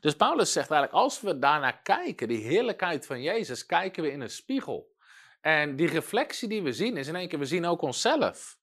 Dus 0.00 0.16
Paulus 0.16 0.52
zegt 0.52 0.70
eigenlijk, 0.70 1.02
als 1.02 1.20
we 1.20 1.38
daarnaar 1.38 1.82
kijken, 1.82 2.28
die 2.28 2.46
heerlijkheid 2.46 3.06
van 3.06 3.22
Jezus, 3.22 3.66
kijken 3.66 4.02
we 4.02 4.10
in 4.10 4.20
een 4.20 4.30
spiegel. 4.30 4.94
En 5.40 5.76
die 5.76 5.88
reflectie 5.88 6.48
die 6.48 6.62
we 6.62 6.72
zien, 6.72 6.96
is 6.96 7.08
in 7.08 7.16
één 7.16 7.28
keer, 7.28 7.38
we 7.38 7.44
zien 7.44 7.66
ook 7.66 7.82
onszelf. 7.82 8.58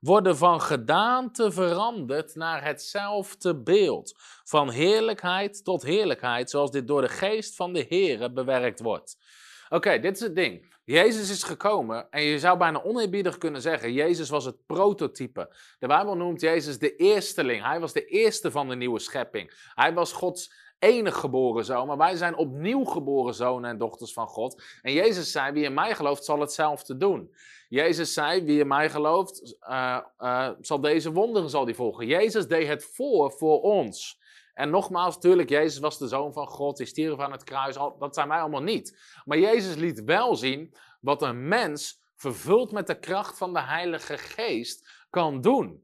Worden 0.00 0.36
van 0.36 0.60
gedaante 0.60 1.52
veranderd 1.52 2.34
naar 2.34 2.64
hetzelfde 2.64 3.62
beeld. 3.62 4.14
Van 4.44 4.70
heerlijkheid 4.70 5.64
tot 5.64 5.82
heerlijkheid, 5.82 6.50
zoals 6.50 6.70
dit 6.70 6.86
door 6.86 7.00
de 7.00 7.08
geest 7.08 7.56
van 7.56 7.72
de 7.72 7.86
Heer 7.88 8.32
bewerkt 8.32 8.80
wordt. 8.80 9.18
Oké, 9.68 9.98
dit 9.98 10.16
is 10.16 10.20
het 10.20 10.36
ding. 10.36 10.73
Jezus 10.84 11.30
is 11.30 11.42
gekomen 11.42 12.10
en 12.10 12.22
je 12.22 12.38
zou 12.38 12.58
bijna 12.58 12.82
oneerbiedig 12.82 13.38
kunnen 13.38 13.62
zeggen, 13.62 13.92
Jezus 13.92 14.28
was 14.28 14.44
het 14.44 14.66
prototype. 14.66 15.56
De 15.78 15.86
Bijbel 15.86 16.16
noemt 16.16 16.40
Jezus 16.40 16.78
de 16.78 16.96
eersteling. 16.96 17.62
Hij 17.62 17.80
was 17.80 17.92
de 17.92 18.04
eerste 18.04 18.50
van 18.50 18.68
de 18.68 18.76
nieuwe 18.76 18.98
schepping. 18.98 19.70
Hij 19.74 19.94
was 19.94 20.12
Gods 20.12 20.52
enig 20.78 21.16
geboren 21.16 21.64
zoon, 21.64 21.86
maar 21.86 21.96
wij 21.96 22.16
zijn 22.16 22.36
opnieuw 22.36 22.84
geboren 22.84 23.34
zonen 23.34 23.70
en 23.70 23.78
dochters 23.78 24.12
van 24.12 24.26
God. 24.26 24.62
En 24.82 24.92
Jezus 24.92 25.32
zei, 25.32 25.52
wie 25.52 25.64
in 25.64 25.74
mij 25.74 25.94
gelooft, 25.94 26.24
zal 26.24 26.40
hetzelfde 26.40 26.96
doen. 26.96 27.34
Jezus 27.68 28.12
zei, 28.12 28.44
wie 28.44 28.60
in 28.60 28.66
mij 28.66 28.90
gelooft, 28.90 29.56
uh, 29.68 29.98
uh, 30.18 30.50
zal 30.60 30.80
deze 30.80 31.12
wonderen 31.12 31.50
zal 31.50 31.64
die 31.64 31.74
volgen. 31.74 32.06
Jezus 32.06 32.46
deed 32.46 32.68
het 32.68 32.84
voor 32.84 33.32
voor 33.32 33.60
ons. 33.60 34.22
En 34.54 34.70
nogmaals, 34.70 35.14
natuurlijk, 35.14 35.48
Jezus 35.48 35.78
was 35.78 35.98
de 35.98 36.08
zoon 36.08 36.32
van 36.32 36.46
God, 36.46 36.76
die 36.76 36.86
stierf 36.86 37.18
aan 37.18 37.32
het 37.32 37.44
kruis, 37.44 37.74
dat 37.74 38.14
zijn 38.14 38.28
wij 38.28 38.40
allemaal 38.40 38.62
niet. 38.62 38.98
Maar 39.24 39.38
Jezus 39.38 39.74
liet 39.74 40.04
wel 40.04 40.36
zien 40.36 40.74
wat 41.00 41.22
een 41.22 41.48
mens 41.48 42.02
vervuld 42.16 42.72
met 42.72 42.86
de 42.86 42.98
kracht 42.98 43.38
van 43.38 43.52
de 43.52 43.62
Heilige 43.62 44.18
Geest 44.18 45.06
kan 45.10 45.40
doen. 45.40 45.83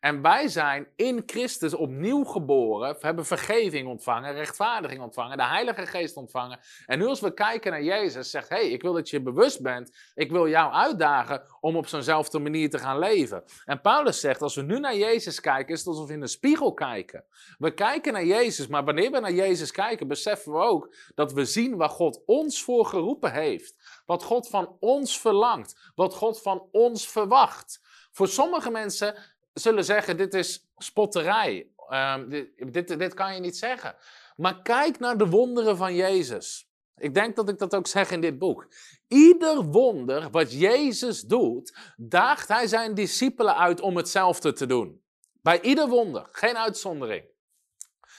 En 0.00 0.22
wij 0.22 0.48
zijn 0.48 0.88
in 0.96 1.22
Christus 1.26 1.74
opnieuw 1.74 2.24
geboren, 2.24 2.96
hebben 3.00 3.26
vergeving 3.26 3.88
ontvangen, 3.88 4.34
rechtvaardiging 4.34 5.02
ontvangen, 5.02 5.36
de 5.36 5.44
Heilige 5.44 5.86
Geest 5.86 6.16
ontvangen. 6.16 6.60
En 6.86 6.98
nu 6.98 7.06
als 7.06 7.20
we 7.20 7.34
kijken 7.34 7.70
naar 7.70 7.82
Jezus, 7.82 8.30
zegt, 8.30 8.48
hé, 8.48 8.56
hey, 8.56 8.68
ik 8.68 8.82
wil 8.82 8.92
dat 8.92 9.10
je 9.10 9.22
bewust 9.22 9.62
bent, 9.62 9.96
ik 10.14 10.30
wil 10.30 10.48
jou 10.48 10.72
uitdagen 10.72 11.42
om 11.60 11.76
op 11.76 11.86
zo'nzelfde 11.86 12.38
manier 12.38 12.70
te 12.70 12.78
gaan 12.78 12.98
leven. 12.98 13.44
En 13.64 13.80
Paulus 13.80 14.20
zegt, 14.20 14.42
als 14.42 14.54
we 14.54 14.62
nu 14.62 14.78
naar 14.78 14.96
Jezus 14.96 15.40
kijken, 15.40 15.72
is 15.72 15.78
het 15.78 15.88
alsof 15.88 16.06
we 16.06 16.12
in 16.12 16.22
een 16.22 16.28
spiegel 16.28 16.74
kijken. 16.74 17.24
We 17.58 17.74
kijken 17.74 18.12
naar 18.12 18.24
Jezus, 18.24 18.66
maar 18.66 18.84
wanneer 18.84 19.10
we 19.10 19.20
naar 19.20 19.32
Jezus 19.32 19.70
kijken, 19.70 20.08
beseffen 20.08 20.52
we 20.52 20.58
ook 20.58 20.94
dat 21.14 21.32
we 21.32 21.44
zien 21.44 21.76
waar 21.76 21.88
God 21.88 22.22
ons 22.26 22.62
voor 22.62 22.86
geroepen 22.86 23.32
heeft. 23.32 24.02
Wat 24.06 24.24
God 24.24 24.48
van 24.48 24.76
ons 24.80 25.20
verlangt, 25.20 25.92
wat 25.94 26.14
God 26.14 26.42
van 26.42 26.68
ons 26.72 27.08
verwacht. 27.08 27.80
Voor 28.12 28.28
sommige 28.28 28.70
mensen 28.70 29.36
zullen 29.58 29.84
zeggen: 29.84 30.16
dit 30.16 30.34
is 30.34 30.70
spotterij. 30.76 31.70
Um, 31.90 32.28
dit, 32.28 32.72
dit, 32.72 32.98
dit 32.98 33.14
kan 33.14 33.34
je 33.34 33.40
niet 33.40 33.56
zeggen. 33.56 33.96
Maar 34.36 34.62
kijk 34.62 34.98
naar 34.98 35.16
de 35.16 35.26
wonderen 35.26 35.76
van 35.76 35.94
Jezus. 35.94 36.68
Ik 36.96 37.14
denk 37.14 37.36
dat 37.36 37.48
ik 37.48 37.58
dat 37.58 37.74
ook 37.74 37.86
zeg 37.86 38.10
in 38.10 38.20
dit 38.20 38.38
boek. 38.38 38.66
Ieder 39.08 39.64
wonder 39.64 40.30
wat 40.30 40.52
Jezus 40.52 41.22
doet, 41.22 41.76
daagt 41.96 42.48
hij 42.48 42.66
zijn 42.66 42.94
discipelen 42.94 43.56
uit 43.56 43.80
om 43.80 43.96
hetzelfde 43.96 44.52
te 44.52 44.66
doen. 44.66 45.02
Bij 45.42 45.60
ieder 45.60 45.88
wonder, 45.88 46.28
geen 46.32 46.56
uitzondering. 46.56 47.24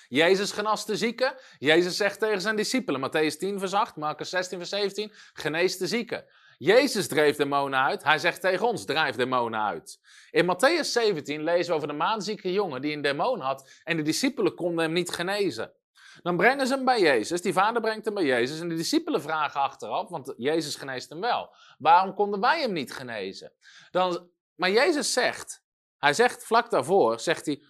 Jezus 0.08 0.52
genas 0.52 0.86
de 0.86 0.98
zieken. 0.98 1.36
Jezus 1.58 1.98
zegt 1.98 2.20
tegen 2.20 2.42
zijn 2.42 2.56
discipelen, 2.56 3.10
Matthäus 3.10 3.38
10 3.38 3.60
vers 3.60 3.74
8, 3.74 3.96
Marcus 3.96 4.30
16 4.30 4.58
vers 4.58 4.70
17, 4.70 5.12
genees 5.34 5.78
de 5.78 5.88
zieken. 5.88 6.26
Jezus 6.60 7.08
dreef 7.08 7.36
demonen 7.36 7.80
uit. 7.80 8.04
Hij 8.04 8.18
zegt 8.18 8.42
tegen 8.42 8.68
ons, 8.68 8.86
drijf 8.86 9.16
demonen 9.16 9.62
uit. 9.62 10.00
In 10.32 10.46
Matthäus 10.46 10.88
17 10.92 11.44
lezen 11.44 11.70
we 11.70 11.76
over 11.76 11.88
de 11.88 11.94
maanzieke 11.94 12.52
jongen 12.52 12.82
die 12.82 12.96
een 12.96 13.02
demon 13.02 13.40
had 13.40 13.82
en 13.84 13.98
de 13.98 14.04
discipelen 14.04 14.56
konden 14.56 14.84
hem 14.84 14.94
niet 14.94 15.10
genezen. 15.10 15.74
Dan 16.22 16.38
brengen 16.38 16.68
ze 16.68 16.76
hem 16.76 16.86
bij 16.86 17.02
Jezus, 17.02 17.42
die 17.42 17.54
vader 17.54 17.82
brengt 17.82 18.06
hem 18.06 18.14
bij 18.14 18.26
Jezus 18.26 18.60
en 18.60 18.70
de 18.70 18.76
discipelen 18.76 19.22
vragen 19.22 19.62
achteraf, 19.62 20.10
want 20.10 20.34
Jezus 20.38 20.76
geneest 20.76 21.10
hem 21.10 21.22
wel. 21.22 21.56
Waarom 21.78 22.14
konden 22.14 22.40
wij 22.40 22.62
hem 22.62 22.72
niet 22.72 22.94
genezen? 22.94 23.54
Dan, 23.92 24.30
maar 24.56 24.72
Jezus 24.72 25.14
zegt, 25.14 25.64
hij 25.98 26.14
zegt 26.14 26.46
vlak 26.46 26.70
daarvoor, 26.70 27.20
zegt 27.20 27.46
hij, 27.46 27.64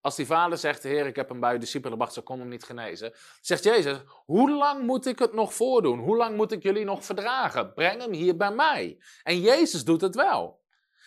als 0.00 0.16
die 0.16 0.26
vader 0.26 0.58
zegt, 0.58 0.82
heer, 0.82 1.06
ik 1.06 1.16
heb 1.16 1.28
hem 1.28 1.40
bij 1.40 1.52
uw 1.52 1.58
discipelen 1.58 2.12
ze 2.12 2.20
konden 2.20 2.44
hem 2.44 2.54
niet 2.54 2.64
genezen. 2.64 3.12
Zegt 3.40 3.64
Jezus, 3.64 3.98
hoe 4.24 4.50
lang 4.50 4.82
moet 4.82 5.06
ik 5.06 5.18
het 5.18 5.32
nog 5.32 5.54
voordoen? 5.54 5.98
Hoe 5.98 6.16
lang 6.16 6.36
moet 6.36 6.52
ik 6.52 6.62
jullie 6.62 6.84
nog 6.84 7.04
verdragen? 7.04 7.74
Breng 7.74 8.00
hem 8.00 8.12
hier 8.12 8.36
bij 8.36 8.50
mij. 8.50 8.98
En 9.22 9.40
Jezus 9.40 9.84
doet 9.84 10.00
het 10.00 10.14
wel. 10.14 10.58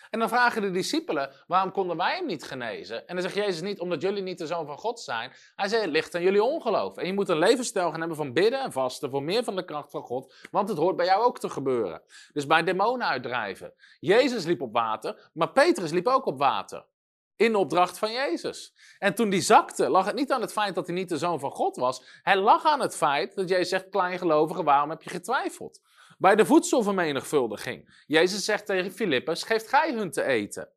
En 0.10 0.20
dan 0.20 0.30
vragen 0.30 0.62
de 0.62 0.72
discipelen, 0.72 1.32
waarom 1.48 1.72
konden 1.72 1.98
wij 1.98 2.16
hem 2.16 2.26
niet 2.26 2.44
genezen? 2.44 3.08
En 3.08 3.16
dan 3.16 3.24
zegt 3.24 3.36
Jezus 3.36 3.62
niet, 3.62 3.80
omdat 3.80 4.02
jullie 4.02 4.24
niet 4.24 4.38
de 4.38 4.48
zoon 4.48 4.66
van 4.66 4.78
God 4.78 5.00
zijn. 5.00 5.32
Hij 5.56 5.68
zegt, 5.68 5.82
het 5.82 5.92
ligt 5.92 6.16
aan 6.16 6.22
jullie 6.22 6.44
ongeloof. 6.44 6.98
En 6.98 7.06
je 7.06 7.14
moet 7.14 7.30
een 7.30 7.38
levensstijl 7.38 7.90
gaan 7.92 8.00
hebben 8.00 8.18
van 8.18 8.34
bidden 8.34 8.60
en 8.60 8.72
vasten 8.72 9.10
voor 9.10 9.24
meer 9.24 9.44
van 9.44 9.56
de 9.56 9.66
kracht 9.66 9.92
van 9.92 10.02
God. 10.02 10.34
Want 10.52 10.70
het 10.70 10.78
hoort 10.78 10.96
bij 10.96 11.06
jou 11.06 11.24
ook 11.24 11.40
te 11.40 11.50
gebeuren. 11.50 12.02
Dus 12.34 12.48
bij 12.48 12.64
demonen 12.64 13.08
uitdrijven. 13.08 13.74
Jezus 14.00 14.46
liep 14.46 14.62
op 14.62 14.74
water, 14.74 15.30
maar 15.34 15.52
Petrus 15.52 15.92
liep 15.92 16.08
ook 16.08 16.26
op 16.26 16.38
water. 16.38 16.86
In 17.36 17.56
opdracht 17.56 17.98
van 17.98 18.12
Jezus. 18.12 18.74
En 19.00 19.16
toen 19.16 19.30
die 19.30 19.42
zakte, 19.42 19.90
lag 19.90 20.06
het 20.06 20.16
niet 20.16 20.32
aan 20.32 20.42
het 20.42 20.52
feit 20.52 20.76
dat 20.76 20.88
hij 20.88 20.96
niet 20.96 21.10
de 21.10 21.18
zoon 21.18 21.40
van 21.40 21.52
God 21.52 21.76
was. 21.76 22.20
Hij 22.22 22.38
lag 22.38 22.66
aan 22.66 22.80
het 22.80 22.96
feit 22.96 23.36
dat 23.36 23.50
Jezus 23.50 23.70
zegt, 23.70 23.90
kleingelovige, 23.90 24.64
waarom 24.64 24.90
heb 24.90 25.02
je 25.02 25.10
getwijfeld? 25.10 25.82
Bij 26.18 26.36
de 26.36 26.46
voedselvermenigvuldiging. 26.46 28.04
Jezus 28.08 28.46
zegt 28.46 28.66
tegen 28.66 28.92
Filippus, 28.92 29.44
geeft 29.44 29.68
gij 29.68 29.94
hun 29.94 30.12
te 30.12 30.24
eten. 30.24 30.70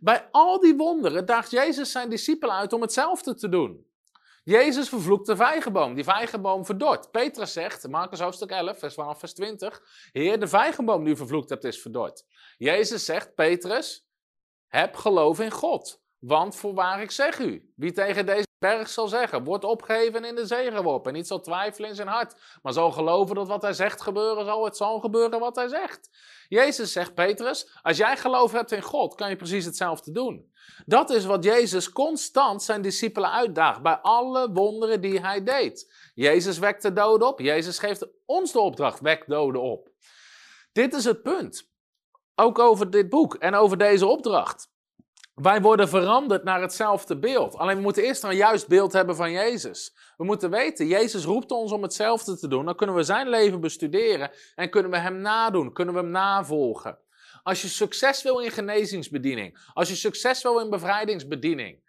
Bij 0.00 0.28
al 0.30 0.60
die 0.60 0.76
wonderen 0.76 1.26
daagt 1.26 1.50
Jezus 1.50 1.92
zijn 1.92 2.10
discipelen 2.10 2.54
uit 2.54 2.72
om 2.72 2.80
hetzelfde 2.80 3.34
te 3.34 3.48
doen. 3.48 3.88
Jezus 4.44 4.88
vervloekt 4.88 5.26
de 5.26 5.36
vijgenboom, 5.36 5.94
die 5.94 6.04
vijgenboom 6.04 6.64
verdort. 6.64 7.10
Petrus 7.10 7.52
zegt, 7.52 7.88
Marcus 7.88 8.20
hoofdstuk 8.20 8.50
11, 8.50 8.78
vers 8.78 8.94
12, 8.94 9.18
vers 9.18 9.34
20, 9.34 9.82
Heer, 10.12 10.40
de 10.40 10.48
vijgenboom 10.48 11.04
die 11.04 11.12
u 11.12 11.16
vervloekt 11.16 11.50
hebt 11.50 11.64
is 11.64 11.80
verdord. 11.80 12.24
Jezus 12.58 13.04
zegt, 13.04 13.34
Petrus, 13.34 14.09
heb 14.70 14.96
geloof 14.96 15.40
in 15.40 15.50
God. 15.50 16.00
Want 16.18 16.56
voorwaar 16.56 17.02
ik 17.02 17.10
zeg 17.10 17.38
u, 17.38 17.72
wie 17.76 17.92
tegen 17.92 18.26
deze 18.26 18.46
berg 18.58 18.88
zal 18.88 19.08
zeggen, 19.08 19.44
wordt 19.44 19.64
opgeheven 19.64 20.24
in 20.24 20.34
de 20.34 20.46
zee 20.46 20.72
geworpen. 20.72 21.12
Niet 21.12 21.26
zal 21.26 21.40
twijfelen 21.40 21.88
in 21.88 21.94
zijn 21.94 22.08
hart, 22.08 22.40
maar 22.62 22.72
zal 22.72 22.90
geloven 22.90 23.34
dat 23.34 23.48
wat 23.48 23.62
hij 23.62 23.72
zegt 23.72 24.00
gebeuren 24.00 24.44
zal, 24.44 24.64
het 24.64 24.76
zal 24.76 25.00
gebeuren 25.00 25.40
wat 25.40 25.56
hij 25.56 25.68
zegt. 25.68 26.10
Jezus 26.48 26.92
zegt, 26.92 27.14
Petrus, 27.14 27.78
als 27.82 27.96
jij 27.96 28.16
geloof 28.16 28.52
hebt 28.52 28.72
in 28.72 28.82
God, 28.82 29.14
kan 29.14 29.28
je 29.28 29.36
precies 29.36 29.64
hetzelfde 29.64 30.10
doen. 30.12 30.52
Dat 30.86 31.10
is 31.10 31.24
wat 31.24 31.44
Jezus 31.44 31.90
constant 31.92 32.62
zijn 32.62 32.82
discipelen 32.82 33.30
uitdaagt, 33.32 33.82
bij 33.82 33.96
alle 33.96 34.52
wonderen 34.52 35.00
die 35.00 35.20
hij 35.20 35.42
deed. 35.42 35.92
Jezus 36.14 36.58
wekt 36.58 36.82
de 36.82 36.92
doden 36.92 37.28
op, 37.28 37.40
Jezus 37.40 37.78
geeft 37.78 38.08
ons 38.26 38.52
de 38.52 38.60
opdracht, 38.60 39.00
wek 39.00 39.24
doden 39.26 39.62
op. 39.62 39.90
Dit 40.72 40.94
is 40.94 41.04
het 41.04 41.22
punt. 41.22 41.69
Ook 42.40 42.58
over 42.58 42.90
dit 42.90 43.08
boek 43.08 43.34
en 43.34 43.54
over 43.54 43.78
deze 43.78 44.06
opdracht. 44.06 44.68
Wij 45.34 45.60
worden 45.60 45.88
veranderd 45.88 46.44
naar 46.44 46.60
hetzelfde 46.60 47.18
beeld. 47.18 47.56
Alleen 47.56 47.76
we 47.76 47.82
moeten 47.82 48.02
eerst 48.02 48.22
een 48.22 48.36
juist 48.36 48.68
beeld 48.68 48.92
hebben 48.92 49.16
van 49.16 49.30
Jezus. 49.30 49.96
We 50.16 50.24
moeten 50.24 50.50
weten, 50.50 50.86
Jezus 50.86 51.24
roept 51.24 51.50
ons 51.50 51.72
om 51.72 51.82
hetzelfde 51.82 52.38
te 52.38 52.48
doen. 52.48 52.64
Dan 52.64 52.76
kunnen 52.76 52.96
we 52.96 53.02
zijn 53.02 53.28
leven 53.28 53.60
bestuderen 53.60 54.30
en 54.54 54.70
kunnen 54.70 54.90
we 54.90 54.98
hem 54.98 55.20
nadoen, 55.20 55.72
kunnen 55.72 55.94
we 55.94 56.00
hem 56.00 56.10
navolgen. 56.10 56.98
Als 57.42 57.62
je 57.62 57.68
succes 57.68 58.22
wil 58.22 58.38
in 58.38 58.50
genezingsbediening, 58.50 59.58
als 59.72 59.88
je 59.88 59.94
succes 59.94 60.42
wil 60.42 60.58
in 60.58 60.70
bevrijdingsbediening, 60.70 61.82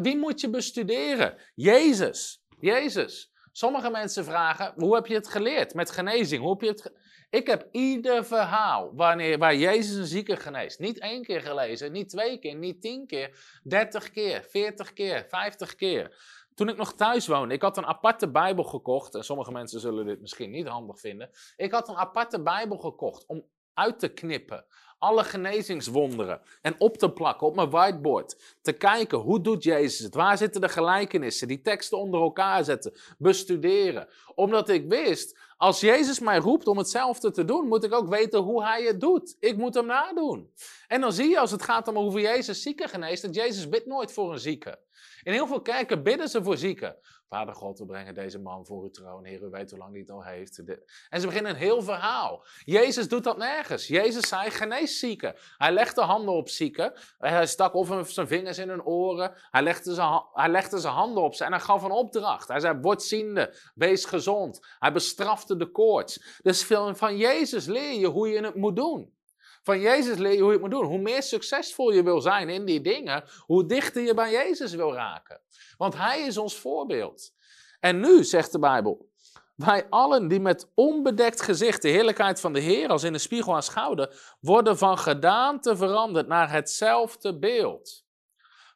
wie 0.00 0.16
moet 0.16 0.40
je 0.40 0.50
bestuderen? 0.50 1.36
Jezus. 1.54 2.44
Jezus. 2.58 3.32
Sommige 3.52 3.90
mensen 3.90 4.24
vragen, 4.24 4.72
hoe 4.76 4.94
heb 4.94 5.06
je 5.06 5.14
het 5.14 5.28
geleerd 5.28 5.74
met 5.74 5.90
genezing? 5.90 6.42
Hoe 6.42 6.50
heb 6.50 6.60
je 6.60 6.68
het 6.68 6.92
ik 7.30 7.46
heb 7.46 7.68
ieder 7.70 8.24
verhaal 8.24 8.94
wanneer, 8.94 9.38
waar 9.38 9.54
Jezus 9.54 9.96
een 9.96 10.06
zieke 10.06 10.36
geneest. 10.36 10.78
Niet 10.78 10.98
één 10.98 11.22
keer 11.22 11.40
gelezen, 11.40 11.92
niet 11.92 12.08
twee 12.08 12.38
keer, 12.38 12.54
niet 12.54 12.80
tien 12.80 13.06
keer, 13.06 13.60
dertig 13.62 14.10
keer, 14.10 14.42
veertig 14.48 14.92
keer, 14.92 15.26
vijftig 15.28 15.74
keer. 15.74 16.16
Toen 16.54 16.68
ik 16.68 16.76
nog 16.76 16.94
thuis 16.94 17.26
woonde, 17.26 17.54
ik 17.54 17.62
had 17.62 17.76
een 17.76 17.86
aparte 17.86 18.30
Bijbel 18.30 18.64
gekocht. 18.64 19.14
En 19.14 19.24
sommige 19.24 19.52
mensen 19.52 19.80
zullen 19.80 20.06
dit 20.06 20.20
misschien 20.20 20.50
niet 20.50 20.66
handig 20.66 21.00
vinden. 21.00 21.30
Ik 21.56 21.72
had 21.72 21.88
een 21.88 21.96
aparte 21.96 22.42
Bijbel 22.42 22.78
gekocht 22.78 23.26
om 23.26 23.46
uit 23.74 23.98
te 23.98 24.08
knippen 24.08 24.64
alle 25.00 25.24
genezingswonderen 25.24 26.40
en 26.62 26.74
op 26.78 26.96
te 26.96 27.10
plakken 27.12 27.46
op 27.46 27.54
mijn 27.54 27.70
whiteboard. 27.70 28.56
Te 28.62 28.72
kijken, 28.72 29.18
hoe 29.18 29.40
doet 29.40 29.62
Jezus 29.62 29.98
het? 29.98 30.14
Waar 30.14 30.38
zitten 30.38 30.60
de 30.60 30.68
gelijkenissen? 30.68 31.48
Die 31.48 31.60
teksten 31.60 31.98
onder 31.98 32.20
elkaar 32.20 32.64
zetten, 32.64 32.92
bestuderen. 33.18 34.08
Omdat 34.34 34.68
ik 34.68 34.88
wist, 34.88 35.38
als 35.56 35.80
Jezus 35.80 36.18
mij 36.18 36.38
roept 36.38 36.66
om 36.66 36.78
hetzelfde 36.78 37.30
te 37.30 37.44
doen, 37.44 37.68
moet 37.68 37.84
ik 37.84 37.94
ook 37.94 38.08
weten 38.08 38.40
hoe 38.40 38.64
hij 38.64 38.82
het 38.82 39.00
doet. 39.00 39.36
Ik 39.38 39.56
moet 39.56 39.74
hem 39.74 39.86
nadoen. 39.86 40.50
En 40.88 41.00
dan 41.00 41.12
zie 41.12 41.28
je 41.28 41.38
als 41.38 41.50
het 41.50 41.62
gaat 41.62 41.88
om 41.88 41.96
hoe 41.96 42.20
Jezus 42.20 42.62
zieken 42.62 42.88
geneest, 42.88 43.22
dat 43.22 43.34
Jezus 43.34 43.68
bidt 43.68 43.86
nooit 43.86 44.12
voor 44.12 44.32
een 44.32 44.38
zieke. 44.38 44.78
In 45.22 45.32
heel 45.32 45.46
veel 45.46 45.62
kerken 45.62 46.02
bidden 46.02 46.28
ze 46.28 46.42
voor 46.42 46.56
zieken. 46.56 46.96
Vader 47.28 47.54
God, 47.54 47.78
we 47.78 47.86
brengen 47.86 48.14
deze 48.14 48.38
man 48.38 48.66
voor 48.66 48.82
uw 48.82 48.90
troon. 48.90 49.24
Heer, 49.24 49.42
u 49.42 49.48
weet 49.48 49.70
hoe 49.70 49.78
lang 49.78 49.90
hij 49.90 50.00
het 50.00 50.10
al 50.10 50.24
heeft. 50.24 50.62
En 51.08 51.20
ze 51.20 51.26
beginnen 51.26 51.52
een 51.52 51.58
heel 51.58 51.82
verhaal. 51.82 52.44
Jezus 52.64 53.08
doet 53.08 53.24
dat 53.24 53.36
nergens. 53.36 53.86
Jezus 53.86 54.28
zei, 54.28 54.50
genees 54.50 54.98
zieken. 54.98 55.34
Hij 55.56 55.72
legde 55.72 56.00
handen 56.00 56.34
op 56.34 56.48
zieken. 56.48 56.92
Hij 57.18 57.46
stak 57.46 57.74
of 57.74 58.10
zijn 58.10 58.26
vingers 58.26 58.58
in 58.58 58.68
hun 58.68 58.84
oren. 58.84 59.32
Hij 59.50 59.62
legde, 59.62 59.94
zijn, 59.94 60.22
hij 60.32 60.48
legde 60.48 60.78
zijn 60.78 60.94
handen 60.94 61.22
op 61.22 61.34
ze 61.34 61.44
en 61.44 61.52
hij 61.52 61.60
gaf 61.60 61.82
een 61.82 61.90
opdracht. 61.90 62.48
Hij 62.48 62.60
zei, 62.60 62.78
word 62.80 63.02
ziende, 63.02 63.54
wees 63.74 64.04
gezond. 64.04 64.66
Hij 64.78 64.92
bestrafte 64.92 65.56
de 65.56 65.70
koorts. 65.70 66.38
Dus 66.42 66.64
van 66.92 67.16
Jezus 67.16 67.66
leer 67.66 67.98
je 67.98 68.06
hoe 68.06 68.28
je 68.28 68.44
het 68.44 68.54
moet 68.54 68.76
doen. 68.76 69.18
Van 69.62 69.80
Jezus 69.80 70.16
leer 70.16 70.32
je 70.32 70.38
hoe 70.40 70.46
je 70.46 70.52
het 70.52 70.60
moet 70.60 70.70
doen. 70.70 70.84
Hoe 70.84 70.98
meer 70.98 71.22
succesvol 71.22 71.92
je 71.92 72.02
wil 72.02 72.20
zijn 72.20 72.48
in 72.48 72.64
die 72.64 72.80
dingen, 72.80 73.24
hoe 73.38 73.66
dichter 73.66 74.02
je 74.02 74.14
bij 74.14 74.30
Jezus 74.30 74.74
wil 74.74 74.94
raken. 74.94 75.40
Want 75.76 75.96
Hij 75.96 76.20
is 76.20 76.38
ons 76.38 76.58
voorbeeld. 76.58 77.32
En 77.80 78.00
nu, 78.00 78.24
zegt 78.24 78.52
de 78.52 78.58
Bijbel, 78.58 79.08
wij 79.56 79.86
allen 79.88 80.28
die 80.28 80.40
met 80.40 80.70
onbedekt 80.74 81.42
gezicht 81.42 81.82
de 81.82 81.88
heerlijkheid 81.88 82.40
van 82.40 82.52
de 82.52 82.60
Heer 82.60 82.88
als 82.88 83.02
in 83.02 83.12
de 83.12 83.18
spiegel 83.18 83.54
aanschouwen, 83.54 84.14
worden 84.40 84.78
van 84.78 84.98
gedaante 84.98 85.76
veranderd 85.76 86.26
naar 86.26 86.50
hetzelfde 86.50 87.38
beeld. 87.38 88.04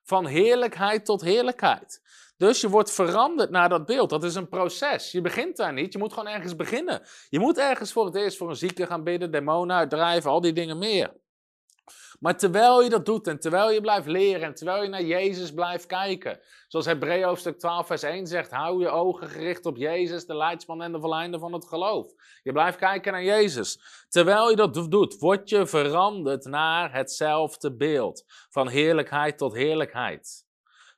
Van 0.02 0.26
heerlijkheid 0.26 1.04
tot 1.04 1.20
heerlijkheid. 1.20 2.02
Dus 2.36 2.60
je 2.60 2.68
wordt 2.68 2.92
veranderd 2.92 3.50
naar 3.50 3.68
dat 3.68 3.86
beeld. 3.86 4.10
Dat 4.10 4.24
is 4.24 4.34
een 4.34 4.48
proces. 4.48 5.12
Je 5.12 5.20
begint 5.20 5.56
daar 5.56 5.72
niet. 5.72 5.92
Je 5.92 5.98
moet 5.98 6.12
gewoon 6.12 6.32
ergens 6.32 6.56
beginnen. 6.56 7.02
Je 7.28 7.38
moet 7.38 7.58
ergens 7.58 7.92
voor 7.92 8.04
het 8.04 8.14
eerst 8.14 8.36
voor 8.36 8.48
een 8.48 8.56
zieke 8.56 8.86
gaan 8.86 9.04
bidden, 9.04 9.30
demonen 9.30 9.76
uitdrijven, 9.76 10.30
al 10.30 10.40
die 10.40 10.52
dingen 10.52 10.78
meer. 10.78 11.12
Maar 12.20 12.36
terwijl 12.36 12.82
je 12.82 12.88
dat 12.88 13.06
doet 13.06 13.26
en 13.26 13.38
terwijl 13.38 13.70
je 13.70 13.80
blijft 13.80 14.06
leren 14.06 14.42
en 14.42 14.54
terwijl 14.54 14.82
je 14.82 14.88
naar 14.88 15.02
Jezus 15.02 15.52
blijft 15.52 15.86
kijken. 15.86 16.40
Zoals 16.68 16.86
Hebreeën 16.86 17.24
hoofdstuk 17.24 17.58
12 17.58 17.86
vers 17.86 18.02
1 18.02 18.26
zegt, 18.26 18.50
hou 18.50 18.80
je 18.80 18.88
ogen 18.88 19.28
gericht 19.28 19.66
op 19.66 19.76
Jezus, 19.76 20.26
de 20.26 20.36
leidsman 20.36 20.82
en 20.82 20.92
de 20.92 21.00
verleider 21.00 21.40
van 21.40 21.52
het 21.52 21.66
geloof. 21.66 22.12
Je 22.42 22.52
blijft 22.52 22.78
kijken 22.78 23.12
naar 23.12 23.24
Jezus. 23.24 23.80
Terwijl 24.08 24.50
je 24.50 24.56
dat 24.56 24.74
doet, 24.90 25.18
word 25.18 25.48
je 25.48 25.66
veranderd 25.66 26.44
naar 26.44 26.92
hetzelfde 26.92 27.76
beeld. 27.76 28.24
Van 28.50 28.68
heerlijkheid 28.68 29.38
tot 29.38 29.54
heerlijkheid. 29.54 30.43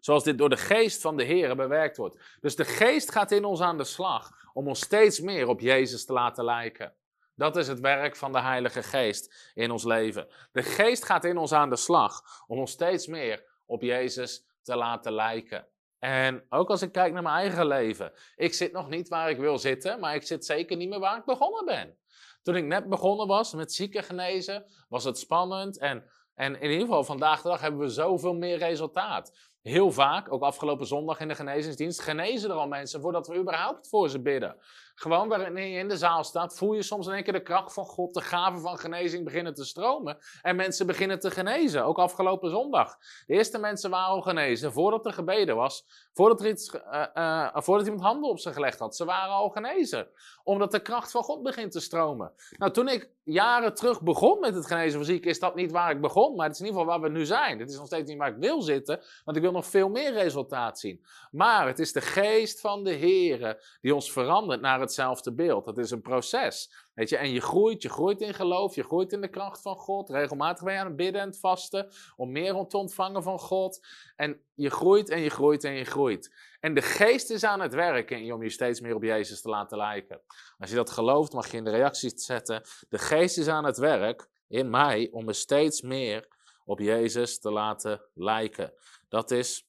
Zoals 0.07 0.25
dit 0.25 0.39
door 0.39 0.49
de 0.49 0.57
geest 0.57 1.01
van 1.01 1.17
de 1.17 1.25
Heer 1.25 1.57
bewerkt 1.57 1.97
wordt. 1.97 2.19
Dus 2.41 2.57
de 2.57 2.65
geest 2.65 3.13
gaat 3.13 3.31
in 3.31 3.45
ons 3.45 3.61
aan 3.61 3.79
de 3.79 3.85
slag 3.85 4.31
om 4.53 4.69
ons 4.69 4.81
steeds 4.81 5.21
meer 5.21 5.49
op 5.49 5.61
Jezus 5.61 6.05
te 6.05 6.13
laten 6.13 6.45
lijken. 6.45 6.95
Dat 7.35 7.57
is 7.57 7.69
het 7.69 7.81
werk 7.81 8.17
van 8.17 8.33
de 8.33 8.41
Heilige 8.41 8.83
Geest 8.83 9.53
in 9.55 9.71
ons 9.71 9.85
leven. 9.85 10.29
De 10.53 10.63
Geest 10.63 11.05
gaat 11.05 11.25
in 11.25 11.37
ons 11.37 11.53
aan 11.53 11.71
de 11.71 11.77
slag 11.77 12.23
om 12.47 12.59
ons 12.59 12.71
steeds 12.71 13.07
meer 13.07 13.45
op 13.65 13.83
Jezus 13.83 14.47
te 14.63 14.77
laten 14.77 15.13
lijken. 15.13 15.67
En 15.99 16.47
ook 16.49 16.71
als 16.71 16.83
ik 16.83 16.93
kijk 16.93 17.13
naar 17.13 17.23
mijn 17.23 17.37
eigen 17.37 17.67
leven. 17.67 18.13
Ik 18.37 18.55
zit 18.55 18.73
nog 18.73 18.89
niet 18.89 19.09
waar 19.09 19.31
ik 19.31 19.39
wil 19.39 19.59
zitten, 19.59 20.01
maar 20.01 20.15
ik 20.15 20.27
zit 20.27 20.45
zeker 20.45 20.77
niet 20.77 20.89
meer 20.89 21.01
waar 21.01 21.19
ik 21.19 21.25
begonnen 21.25 21.65
ben. 21.65 21.99
Toen 22.43 22.57
ik 22.57 22.65
net 22.65 22.89
begonnen 22.89 23.27
was 23.27 23.55
met 23.55 23.73
zieken 23.73 24.03
genezen, 24.03 24.65
was 24.89 25.05
het 25.05 25.19
spannend. 25.19 25.79
En, 25.79 26.11
en 26.35 26.61
in 26.61 26.71
ieder 26.71 26.87
geval 26.87 27.05
vandaag 27.05 27.43
de 27.43 27.49
dag 27.49 27.61
hebben 27.61 27.81
we 27.81 27.89
zoveel 27.89 28.35
meer 28.35 28.59
resultaat. 28.59 29.55
Heel 29.67 29.93
vaak, 29.93 30.33
ook 30.33 30.43
afgelopen 30.43 30.87
zondag 30.87 31.21
in 31.21 31.29
de 31.29 31.35
genezingsdienst, 31.35 32.01
genezen 32.01 32.51
er 32.51 32.57
al 32.57 32.69
mensen 32.69 33.01
voordat 33.01 33.27
we 33.27 33.37
überhaupt 33.37 33.89
voor 33.89 34.09
ze 34.11 34.21
bidden. 34.21 34.57
Gewoon 34.99 35.29
wanneer 35.29 35.67
je 35.67 35.79
in 35.79 35.89
de 35.89 35.97
zaal 35.97 36.25
staat, 36.25 36.57
voel 36.57 36.73
je 36.73 36.83
soms 36.83 37.07
in 37.07 37.13
één 37.13 37.23
keer 37.23 37.33
de 37.33 37.43
kracht 37.43 37.73
van 37.73 37.85
God, 37.85 38.15
de 38.15 38.21
gaven 38.21 38.61
van 38.61 38.79
genezing 38.79 39.25
beginnen 39.25 39.55
te 39.55 39.65
stromen. 39.65 40.19
En 40.43 40.57
mensen 40.57 40.87
beginnen 40.87 41.21
te 41.21 41.31
genezen, 41.31 41.85
ook 41.85 41.99
afgelopen 41.99 42.51
zondag. 42.51 42.97
De 43.27 43.35
eerste 43.35 43.59
mensen 43.59 43.91
waren 43.91 44.09
al 44.09 44.21
genezen 44.21 44.73
voordat 44.73 45.07
er 45.07 45.13
gebeden 45.13 45.57
was, 45.57 45.87
voordat, 46.13 46.41
er 46.41 46.49
iets, 46.49 46.75
uh, 46.75 47.07
uh, 47.15 47.49
voordat 47.55 47.87
iemand 47.87 48.05
handen 48.05 48.31
op 48.31 48.39
ze 48.39 48.53
gelegd 48.53 48.79
had. 48.79 48.97
Ze 48.97 49.05
waren 49.05 49.35
al 49.35 49.49
genezen, 49.49 50.09
omdat 50.43 50.71
de 50.71 50.81
kracht 50.81 51.11
van 51.11 51.23
God 51.23 51.43
begint 51.43 51.73
te 51.73 51.81
stromen. 51.81 52.33
Nou, 52.51 52.73
toen 52.73 52.89
ik 52.89 53.11
jaren 53.25 53.75
terug 53.75 54.03
begon 54.03 54.41
met 54.41 54.55
het 54.55 54.67
genezen 54.67 54.93
van 54.93 55.05
zieken, 55.05 55.31
is 55.31 55.39
dat 55.39 55.55
niet 55.55 55.73
waar 55.73 55.91
ik 55.91 56.01
begon, 56.01 56.37
maar 56.37 56.47
het 56.47 56.55
is 56.55 56.61
in 56.61 56.67
ieder 56.67 56.81
geval 56.81 56.99
waar 56.99 57.11
we 57.11 57.19
nu 57.19 57.25
zijn. 57.25 57.59
Het 57.59 57.71
is 57.71 57.77
nog 57.77 57.87
steeds 57.87 58.09
niet 58.09 58.19
waar 58.19 58.33
ik 58.33 58.39
wil 58.39 58.63
zitten, 58.63 59.01
want 59.25 59.37
ik 59.37 59.43
wil 59.43 59.53
nog 59.53 59.67
veel 59.67 59.89
meer 59.89 60.13
resultaat 60.13 60.79
zien. 60.79 61.05
Maar 61.31 61.67
het 61.67 61.79
is 61.79 61.93
de 61.93 62.01
geest 62.01 62.61
van 62.61 62.85
de 62.85 62.93
Heer 62.93 63.77
die 63.81 63.95
ons 63.95 64.13
verandert 64.13 64.61
naar 64.61 64.81
hetzelfde 64.87 65.35
beeld. 65.35 65.65
Dat 65.65 65.79
is 65.79 65.91
een 65.91 66.01
proces. 66.01 66.73
Weet 66.95 67.09
je, 67.09 67.17
en 67.17 67.31
je 67.31 67.41
groeit, 67.41 67.83
je 67.83 67.89
groeit 67.89 68.21
in 68.21 68.35
geloof, 68.35 68.75
je 68.75 68.83
groeit 68.83 69.13
in 69.13 69.21
de 69.21 69.29
kracht 69.29 69.63
van 69.63 69.77
God. 69.77 70.11
Regelmatig 70.11 70.65
ben 70.65 70.73
je 70.73 70.79
aan 70.79 70.87
het 70.87 70.97
bidden 70.97 71.21
en 71.21 71.27
het 71.27 71.39
vasten 71.39 71.89
om 72.17 72.33
meer 72.33 72.67
te 72.67 72.77
ontvangen 72.77 73.23
van 73.23 73.39
God. 73.39 73.87
En 74.17 74.41
je 74.55 74.71
groeit 74.71 75.09
en 75.09 75.21
je 75.21 75.31
groeit 75.31 75.65
en 75.65 75.73
je 75.73 75.85
groeit. 75.85 76.35
En 76.61 76.75
de 76.75 76.83
geest 76.83 77.31
is 77.31 77.45
aan 77.45 77.61
het 77.61 77.75
werken 77.75 78.33
om 78.33 78.43
je 78.43 78.51
steeds 78.51 78.81
meer 78.81 78.95
op 78.95 79.03
Jezus 79.03 79.41
te 79.41 79.49
laten 79.49 79.77
lijken. 79.77 80.21
Als 80.59 80.71
je 80.71 80.77
dat 80.77 80.91
gelooft, 80.91 81.33
mag 81.33 81.51
je 81.51 81.57
in 81.57 81.65
de 81.65 81.71
reacties 81.71 82.25
zetten. 82.25 82.63
De 82.89 82.99
geest 82.99 83.39
is 83.39 83.49
aan 83.49 83.65
het 83.65 83.79
werk 83.79 84.29
in 84.49 84.71
mij 84.71 85.09
om 85.11 85.25
me 85.25 85.33
steeds 85.33 85.83
meer 85.83 86.29
op 86.65 86.79
Jezus 86.79 87.39
te 87.39 87.51
laten 87.51 88.03
lijken. 88.15 88.73
Dat 89.09 89.31
is 89.31 89.69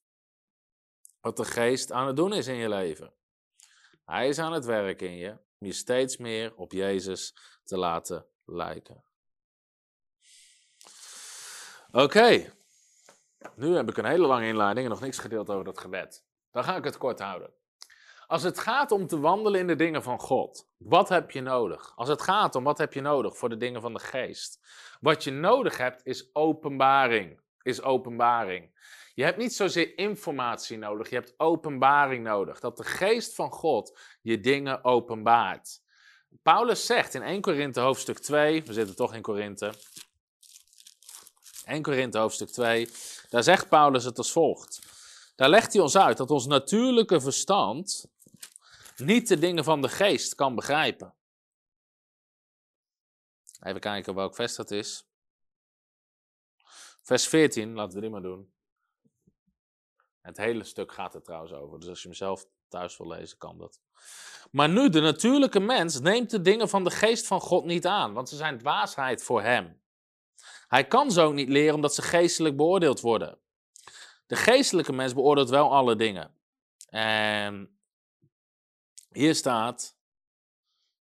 wat 1.21 1.37
de 1.37 1.45
geest 1.45 1.91
aan 1.91 2.07
het 2.07 2.15
doen 2.15 2.33
is 2.33 2.47
in 2.47 2.55
je 2.55 2.69
leven. 2.69 3.13
Hij 4.07 4.27
is 4.27 4.39
aan 4.39 4.53
het 4.53 4.65
werk 4.65 5.01
in 5.01 5.17
je 5.17 5.29
om 5.29 5.67
je 5.67 5.73
steeds 5.73 6.17
meer 6.17 6.53
op 6.55 6.71
Jezus 6.71 7.35
te 7.63 7.77
laten 7.77 8.25
lijken. 8.45 9.03
Oké, 11.91 12.53
nu 13.55 13.75
heb 13.75 13.89
ik 13.89 13.97
een 13.97 14.05
hele 14.05 14.27
lange 14.27 14.47
inleiding 14.47 14.85
en 14.85 14.91
nog 14.91 15.01
niks 15.01 15.17
gedeeld 15.17 15.49
over 15.49 15.65
dat 15.65 15.79
gebed. 15.79 16.25
Dan 16.51 16.63
ga 16.63 16.75
ik 16.75 16.83
het 16.83 16.97
kort 16.97 17.19
houden. 17.19 17.53
Als 18.27 18.43
het 18.43 18.59
gaat 18.59 18.91
om 18.91 19.07
te 19.07 19.19
wandelen 19.19 19.59
in 19.59 19.67
de 19.67 19.75
dingen 19.75 20.03
van 20.03 20.19
God, 20.19 20.69
wat 20.77 21.09
heb 21.09 21.31
je 21.31 21.41
nodig? 21.41 21.93
Als 21.95 22.09
het 22.09 22.21
gaat 22.21 22.55
om 22.55 22.63
wat 22.63 22.77
heb 22.77 22.93
je 22.93 23.01
nodig 23.01 23.37
voor 23.37 23.49
de 23.49 23.57
dingen 23.57 23.81
van 23.81 23.93
de 23.93 23.99
geest? 23.99 24.59
Wat 24.99 25.23
je 25.23 25.31
nodig 25.31 25.77
hebt 25.77 26.05
is 26.05 26.35
openbaring. 26.35 27.41
Is 27.61 27.81
openbaring. 27.81 28.71
Je 29.17 29.23
hebt 29.23 29.37
niet 29.37 29.53
zozeer 29.53 29.97
informatie 29.97 30.77
nodig, 30.77 31.09
je 31.09 31.15
hebt 31.15 31.33
openbaring 31.37 32.23
nodig. 32.23 32.59
Dat 32.59 32.77
de 32.77 32.83
geest 32.83 33.35
van 33.35 33.51
God 33.51 33.99
je 34.21 34.39
dingen 34.39 34.83
openbaart. 34.83 35.81
Paulus 36.41 36.85
zegt 36.85 37.13
in 37.13 37.21
1 37.21 37.41
Korinthe 37.41 37.79
hoofdstuk 37.79 38.19
2, 38.19 38.63
we 38.63 38.73
zitten 38.73 38.95
toch 38.95 39.13
in 39.13 39.21
Korinthe. 39.21 39.73
1 41.65 41.81
Korinthe 41.81 42.17
hoofdstuk 42.17 42.49
2, 42.49 42.89
daar 43.29 43.43
zegt 43.43 43.69
Paulus 43.69 44.03
het 44.03 44.17
als 44.17 44.31
volgt. 44.31 44.81
Daar 45.35 45.49
legt 45.49 45.73
hij 45.73 45.81
ons 45.81 45.97
uit 45.97 46.17
dat 46.17 46.31
ons 46.31 46.45
natuurlijke 46.45 47.21
verstand 47.21 48.05
niet 48.97 49.27
de 49.27 49.39
dingen 49.39 49.63
van 49.63 49.81
de 49.81 49.89
geest 49.89 50.35
kan 50.35 50.55
begrijpen. 50.55 51.13
Even 53.61 53.79
kijken 53.79 54.15
welk 54.15 54.35
vers 54.35 54.55
dat 54.55 54.71
is. 54.71 55.07
Vers 57.03 57.27
14, 57.27 57.73
laten 57.73 57.95
we 57.95 58.01
die 58.01 58.09
maar 58.09 58.21
doen. 58.21 58.55
Het 60.27 60.37
hele 60.37 60.63
stuk 60.63 60.91
gaat 60.91 61.15
er 61.15 61.21
trouwens 61.21 61.53
over, 61.53 61.79
dus 61.79 61.89
als 61.89 62.01
je 62.01 62.07
hem 62.07 62.17
zelf 62.17 62.45
thuis 62.67 62.97
wil 62.97 63.07
lezen, 63.07 63.37
kan 63.37 63.57
dat. 63.57 63.79
Maar 64.51 64.69
nu, 64.69 64.89
de 64.89 64.99
natuurlijke 64.99 65.59
mens 65.59 65.99
neemt 65.99 66.29
de 66.29 66.41
dingen 66.41 66.69
van 66.69 66.83
de 66.83 66.91
geest 66.91 67.27
van 67.27 67.41
God 67.41 67.65
niet 67.65 67.85
aan, 67.85 68.13
want 68.13 68.29
ze 68.29 68.35
zijn 68.35 68.57
dwaasheid 68.57 69.23
voor 69.23 69.41
hem. 69.41 69.81
Hij 70.67 70.87
kan 70.87 71.11
zo 71.11 71.31
niet 71.31 71.49
leren 71.49 71.75
omdat 71.75 71.95
ze 71.95 72.01
geestelijk 72.01 72.55
beoordeeld 72.55 73.01
worden. 73.01 73.39
De 74.25 74.35
geestelijke 74.35 74.93
mens 74.93 75.13
beoordeelt 75.13 75.49
wel 75.49 75.71
alle 75.71 75.95
dingen. 75.95 76.35
En 76.89 77.79
hier 79.11 79.35
staat 79.35 79.97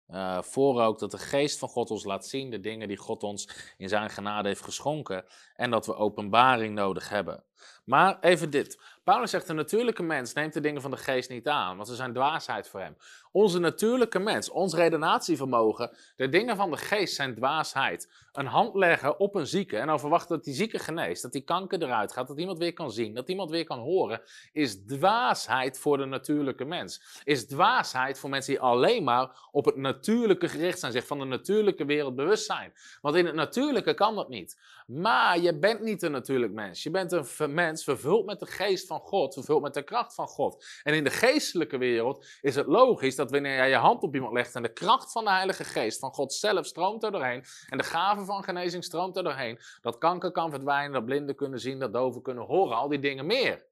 uh, 0.07 0.41
voor 0.41 0.81
ook 0.81 0.99
dat 0.99 1.11
de 1.11 1.17
geest 1.17 1.59
van 1.59 1.69
God 1.69 1.91
ons 1.91 2.03
laat 2.03 2.27
zien 2.27 2.49
de 2.49 2.59
dingen 2.59 2.87
die 2.87 2.97
God 2.97 3.23
ons 3.23 3.49
in 3.77 3.89
zijn 3.89 4.09
genade 4.09 4.47
heeft 4.47 4.61
geschonken. 4.61 5.25
En 5.55 5.71
dat 5.71 5.85
we 5.85 5.95
openbaring 5.95 6.75
nodig 6.75 7.09
hebben. 7.09 7.43
Maar 7.85 8.19
even 8.19 8.49
dit. 8.49 8.81
Paulus 9.03 9.31
zegt, 9.31 9.47
de 9.47 9.53
natuurlijke 9.53 10.03
mens 10.03 10.33
neemt 10.33 10.53
de 10.53 10.59
dingen 10.59 10.81
van 10.81 10.91
de 10.91 10.97
geest 10.97 11.29
niet 11.29 11.47
aan, 11.47 11.75
want 11.75 11.87
ze 11.87 11.95
zijn 11.95 12.13
dwaasheid 12.13 12.67
voor 12.67 12.79
hem. 12.79 12.97
Onze 13.31 13.59
natuurlijke 13.59 14.19
mens, 14.19 14.49
ons 14.49 14.73
redenatievermogen, 14.73 15.97
de 16.15 16.29
dingen 16.29 16.55
van 16.55 16.71
de 16.71 16.77
geest 16.77 17.15
zijn 17.15 17.35
dwaasheid. 17.35 18.09
Een 18.31 18.45
hand 18.45 18.75
leggen 18.75 19.19
op 19.19 19.35
een 19.35 19.47
zieke 19.47 19.77
en 19.77 19.87
dan 19.87 19.99
verwachten 19.99 20.35
dat 20.35 20.45
die 20.45 20.53
zieke 20.53 20.79
geneest, 20.79 21.21
dat 21.21 21.31
die 21.31 21.41
kanker 21.41 21.83
eruit 21.83 22.11
gaat, 22.11 22.27
dat 22.27 22.39
iemand 22.39 22.57
weer 22.57 22.73
kan 22.73 22.91
zien, 22.91 23.13
dat 23.13 23.29
iemand 23.29 23.49
weer 23.49 23.65
kan 23.65 23.79
horen, 23.79 24.21
is 24.51 24.85
dwaasheid 24.85 25.79
voor 25.79 25.97
de 25.97 26.05
natuurlijke 26.05 26.65
mens. 26.65 27.21
Is 27.23 27.47
dwaasheid 27.47 28.19
voor 28.19 28.29
mensen 28.29 28.53
die 28.53 28.61
alleen 28.61 29.03
maar 29.03 29.47
op 29.51 29.65
het 29.65 29.75
natuurlijke 29.75 30.49
gericht 30.49 30.79
zijn, 30.79 30.91
zich 30.91 31.07
van 31.07 31.19
de 31.19 31.25
natuurlijke 31.25 31.85
wereld 31.85 32.15
bewust 32.15 32.45
zijn. 32.45 32.73
Want 33.01 33.15
in 33.15 33.25
het 33.25 33.35
natuurlijke 33.35 33.93
kan 33.93 34.15
dat 34.15 34.29
niet. 34.29 34.59
Maar 34.87 35.39
je 35.39 35.59
bent 35.59 35.81
niet 35.81 36.01
een 36.01 36.11
natuurlijk 36.11 36.53
mens. 36.53 36.83
Je 36.83 36.91
bent 36.91 37.11
een 37.11 37.53
mens 37.53 37.83
vervuld 37.83 38.25
met 38.25 38.39
de 38.39 38.45
geest 38.45 38.87
van 38.87 38.92
God, 38.99 39.33
vervuld 39.33 39.61
met 39.61 39.73
de 39.73 39.83
kracht 39.83 40.13
van 40.15 40.27
God. 40.27 40.65
En 40.83 40.93
in 40.93 41.03
de 41.03 41.09
geestelijke 41.09 41.77
wereld 41.77 42.27
is 42.41 42.55
het 42.55 42.67
logisch 42.67 43.15
dat 43.15 43.31
wanneer 43.31 43.55
jij 43.55 43.69
je 43.69 43.75
hand 43.75 44.03
op 44.03 44.15
iemand 44.15 44.33
legt 44.33 44.55
en 44.55 44.63
de 44.63 44.73
kracht 44.73 45.11
van 45.11 45.23
de 45.23 45.31
Heilige 45.31 45.63
Geest 45.63 45.99
van 45.99 46.13
God 46.13 46.33
zelf 46.33 46.65
stroomt 46.65 47.03
er 47.03 47.11
doorheen 47.11 47.43
en 47.69 47.77
de 47.77 47.83
gave 47.83 48.25
van 48.25 48.43
genezing 48.43 48.83
stroomt 48.83 49.17
er 49.17 49.23
doorheen, 49.23 49.59
dat 49.81 49.97
kanker 49.97 50.31
kan 50.31 50.49
verdwijnen, 50.49 50.91
dat 50.91 51.05
blinden 51.05 51.35
kunnen 51.35 51.59
zien, 51.59 51.79
dat 51.79 51.93
doven 51.93 52.21
kunnen 52.21 52.43
horen, 52.43 52.77
al 52.77 52.89
die 52.89 52.99
dingen 52.99 53.25
meer. 53.25 53.65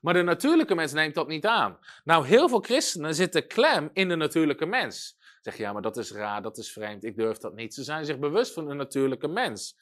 Maar 0.00 0.14
de 0.14 0.22
natuurlijke 0.22 0.74
mens 0.74 0.92
neemt 0.92 1.14
dat 1.14 1.28
niet 1.28 1.46
aan. 1.46 1.78
Nou, 2.04 2.26
heel 2.26 2.48
veel 2.48 2.60
christenen 2.60 3.14
zitten 3.14 3.46
klem 3.46 3.90
in 3.92 4.08
de 4.08 4.16
natuurlijke 4.16 4.66
mens. 4.66 5.18
Zeg 5.40 5.56
je, 5.56 5.62
ja, 5.62 5.72
maar 5.72 5.82
dat 5.82 5.96
is 5.96 6.12
raar, 6.12 6.42
dat 6.42 6.58
is 6.58 6.72
vreemd, 6.72 7.04
ik 7.04 7.16
durf 7.16 7.38
dat 7.38 7.54
niet. 7.54 7.74
Ze 7.74 7.84
zijn 7.84 8.04
zich 8.04 8.18
bewust 8.18 8.52
van 8.52 8.68
de 8.68 8.74
natuurlijke 8.74 9.28
mens 9.28 9.78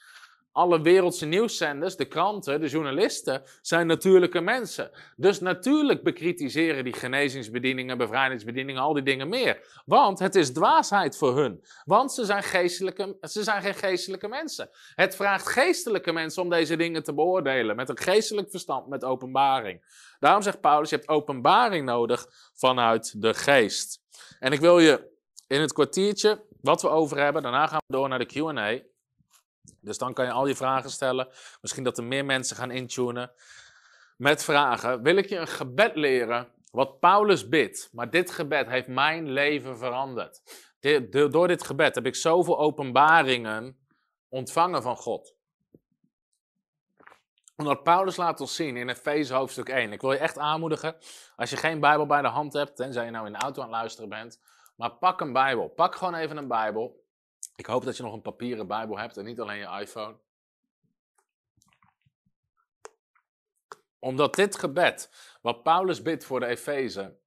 alle 0.59 0.81
wereldse 0.81 1.27
nieuwszenders, 1.27 1.97
de 1.97 2.05
kranten, 2.05 2.61
de 2.61 2.69
journalisten, 2.69 3.43
zijn 3.61 3.87
natuurlijke 3.87 4.41
mensen. 4.41 4.91
Dus 5.17 5.41
natuurlijk 5.41 6.03
bekritiseren 6.03 6.85
die 6.85 6.93
genezingsbedieningen, 6.93 7.99
bevrijdingsbedieningen, 7.99 8.83
al 8.83 8.93
die 8.93 9.03
dingen 9.03 9.29
meer. 9.29 9.83
Want 9.85 10.19
het 10.19 10.35
is 10.35 10.53
dwaasheid 10.53 11.17
voor 11.17 11.37
hun. 11.37 11.65
Want 11.85 12.13
ze 12.13 12.25
zijn, 12.25 12.43
geestelijke, 12.43 13.17
ze 13.21 13.43
zijn 13.43 13.63
geen 13.63 13.75
geestelijke 13.75 14.29
mensen. 14.29 14.71
Het 14.95 15.17
vraagt 15.17 15.47
geestelijke 15.47 16.13
mensen 16.13 16.43
om 16.43 16.51
deze 16.51 16.77
dingen 16.77 17.03
te 17.03 17.15
beoordelen. 17.15 17.77
Met 17.77 17.89
een 17.89 17.99
geestelijk 17.99 18.51
verstand, 18.51 18.87
met 18.87 19.05
openbaring. 19.05 19.85
Daarom 20.19 20.43
zegt 20.43 20.61
Paulus, 20.61 20.91
je 20.91 20.97
hebt 20.97 21.09
openbaring 21.09 21.87
nodig 21.87 22.27
vanuit 22.55 23.23
de 23.23 23.35
geest. 23.35 24.01
En 24.39 24.53
ik 24.53 24.61
wil 24.61 24.79
je 24.79 25.17
in 25.47 25.61
het 25.61 25.73
kwartiertje 25.73 26.45
wat 26.61 26.83
we 26.83 26.89
over 26.89 27.19
hebben, 27.19 27.43
daarna 27.43 27.67
gaan 27.67 27.81
we 27.87 27.97
door 27.97 28.09
naar 28.09 28.19
de 28.19 28.27
Q&A. 28.27 28.97
Dus 29.81 29.99
dan 29.99 30.15
kan 30.15 30.25
je 30.25 30.31
al 30.31 30.45
die 30.45 30.55
vragen 30.55 30.91
stellen. 30.91 31.29
Misschien 31.61 31.85
dat 31.85 31.99
er 31.99 32.05
meer 32.05 32.25
mensen 32.25 32.57
gaan 32.57 32.71
intunen. 32.71 33.33
Met 34.17 34.45
vragen. 34.45 35.03
Wil 35.03 35.17
ik 35.17 35.29
je 35.29 35.37
een 35.37 35.49
gebed 35.49 35.95
leren 35.95 36.49
wat 36.71 37.01
Paulus 37.01 37.49
bidt? 37.49 37.89
Maar 37.93 38.11
dit 38.11 38.31
gebed 38.31 38.67
heeft 38.69 38.89
mijn 38.89 39.31
leven 39.31 39.79
veranderd. 39.79 40.43
door 41.31 41.49
dit 41.49 41.65
gebed 41.65 41.95
heb 41.95 42.07
ik 42.07 42.15
zoveel 42.15 42.59
openbaringen 42.59 43.79
ontvangen 44.29 44.83
van 44.83 44.97
God. 44.97 45.37
Omdat 47.57 47.83
Paulus 47.83 48.17
laat 48.17 48.41
ons 48.41 48.55
zien 48.55 48.77
in 48.77 48.89
Efeze 48.89 49.35
hoofdstuk 49.35 49.69
1. 49.69 49.93
Ik 49.93 50.01
wil 50.01 50.13
je 50.13 50.19
echt 50.19 50.39
aanmoedigen, 50.39 50.97
als 51.37 51.51
je 51.51 51.57
geen 51.57 51.81
Bijbel 51.81 52.07
bij 52.07 52.23
de 52.23 52.29
hand 52.29 52.53
hebt, 52.53 52.77
tenzij 52.77 53.05
je 53.05 53.11
nou 53.11 53.27
in 53.27 53.33
de 53.33 53.39
auto 53.39 53.63
aan 53.63 53.69
het 53.69 53.77
luisteren 53.77 54.09
bent, 54.09 54.41
maar 54.77 54.91
pak 54.91 55.21
een 55.21 55.33
Bijbel. 55.33 55.69
Pak 55.69 55.95
gewoon 55.95 56.15
even 56.15 56.37
een 56.37 56.49
Bijbel. 56.49 57.07
Ik 57.59 57.67
hoop 57.67 57.85
dat 57.85 57.97
je 57.97 58.03
nog 58.03 58.13
een 58.13 58.23
papieren 58.23 58.67
Bijbel 58.67 58.99
hebt 58.99 59.17
en 59.17 59.25
niet 59.25 59.41
alleen 59.41 59.59
je 59.59 59.81
iPhone. 59.81 60.17
Omdat 63.99 64.35
dit 64.35 64.59
gebed, 64.59 65.11
wat 65.43 65.63
Paulus 65.63 66.03
bidt 66.03 66.25
voor 66.25 66.41
de 66.41 66.47
Efeze, 66.47 67.19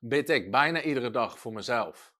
bid 0.00 0.30
ik 0.30 0.50
bijna 0.50 0.82
iedere 0.82 1.10
dag 1.10 1.38
voor 1.38 1.52
mezelf. 1.52 2.14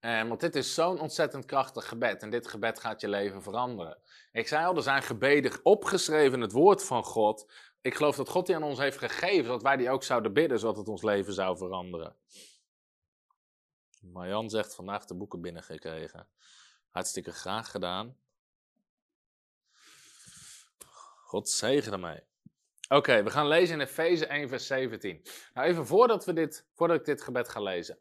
Want 0.00 0.40
dit 0.40 0.56
is 0.56 0.74
zo'n 0.74 1.00
ontzettend 1.00 1.44
krachtig 1.44 1.88
gebed 1.88 2.22
en 2.22 2.30
dit 2.30 2.48
gebed 2.48 2.80
gaat 2.80 3.00
je 3.00 3.08
leven 3.08 3.42
veranderen. 3.42 3.98
Ik 4.32 4.48
zei 4.48 4.66
al, 4.66 4.76
er 4.76 4.82
zijn 4.82 5.02
gebeden 5.02 5.52
opgeschreven 5.62 6.34
in 6.34 6.40
het 6.40 6.52
woord 6.52 6.84
van 6.84 7.04
God. 7.04 7.52
Ik 7.80 7.94
geloof 7.94 8.16
dat 8.16 8.28
God 8.28 8.46
die 8.46 8.56
aan 8.56 8.62
ons 8.62 8.78
heeft 8.78 8.98
gegeven, 8.98 9.50
dat 9.50 9.62
wij 9.62 9.76
die 9.76 9.90
ook 9.90 10.02
zouden 10.02 10.32
bidden, 10.32 10.58
zodat 10.58 10.76
het 10.76 10.88
ons 10.88 11.02
leven 11.02 11.32
zou 11.32 11.56
veranderen. 11.56 12.16
Marjan 14.12 14.50
zegt 14.50 14.74
vandaag 14.74 15.04
de 15.04 15.14
boeken 15.14 15.40
binnengekregen. 15.40 16.28
Hartstikke 16.90 17.32
graag 17.32 17.70
gedaan. 17.70 18.16
God 21.24 21.48
zegen 21.48 21.92
ermee. 21.92 22.20
Oké, 22.88 23.22
we 23.22 23.30
gaan 23.30 23.48
lezen 23.48 23.74
in 23.74 23.86
Efeze 23.86 24.26
1, 24.26 24.48
vers 24.48 24.66
17. 24.66 25.22
Nou, 25.54 25.68
even 25.68 25.86
voordat, 25.86 26.24
we 26.24 26.32
dit, 26.32 26.66
voordat 26.72 26.98
ik 26.98 27.04
dit 27.04 27.22
gebed 27.22 27.48
ga 27.48 27.60
lezen. 27.60 27.98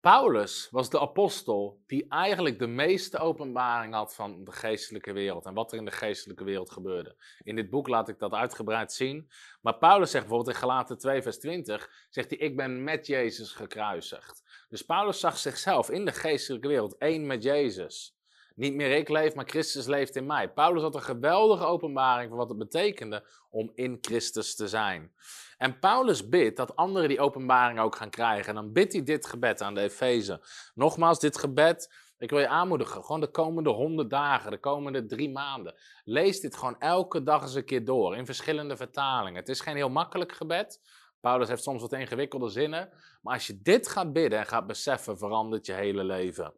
Paulus 0.00 0.68
was 0.70 0.90
de 0.90 1.00
apostel 1.00 1.82
die 1.86 2.06
eigenlijk 2.08 2.58
de 2.58 2.66
meeste 2.66 3.18
openbaring 3.18 3.94
had 3.94 4.14
van 4.14 4.44
de 4.44 4.52
geestelijke 4.52 5.12
wereld 5.12 5.46
en 5.46 5.54
wat 5.54 5.72
er 5.72 5.78
in 5.78 5.84
de 5.84 5.90
geestelijke 5.90 6.44
wereld 6.44 6.70
gebeurde. 6.70 7.16
In 7.42 7.56
dit 7.56 7.70
boek 7.70 7.88
laat 7.88 8.08
ik 8.08 8.18
dat 8.18 8.32
uitgebreid 8.32 8.92
zien. 8.92 9.30
Maar 9.60 9.78
Paulus 9.78 10.10
zegt 10.10 10.24
bijvoorbeeld 10.26 10.56
in 10.56 10.62
Galaten 10.62 10.98
2, 10.98 11.22
vers 11.22 11.38
20, 11.38 12.06
zegt 12.10 12.30
hij, 12.30 12.38
ik 12.38 12.56
ben 12.56 12.84
met 12.84 13.06
Jezus 13.06 13.52
gekruisigd. 13.52 14.42
Dus 14.68 14.82
Paulus 14.82 15.20
zag 15.20 15.38
zichzelf 15.38 15.90
in 15.90 16.04
de 16.04 16.12
geestelijke 16.12 16.68
wereld 16.68 16.98
één 16.98 17.26
met 17.26 17.42
Jezus. 17.42 18.16
Niet 18.54 18.74
meer 18.74 18.96
ik 18.96 19.08
leef, 19.08 19.34
maar 19.34 19.48
Christus 19.48 19.86
leeft 19.86 20.16
in 20.16 20.26
mij. 20.26 20.52
Paulus 20.52 20.82
had 20.82 20.94
een 20.94 21.02
geweldige 21.02 21.64
openbaring 21.64 22.28
van 22.28 22.38
wat 22.38 22.48
het 22.48 22.58
betekende 22.58 23.26
om 23.50 23.70
in 23.74 23.98
Christus 24.00 24.54
te 24.54 24.68
zijn. 24.68 25.12
En 25.58 25.78
Paulus 25.78 26.28
bidt 26.28 26.56
dat 26.56 26.76
anderen 26.76 27.08
die 27.08 27.20
openbaring 27.20 27.80
ook 27.80 27.96
gaan 27.96 28.10
krijgen. 28.10 28.48
En 28.48 28.54
dan 28.54 28.72
bidt 28.72 28.92
hij 28.92 29.02
dit 29.02 29.26
gebed 29.26 29.62
aan 29.62 29.74
de 29.74 29.80
Efeze. 29.80 30.40
Nogmaals, 30.74 31.20
dit 31.20 31.38
gebed, 31.38 31.94
ik 32.18 32.30
wil 32.30 32.38
je 32.38 32.48
aanmoedigen, 32.48 33.04
gewoon 33.04 33.20
de 33.20 33.30
komende 33.30 33.70
honderd 33.70 34.10
dagen, 34.10 34.50
de 34.50 34.58
komende 34.58 35.06
drie 35.06 35.30
maanden. 35.30 35.74
Lees 36.04 36.40
dit 36.40 36.56
gewoon 36.56 36.78
elke 36.78 37.22
dag 37.22 37.42
eens 37.42 37.54
een 37.54 37.64
keer 37.64 37.84
door, 37.84 38.16
in 38.16 38.26
verschillende 38.26 38.76
vertalingen. 38.76 39.40
Het 39.40 39.48
is 39.48 39.60
geen 39.60 39.76
heel 39.76 39.90
makkelijk 39.90 40.32
gebed. 40.32 40.80
Paulus 41.26 41.48
heeft 41.48 41.62
soms 41.62 41.80
wat 41.80 41.92
ingewikkelde 41.92 42.48
zinnen. 42.48 42.90
Maar 43.22 43.34
als 43.34 43.46
je 43.46 43.62
dit 43.62 43.88
gaat 43.88 44.12
bidden 44.12 44.38
en 44.38 44.46
gaat 44.46 44.66
beseffen, 44.66 45.18
verandert 45.18 45.66
je 45.66 45.72
hele 45.72 46.04
leven. 46.04 46.54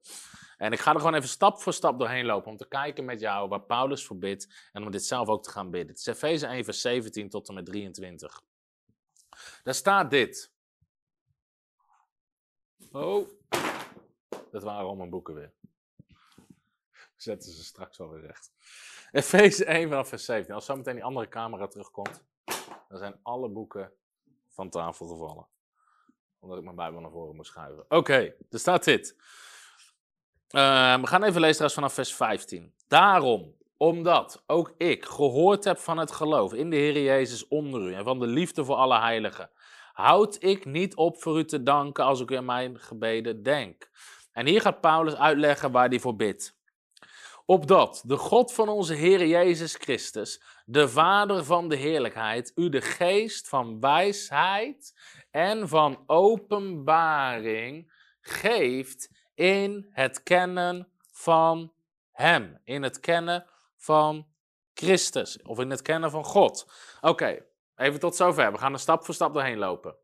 En 0.56 0.72
ik 0.72 0.78
ga 0.78 0.92
er 0.92 0.98
gewoon 0.98 1.14
even 1.14 1.28
stap 1.28 1.60
voor 1.60 1.72
stap 1.72 1.98
doorheen 1.98 2.24
lopen 2.24 2.50
om 2.50 2.56
te 2.56 2.68
kijken 2.68 3.04
met 3.04 3.20
jou 3.20 3.48
waar 3.48 3.62
Paulus 3.62 4.06
voor 4.06 4.18
bidt 4.18 4.68
en 4.72 4.82
om 4.82 4.90
dit 4.90 5.04
zelf 5.04 5.28
ook 5.28 5.42
te 5.42 5.50
gaan 5.50 5.70
bidden. 5.70 5.88
Het 5.88 5.98
is 5.98 6.06
Efeze 6.06 6.46
1 6.46 6.64
vers 6.64 6.80
17 6.80 7.28
tot 7.28 7.48
en 7.48 7.54
met 7.54 7.66
23. 7.66 8.42
Daar 9.62 9.74
staat 9.74 10.10
dit. 10.10 10.52
Oh, 12.92 13.28
dat 14.50 14.62
waren 14.62 14.86
al 14.86 14.96
mijn 14.96 15.10
boeken 15.10 15.34
weer. 15.34 15.52
Zetten 17.16 17.52
ze 17.52 17.64
straks 17.64 17.98
wel 17.98 18.10
weer 18.10 18.26
recht. 18.26 18.52
Efeze 19.10 19.64
1 19.64 19.88
vanaf 19.88 20.08
vers 20.08 20.24
17. 20.24 20.54
Als 20.54 20.64
zometeen 20.64 20.94
die 20.94 21.04
andere 21.04 21.28
camera 21.28 21.66
terugkomt, 21.66 22.24
dan 22.88 22.98
zijn 22.98 23.20
alle 23.22 23.48
boeken 23.48 23.92
van 24.58 24.70
tafel 24.70 25.06
gevallen. 25.06 25.46
Omdat 26.38 26.58
ik 26.58 26.64
mijn 26.64 26.76
Bijbel 26.76 27.00
naar 27.00 27.10
voren 27.10 27.36
moest 27.36 27.50
schuiven. 27.50 27.84
Oké, 27.88 28.34
er 28.50 28.58
staat 28.58 28.84
dit. 28.84 29.16
Uh, 30.50 31.00
we 31.00 31.06
gaan 31.06 31.22
even 31.22 31.40
lezen 31.40 31.70
vanaf 31.70 31.92
vers 31.92 32.14
15. 32.14 32.74
Daarom, 32.88 33.54
omdat 33.76 34.42
ook 34.46 34.74
ik 34.76 35.04
gehoord 35.04 35.64
heb 35.64 35.78
van 35.78 35.98
het 35.98 36.12
geloof 36.12 36.52
in 36.52 36.70
de 36.70 36.76
Heer 36.76 37.02
Jezus 37.02 37.48
onder 37.48 37.88
u 37.88 37.94
en 37.94 38.04
van 38.04 38.18
de 38.18 38.26
liefde 38.26 38.64
voor 38.64 38.76
alle 38.76 38.98
heiligen, 38.98 39.50
houd 39.92 40.42
ik 40.42 40.64
niet 40.64 40.96
op 40.96 41.22
voor 41.22 41.38
u 41.38 41.44
te 41.44 41.62
danken 41.62 42.04
als 42.04 42.20
ik 42.20 42.30
in 42.30 42.44
mijn 42.44 42.78
gebeden 42.78 43.42
denk. 43.42 43.90
En 44.32 44.46
hier 44.46 44.60
gaat 44.60 44.80
Paulus 44.80 45.14
uitleggen 45.14 45.72
waar 45.72 45.88
hij 45.88 46.00
voor 46.00 46.16
bidt. 46.16 46.57
Opdat 47.50 48.02
de 48.06 48.16
God 48.16 48.52
van 48.52 48.68
onze 48.68 48.94
Heer 48.94 49.26
Jezus 49.26 49.74
Christus, 49.74 50.42
de 50.64 50.88
Vader 50.88 51.44
van 51.44 51.68
de 51.68 51.76
heerlijkheid, 51.76 52.52
u 52.54 52.68
de 52.68 52.80
geest 52.80 53.48
van 53.48 53.80
wijsheid 53.80 54.94
en 55.30 55.68
van 55.68 56.02
openbaring 56.06 57.92
geeft 58.20 59.10
in 59.34 59.88
het 59.90 60.22
kennen 60.22 60.88
van 61.10 61.72
Hem, 62.12 62.60
in 62.64 62.82
het 62.82 63.00
kennen 63.00 63.46
van 63.76 64.26
Christus 64.74 65.42
of 65.42 65.58
in 65.58 65.70
het 65.70 65.82
kennen 65.82 66.10
van 66.10 66.24
God. 66.24 66.72
Oké, 67.00 67.44
even 67.76 68.00
tot 68.00 68.16
zover. 68.16 68.52
We 68.52 68.58
gaan 68.58 68.72
er 68.72 68.78
stap 68.78 69.04
voor 69.04 69.14
stap 69.14 69.34
doorheen 69.34 69.58
lopen. 69.58 69.96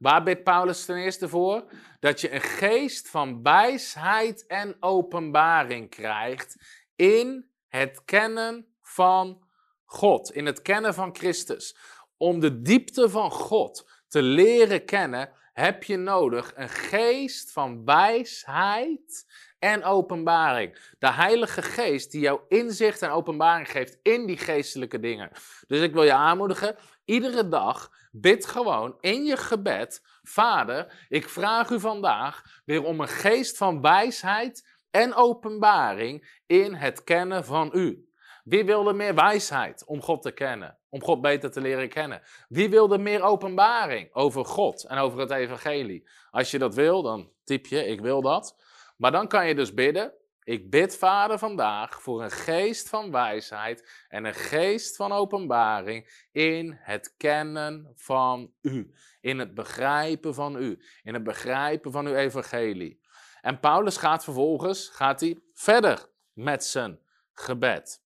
Waar 0.00 0.22
bidt 0.22 0.44
Paulus 0.44 0.84
ten 0.84 0.96
eerste 0.96 1.28
voor? 1.28 1.64
Dat 1.98 2.20
je 2.20 2.34
een 2.34 2.40
geest 2.40 3.08
van 3.10 3.42
wijsheid 3.42 4.46
en 4.46 4.76
openbaring 4.80 5.90
krijgt 5.90 6.79
in 7.00 7.50
het 7.68 8.04
kennen 8.04 8.66
van 8.82 9.42
God, 9.84 10.32
in 10.32 10.46
het 10.46 10.62
kennen 10.62 10.94
van 10.94 11.16
Christus. 11.16 11.76
Om 12.16 12.40
de 12.40 12.62
diepte 12.62 13.10
van 13.10 13.30
God 13.30 13.90
te 14.08 14.22
leren 14.22 14.84
kennen, 14.84 15.32
heb 15.52 15.84
je 15.84 15.96
nodig 15.96 16.52
een 16.54 16.68
geest 16.68 17.52
van 17.52 17.84
wijsheid 17.84 19.26
en 19.58 19.84
openbaring. 19.84 20.94
De 20.98 21.12
Heilige 21.12 21.62
Geest 21.62 22.10
die 22.10 22.20
jou 22.20 22.40
inzicht 22.48 23.02
en 23.02 23.10
openbaring 23.10 23.70
geeft 23.70 23.98
in 24.02 24.26
die 24.26 24.38
geestelijke 24.38 25.00
dingen. 25.00 25.30
Dus 25.66 25.80
ik 25.80 25.92
wil 25.92 26.04
je 26.04 26.12
aanmoedigen, 26.12 26.76
iedere 27.04 27.48
dag 27.48 27.92
bid 28.10 28.46
gewoon 28.46 28.96
in 29.00 29.24
je 29.24 29.36
gebed, 29.36 30.02
Vader, 30.22 31.06
ik 31.08 31.28
vraag 31.28 31.70
u 31.70 31.80
vandaag 31.80 32.62
weer 32.64 32.84
om 32.84 33.00
een 33.00 33.08
geest 33.08 33.56
van 33.56 33.80
wijsheid 33.80 34.78
en 34.90 35.14
openbaring 35.14 36.40
in 36.46 36.74
het 36.74 37.04
kennen 37.04 37.44
van 37.44 37.70
u. 37.74 38.08
Wie 38.44 38.64
wilde 38.64 38.92
meer 38.92 39.14
wijsheid 39.14 39.84
om 39.84 40.02
God 40.02 40.22
te 40.22 40.30
kennen? 40.30 40.78
Om 40.88 41.02
God 41.02 41.20
beter 41.20 41.50
te 41.50 41.60
leren 41.60 41.88
kennen. 41.88 42.22
Wie 42.48 42.70
wilde 42.70 42.98
meer 42.98 43.22
openbaring 43.22 44.14
over 44.14 44.44
God 44.44 44.84
en 44.84 44.98
over 44.98 45.18
het 45.18 45.30
evangelie? 45.30 46.08
Als 46.30 46.50
je 46.50 46.58
dat 46.58 46.74
wil, 46.74 47.02
dan 47.02 47.32
typ 47.44 47.66
je, 47.66 47.86
ik 47.86 48.00
wil 48.00 48.22
dat. 48.22 48.56
Maar 48.96 49.12
dan 49.12 49.28
kan 49.28 49.48
je 49.48 49.54
dus 49.54 49.74
bidden, 49.74 50.14
ik 50.44 50.70
bid 50.70 50.96
Vader 50.96 51.38
vandaag 51.38 52.02
voor 52.02 52.22
een 52.22 52.30
geest 52.30 52.88
van 52.88 53.10
wijsheid 53.10 54.04
en 54.08 54.24
een 54.24 54.34
geest 54.34 54.96
van 54.96 55.12
openbaring 55.12 56.26
in 56.32 56.78
het 56.80 57.14
kennen 57.16 57.92
van 57.94 58.52
U. 58.60 58.94
In 59.20 59.38
het 59.38 59.54
begrijpen 59.54 60.34
van 60.34 60.56
U. 60.56 60.82
In 61.02 61.14
het 61.14 61.22
begrijpen 61.22 61.92
van 61.92 62.06
uw 62.06 62.14
evangelie. 62.14 62.99
En 63.40 63.60
Paulus 63.60 63.96
gaat 63.96 64.24
vervolgens 64.24 64.88
gaat 64.88 65.20
hij 65.20 65.38
verder 65.54 66.08
met 66.32 66.64
zijn 66.64 67.00
gebed. 67.32 68.02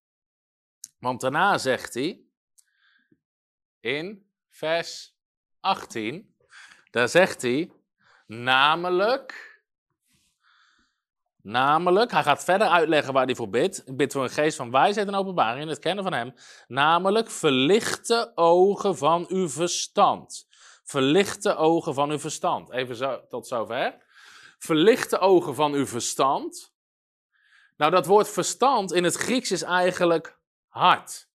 Want 0.99 1.21
daarna 1.21 1.59
zegt 1.59 1.95
hij 1.95 2.21
in 3.81 4.31
vers 4.49 5.17
18, 5.61 6.37
daar 6.91 7.09
zegt 7.09 7.43
hij, 7.43 7.73
namelijk, 8.27 9.63
namelijk, 11.43 12.11
hij 12.11 12.23
gaat 12.23 12.45
verder 12.45 12.69
uitleggen 12.69 13.13
waar 13.13 13.25
hij 13.25 13.35
voor 13.35 13.51
bidt. 13.51 13.89
Ik 13.89 13.97
bid 13.97 14.13
voor 14.13 14.23
een 14.23 14.31
geest 14.31 14.57
van 14.57 14.71
wijsheid 14.71 15.09
en 15.09 15.15
openbaring 15.15 15.63
in 15.63 15.69
het 15.69 15.79
kennen 15.79 16.05
van 16.05 16.13
hem. 16.13 16.35
Namelijk, 16.67 17.31
verlichte 17.31 18.33
ogen 18.35 18.97
van 18.97 19.27
uw 19.29 19.49
verstand. 19.49 20.47
Verlichte 20.85 21.57
ogen 21.57 21.95
van 21.95 22.11
uw 22.11 22.19
verstand. 22.19 22.71
Even 22.71 22.97
zo, 22.97 23.27
tot 23.29 23.47
zover. 23.47 24.04
Verlichte 24.59 25.19
ogen 25.19 25.55
van 25.55 25.73
uw 25.73 25.87
verstand. 25.87 26.73
Nou, 27.77 27.91
dat 27.91 28.07
woord 28.07 28.29
verstand 28.29 28.93
in 28.93 29.05
het 29.05 29.15
Grieks 29.15 29.51
is 29.51 29.63
eigenlijk 29.63 30.39
hart. 30.69 31.29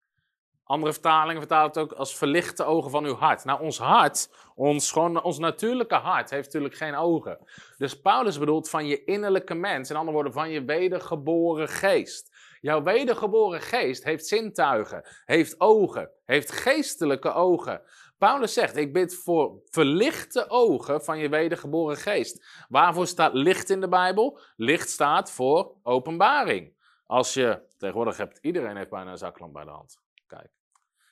Andere 0.64 0.94
vertalingen 0.94 1.42
vertalen 1.42 1.68
het 1.68 1.78
ook 1.78 1.92
als 1.92 2.18
verlichte 2.18 2.64
ogen 2.64 2.92
van 2.92 3.06
uw 3.06 3.16
hart. 3.16 3.46
Nou, 3.46 3.62
ons 3.62 3.78
hart, 3.78 4.30
ons, 4.56 4.92
gewoon, 4.92 5.24
ons 5.24 5.40
natuurlijke 5.40 5.96
hart, 5.96 6.30
heeft 6.30 6.46
natuurlijk 6.46 6.76
geen 6.76 6.96
ogen. 6.96 7.40
Dus 7.78 8.02
Paulus 8.02 8.40
bedoelt 8.40 8.70
van 8.70 8.88
je 8.88 9.04
innerlijke 9.04 9.54
mens, 9.54 9.90
in 9.90 9.96
andere 9.96 10.14
woorden 10.14 10.34
van 10.34 10.50
je 10.50 10.64
wedergeboren 10.64 11.68
geest. 11.68 12.38
Jouw 12.62 12.84
wedergeboren 12.84 13.62
geest 13.62 14.04
heeft 14.04 14.28
zintuigen, 14.28 15.08
heeft 15.26 15.60
ogen, 15.60 16.12
heeft 16.26 16.52
geestelijke 16.52 17.34
ogen. 17.34 17.82
Paulus 18.20 18.54
zegt, 18.54 18.76
ik 18.76 18.94
bid 18.94 19.16
voor 19.16 19.62
verlichte 19.66 20.50
ogen 20.50 21.04
van 21.04 21.20
je 21.20 21.30
wedergeboren 21.30 21.98
geest. 21.98 22.66
Waarvoor 22.70 23.08
staat 23.08 23.34
licht 23.34 23.70
in 23.70 23.82
de 23.82 23.88
Bijbel? 23.90 24.40
Licht 24.56 24.90
staat 24.90 25.32
voor 25.32 25.76
openbaring. 25.84 26.74
Als 27.06 27.34
je, 27.34 27.62
tegenwoordig 27.78 28.18
hebt, 28.18 28.38
iedereen 28.42 28.78
heeft 28.78 28.90
bijna 28.90 29.12
een 29.12 29.18
zaklamp 29.18 29.54
bij 29.54 29.64
de 29.64 29.70
hand. 29.70 30.00
Kijk. 30.28 30.50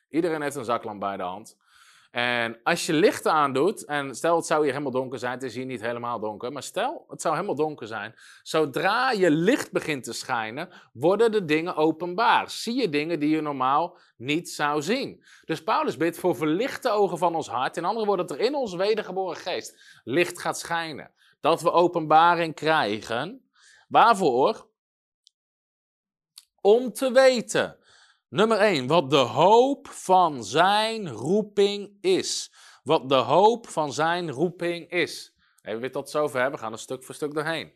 Iedereen 0.09 0.41
heeft 0.41 0.55
een 0.55 0.65
zaklamp 0.65 0.99
bij 0.99 1.17
de 1.17 1.23
hand. 1.23 1.57
En 2.11 2.59
als 2.63 2.85
je 2.85 2.93
lichten 2.93 3.31
aandoet, 3.31 3.85
en 3.85 4.15
stel 4.15 4.35
het 4.35 4.45
zou 4.45 4.61
hier 4.61 4.71
helemaal 4.71 4.91
donker 4.91 5.19
zijn, 5.19 5.31
het 5.31 5.43
is 5.43 5.55
hier 5.55 5.65
niet 5.65 5.81
helemaal 5.81 6.19
donker, 6.19 6.51
maar 6.51 6.63
stel 6.63 7.05
het 7.07 7.21
zou 7.21 7.35
helemaal 7.35 7.55
donker 7.55 7.87
zijn, 7.87 8.15
zodra 8.41 9.11
je 9.11 9.31
licht 9.31 9.71
begint 9.71 10.03
te 10.03 10.13
schijnen, 10.13 10.69
worden 10.93 11.31
de 11.31 11.45
dingen 11.45 11.75
openbaar. 11.75 12.49
Zie 12.49 12.75
je 12.75 12.89
dingen 12.89 13.19
die 13.19 13.29
je 13.29 13.41
normaal 13.41 13.97
niet 14.17 14.49
zou 14.49 14.81
zien. 14.81 15.23
Dus 15.45 15.63
Paulus 15.63 15.97
bidt 15.97 16.19
voor 16.19 16.35
verlichte 16.35 16.89
ogen 16.89 17.17
van 17.17 17.35
ons 17.35 17.47
hart, 17.47 17.77
in 17.77 17.85
andere 17.85 18.05
woorden, 18.05 18.27
dat 18.27 18.37
er 18.37 18.43
in 18.43 18.55
ons 18.55 18.75
wedergeboren 18.75 19.37
geest 19.37 20.01
licht 20.03 20.39
gaat 20.39 20.59
schijnen. 20.59 21.11
Dat 21.39 21.61
we 21.61 21.71
openbaring 21.71 22.55
krijgen. 22.55 23.49
Waarvoor? 23.87 24.67
Om 26.61 26.93
te 26.93 27.11
weten 27.11 27.77
Nummer 28.29 28.57
1, 28.57 28.87
wat 28.87 29.09
de 29.09 29.15
hoop 29.15 29.87
van 29.87 30.43
zijn 30.43 31.09
roeping 31.09 31.97
is. 32.01 32.53
Wat 32.83 33.09
de 33.09 33.15
hoop 33.15 33.67
van 33.67 33.93
zijn 33.93 34.31
roeping 34.31 34.91
is. 34.91 35.33
Even 35.61 35.79
weer 35.79 35.91
tot 35.91 36.09
zover, 36.09 36.51
we 36.51 36.57
gaan 36.57 36.71
een 36.71 36.77
stuk 36.77 37.03
voor 37.03 37.15
stuk 37.15 37.33
doorheen. 37.33 37.73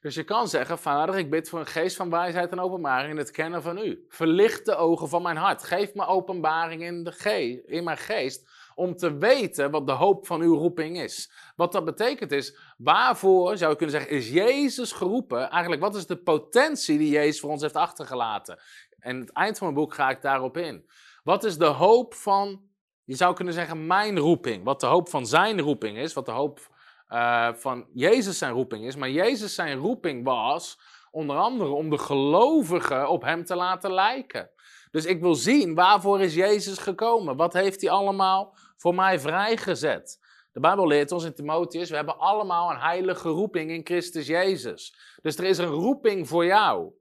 Dus 0.00 0.14
je 0.14 0.24
kan 0.24 0.48
zeggen, 0.48 0.78
vader, 0.78 1.18
ik 1.18 1.30
bid 1.30 1.48
voor 1.48 1.58
een 1.58 1.66
geest 1.66 1.96
van 1.96 2.10
wijsheid 2.10 2.50
en 2.50 2.60
openbaring 2.60 3.10
in 3.10 3.16
het 3.16 3.30
kennen 3.30 3.62
van 3.62 3.78
u. 3.78 4.04
Verlicht 4.08 4.64
de 4.64 4.76
ogen 4.76 5.08
van 5.08 5.22
mijn 5.22 5.36
hart. 5.36 5.64
Geef 5.64 5.94
me 5.94 6.06
openbaring 6.06 6.82
in, 6.82 7.04
de 7.04 7.62
in 7.66 7.84
mijn 7.84 7.98
geest 7.98 8.48
om 8.76 8.96
te 8.96 9.16
weten 9.16 9.70
wat 9.70 9.86
de 9.86 9.92
hoop 9.92 10.26
van 10.26 10.40
uw 10.40 10.54
roeping 10.54 11.00
is. 11.00 11.30
Wat 11.56 11.72
dat 11.72 11.84
betekent 11.84 12.32
is, 12.32 12.58
waarvoor, 12.78 13.56
zou 13.56 13.70
je 13.70 13.76
kunnen 13.76 13.94
zeggen, 13.94 14.16
is 14.16 14.28
Jezus 14.28 14.92
geroepen? 14.92 15.50
Eigenlijk, 15.50 15.82
wat 15.82 15.96
is 15.96 16.06
de 16.06 16.16
potentie 16.16 16.98
die 16.98 17.10
Jezus 17.10 17.40
voor 17.40 17.50
ons 17.50 17.62
heeft 17.62 17.76
achtergelaten? 17.76 18.58
En 19.06 19.20
het 19.20 19.32
eind 19.32 19.58
van 19.58 19.66
mijn 19.66 19.80
boek 19.80 19.94
ga 19.94 20.10
ik 20.10 20.22
daarop 20.22 20.56
in. 20.56 20.90
Wat 21.22 21.44
is 21.44 21.58
de 21.58 21.64
hoop 21.64 22.14
van, 22.14 22.60
je 23.04 23.14
zou 23.14 23.34
kunnen 23.34 23.54
zeggen, 23.54 23.86
mijn 23.86 24.18
roeping? 24.18 24.64
Wat 24.64 24.80
de 24.80 24.86
hoop 24.86 25.08
van 25.08 25.26
zijn 25.26 25.60
roeping 25.60 25.98
is, 25.98 26.12
wat 26.12 26.26
de 26.26 26.32
hoop 26.32 26.60
uh, 27.08 27.52
van 27.52 27.86
Jezus 27.92 28.38
zijn 28.38 28.52
roeping 28.52 28.86
is. 28.86 28.96
Maar 28.96 29.10
Jezus 29.10 29.54
zijn 29.54 29.78
roeping 29.78 30.24
was 30.24 30.80
onder 31.10 31.36
andere 31.36 31.70
om 31.70 31.90
de 31.90 31.98
gelovigen 31.98 33.08
op 33.08 33.22
hem 33.22 33.44
te 33.44 33.56
laten 33.56 33.92
lijken. 33.92 34.50
Dus 34.90 35.04
ik 35.04 35.20
wil 35.20 35.34
zien, 35.34 35.74
waarvoor 35.74 36.20
is 36.20 36.34
Jezus 36.34 36.78
gekomen? 36.78 37.36
Wat 37.36 37.52
heeft 37.52 37.80
hij 37.80 37.90
allemaal 37.90 38.56
voor 38.76 38.94
mij 38.94 39.20
vrijgezet? 39.20 40.18
De 40.52 40.60
Bijbel 40.60 40.86
leert 40.86 41.12
ons 41.12 41.24
in 41.24 41.34
Timotheus, 41.34 41.90
we 41.90 41.96
hebben 41.96 42.18
allemaal 42.18 42.70
een 42.70 42.80
heilige 42.80 43.28
roeping 43.28 43.70
in 43.70 43.84
Christus 43.84 44.26
Jezus. 44.26 44.96
Dus 45.22 45.36
er 45.36 45.44
is 45.44 45.58
een 45.58 45.66
roeping 45.66 46.28
voor 46.28 46.44
jou. 46.44 46.92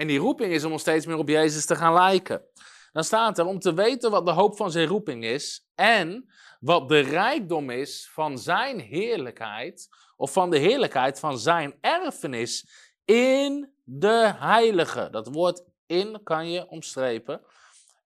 En 0.00 0.06
die 0.06 0.18
roeping 0.18 0.52
is 0.52 0.64
om 0.64 0.72
ons 0.72 0.80
steeds 0.80 1.06
meer 1.06 1.16
op 1.16 1.28
Jezus 1.28 1.66
te 1.66 1.76
gaan 1.76 1.92
lijken. 1.92 2.42
Dan 2.92 3.04
staat 3.04 3.38
er 3.38 3.44
om 3.44 3.58
te 3.58 3.74
weten 3.74 4.10
wat 4.10 4.26
de 4.26 4.32
hoop 4.32 4.56
van 4.56 4.70
zijn 4.70 4.86
roeping 4.86 5.24
is 5.24 5.68
en 5.74 6.30
wat 6.60 6.88
de 6.88 6.98
rijkdom 6.98 7.70
is 7.70 8.10
van 8.12 8.38
zijn 8.38 8.80
heerlijkheid, 8.80 9.88
of 10.16 10.32
van 10.32 10.50
de 10.50 10.58
heerlijkheid 10.58 11.18
van 11.18 11.38
zijn 11.38 11.74
erfenis 11.80 12.68
in 13.04 13.72
de 13.84 14.32
heilige. 14.36 15.08
Dat 15.10 15.28
woord 15.32 15.62
in 15.86 16.20
kan 16.22 16.50
je 16.50 16.68
omstrepen. 16.68 17.40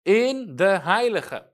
In 0.03 0.57
de 0.57 0.79
heilige. 0.83 1.53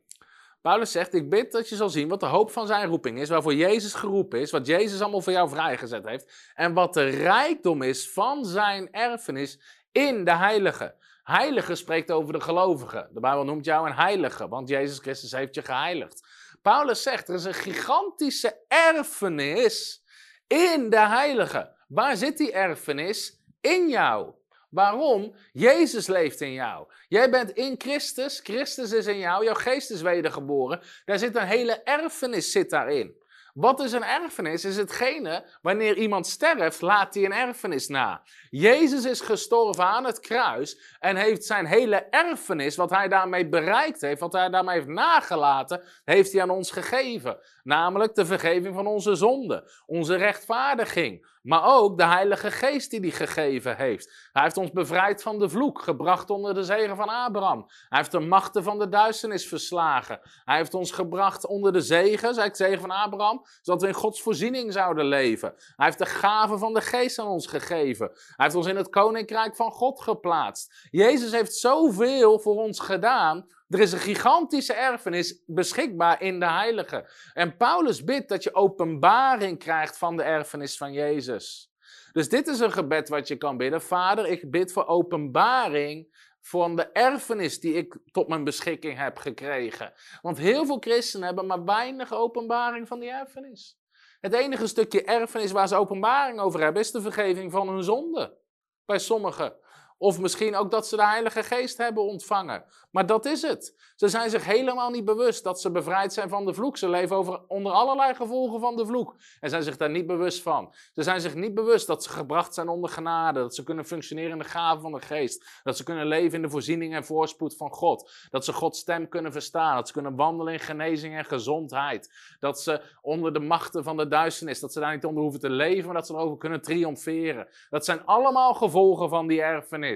Paulus 0.62 0.93
zegt, 0.93 1.14
ik 1.14 1.30
bid 1.30 1.53
dat 1.53 1.68
je 1.68 1.76
zal 1.76 1.88
zien 1.88 2.09
wat 2.09 2.20
de 2.20 2.26
hoop 2.26 2.51
van 2.51 2.66
zijn 2.66 2.88
roeping 2.88 3.20
is, 3.20 3.28
waarvoor 3.28 3.55
Jezus 3.55 3.95
geroepen 3.95 4.41
is, 4.41 4.51
wat 4.51 4.66
Jezus 4.66 5.01
allemaal 5.01 5.20
voor 5.20 5.32
jou 5.32 5.49
vrijgezet 5.49 6.05
heeft, 6.05 6.53
en 6.55 6.74
wat 6.74 6.95
de 6.95 7.09
rijkdom 7.09 7.82
is 7.82 8.11
van 8.11 8.45
zijn 8.45 8.93
erfenis 8.93 9.59
in 9.93 10.24
de 10.24 10.36
heilige. 10.36 10.95
Heilige 11.22 11.74
spreekt 11.74 12.11
over 12.11 12.32
de 12.32 12.41
gelovigen. 12.41 13.09
De 13.12 13.20
Bijbel 13.20 13.45
noemt 13.45 13.64
jou 13.64 13.86
een 13.86 13.95
heilige, 13.95 14.49
want 14.49 14.68
Jezus 14.68 14.99
Christus 14.99 15.32
heeft 15.32 15.55
je 15.55 15.62
geheiligd. 15.62 16.26
Paulus 16.62 17.03
zegt, 17.03 17.28
er 17.28 17.34
is 17.34 17.45
een 17.45 17.55
gigantische 17.55 18.57
erfenis 18.68 20.05
in 20.47 20.91
de 20.91 21.01
heilige. 21.01 21.72
Waar 21.88 22.16
zit 22.16 22.36
die 22.36 22.53
erfenis? 22.53 23.38
In 23.61 23.88
jou. 23.88 24.34
Waarom? 24.70 25.34
Jezus 25.53 26.07
leeft 26.07 26.41
in 26.41 26.53
jou. 26.53 26.86
Jij 27.09 27.30
bent 27.30 27.51
in 27.51 27.74
Christus, 27.78 28.41
Christus 28.43 28.93
is 28.93 29.07
in 29.07 29.18
jou, 29.18 29.45
jouw 29.45 29.55
geest 29.55 29.91
is 29.91 30.03
wedergeboren. 30.03 30.80
Daar 31.05 31.18
zit 31.18 31.36
een 31.36 31.47
hele 31.47 31.82
erfenis 31.82 32.53
zit 32.53 32.70
daarin. 32.70 33.20
Wat 33.55 33.80
is 33.80 33.92
een 33.92 34.05
erfenis? 34.05 34.64
Is 34.64 34.76
hetgene, 34.76 35.44
wanneer 35.62 35.96
iemand 35.96 36.26
sterft, 36.26 36.80
laat 36.80 37.14
hij 37.14 37.24
een 37.24 37.32
erfenis 37.32 37.88
na. 37.88 38.22
Jezus 38.51 39.05
is 39.05 39.20
gestorven 39.20 39.84
aan 39.84 40.05
het 40.05 40.20
kruis 40.20 40.96
en 40.98 41.16
heeft 41.16 41.44
zijn 41.44 41.66
hele 41.66 41.96
erfenis, 41.96 42.76
wat 42.76 42.90
hij 42.90 43.09
daarmee 43.09 43.48
bereikt 43.48 44.01
heeft, 44.01 44.20
wat 44.20 44.32
hij 44.32 44.48
daarmee 44.48 44.74
heeft 44.74 44.88
nagelaten, 44.88 45.82
heeft 46.05 46.32
hij 46.32 46.42
aan 46.42 46.51
ons 46.51 46.70
gegeven. 46.70 47.38
Namelijk 47.62 48.14
de 48.14 48.26
vergeving 48.26 48.74
van 48.74 48.86
onze 48.86 49.14
zonden, 49.14 49.64
onze 49.86 50.14
rechtvaardiging, 50.14 51.26
maar 51.43 51.64
ook 51.64 51.99
de 51.99 52.05
Heilige 52.05 52.51
Geest 52.51 52.91
die 52.91 53.01
hij 53.01 53.11
gegeven 53.11 53.76
heeft. 53.76 54.28
Hij 54.32 54.43
heeft 54.43 54.57
ons 54.57 54.70
bevrijd 54.70 55.22
van 55.22 55.38
de 55.38 55.49
vloek, 55.49 55.82
gebracht 55.82 56.30
onder 56.30 56.55
de 56.55 56.62
zegen 56.62 56.97
van 56.97 57.09
Abraham. 57.09 57.64
Hij 57.88 57.99
heeft 57.99 58.11
de 58.11 58.20
machten 58.20 58.62
van 58.62 58.78
de 58.78 58.88
duisternis 58.88 59.49
verslagen. 59.49 60.20
Hij 60.45 60.57
heeft 60.57 60.74
ons 60.74 60.91
gebracht 60.91 61.47
onder 61.47 61.72
de 61.72 61.80
zegen, 61.80 62.34
zei 62.34 62.49
ik, 62.49 62.57
zegen 62.57 62.80
van 62.80 62.91
Abraham, 62.91 63.45
zodat 63.62 63.82
we 63.82 63.88
in 63.88 63.95
Gods 63.95 64.22
voorziening 64.22 64.72
zouden 64.72 65.05
leven. 65.05 65.55
Hij 65.76 65.86
heeft 65.86 65.99
de 65.99 66.07
gave 66.07 66.59
van 66.59 66.74
de 66.74 66.80
Geest 66.80 67.18
aan 67.18 67.26
ons 67.26 67.47
gegeven. 67.47 68.07
Hij 68.11 68.45
heeft 68.45 68.55
ons 68.55 68.66
in 68.66 68.76
het 68.76 68.88
koninkrijk 68.88 69.57
van 69.57 69.70
God 69.70 70.01
geplaatst. 70.01 70.88
Jezus 70.91 71.32
heeft 71.32 71.55
zoveel 71.55 72.38
voor 72.38 72.57
ons 72.57 72.80
gedaan 72.80 73.47
er 73.71 73.81
is 73.81 73.93
een 73.93 73.99
gigantische 73.99 74.73
erfenis 74.73 75.43
beschikbaar 75.47 76.23
in 76.23 76.41
de 76.41 76.51
Heilige. 76.51 77.11
En 77.33 77.57
Paulus 77.57 78.05
bidt 78.05 78.29
dat 78.29 78.43
je 78.43 78.55
openbaring 78.55 79.59
krijgt 79.59 79.99
van 79.99 80.16
de 80.16 80.23
erfenis 80.23 80.77
van 80.77 80.93
Jezus. 80.93 81.73
Dus 82.12 82.29
dit 82.29 82.47
is 82.47 82.61
een 82.61 82.73
gebed 82.73 83.09
wat 83.09 83.29
je 83.29 83.37
kan 83.37 83.57
bidden. 83.57 83.83
Vader, 83.83 84.27
ik 84.27 84.51
bid 84.51 84.73
voor 84.73 84.87
openbaring 84.87 86.29
van 86.41 86.77
de 86.77 86.87
erfenis 86.93 87.61
die 87.61 87.75
ik 87.75 87.99
tot 88.11 88.29
mijn 88.29 88.45
beschikking 88.45 88.99
heb 88.99 89.16
gekregen. 89.16 89.93
Want 90.23 90.39
heel 90.39 90.66
veel 90.66 90.79
christenen 90.79 91.27
hebben 91.27 91.47
maar 91.47 91.64
weinig 91.64 92.12
openbaring 92.12 92.89
van 92.89 93.01
die 93.01 93.11
erfenis. 93.11 93.79
Het 94.21 94.33
enige 94.33 94.66
stukje 94.66 95.05
erfenis 95.05 95.53
waar 95.53 95.68
ze 95.68 95.77
openbaring 95.77 96.41
over 96.41 96.61
hebben 96.61 96.83
is 96.83 96.91
de 96.91 97.01
vergeving 97.01 97.53
van 97.53 97.68
hun 97.68 97.83
zonde. 97.83 98.39
Bij 98.85 98.99
sommigen. 98.99 99.57
Of 100.03 100.20
misschien 100.20 100.57
ook 100.57 100.70
dat 100.70 100.86
ze 100.86 100.96
de 100.96 101.07
Heilige 101.07 101.42
Geest 101.42 101.78
hebben 101.78 102.03
ontvangen. 102.03 102.64
Maar 102.90 103.07
dat 103.07 103.24
is 103.26 103.42
het. 103.42 103.92
Ze 103.96 104.09
zijn 104.09 104.30
zich 104.30 104.44
helemaal 104.44 104.90
niet 104.90 105.05
bewust 105.05 105.44
dat 105.44 105.61
ze 105.61 105.70
bevrijd 105.70 106.12
zijn 106.12 106.28
van 106.28 106.44
de 106.44 106.55
vloek. 106.55 106.76
Ze 106.76 106.88
leven 106.88 107.16
over, 107.16 107.40
onder 107.46 107.72
allerlei 107.72 108.14
gevolgen 108.14 108.61
van 108.61 108.76
de 108.76 108.86
vloek. 108.86 109.16
En 109.40 109.51
zijn 109.51 109.62
zich 109.62 109.76
daar 109.76 109.90
niet 109.90 110.07
bewust 110.07 110.42
van. 110.42 110.74
Ze 110.94 111.03
zijn 111.03 111.20
zich 111.20 111.34
niet 111.34 111.55
bewust 111.55 111.86
dat 111.86 112.03
ze 112.03 112.11
gebracht 112.11 112.55
zijn 112.55 112.68
onder 112.68 112.90
genade. 112.90 113.40
Dat 113.40 113.55
ze 113.55 113.62
kunnen 113.62 113.84
functioneren 113.84 114.30
in 114.30 114.38
de 114.38 114.44
gaven 114.44 114.80
van 114.82 114.92
de 114.92 115.01
Geest. 115.01 115.61
Dat 115.62 115.76
ze 115.76 115.84
kunnen 115.84 116.07
leven 116.07 116.36
in 116.36 116.42
de 116.42 116.51
voorziening 116.51 116.94
en 116.94 117.05
voorspoed 117.05 117.57
van 117.57 117.70
God. 117.70 118.11
Dat 118.30 118.44
ze 118.44 118.53
Gods 118.53 118.78
stem 118.78 119.09
kunnen 119.09 119.32
verstaan. 119.32 119.74
Dat 119.76 119.86
ze 119.86 119.92
kunnen 119.92 120.16
wandelen 120.16 120.53
in 120.53 120.61
genezing 120.61 121.16
en 121.16 121.24
gezondheid. 121.24 122.12
Dat 122.38 122.61
ze 122.61 122.82
onder 123.03 123.32
de 123.32 123.40
machten 123.40 123.84
van 123.84 123.96
de 123.96 124.09
duisternis, 124.09 124.61
dat 124.61 124.72
ze 124.72 124.80
daar 124.80 124.94
niet 124.94 125.05
onder 125.05 125.22
hoeven 125.22 125.40
te 125.40 125.51
leven, 125.51 125.84
maar 125.84 125.94
dat 125.94 126.07
ze 126.07 126.14
erover 126.14 126.38
kunnen 126.38 126.62
triomferen. 126.62 127.48
Dat 127.70 127.84
zijn 127.84 128.05
allemaal 128.05 128.55
gevolgen 128.55 129.09
van 129.09 129.26
die 129.26 129.42
erfenis. 129.42 129.88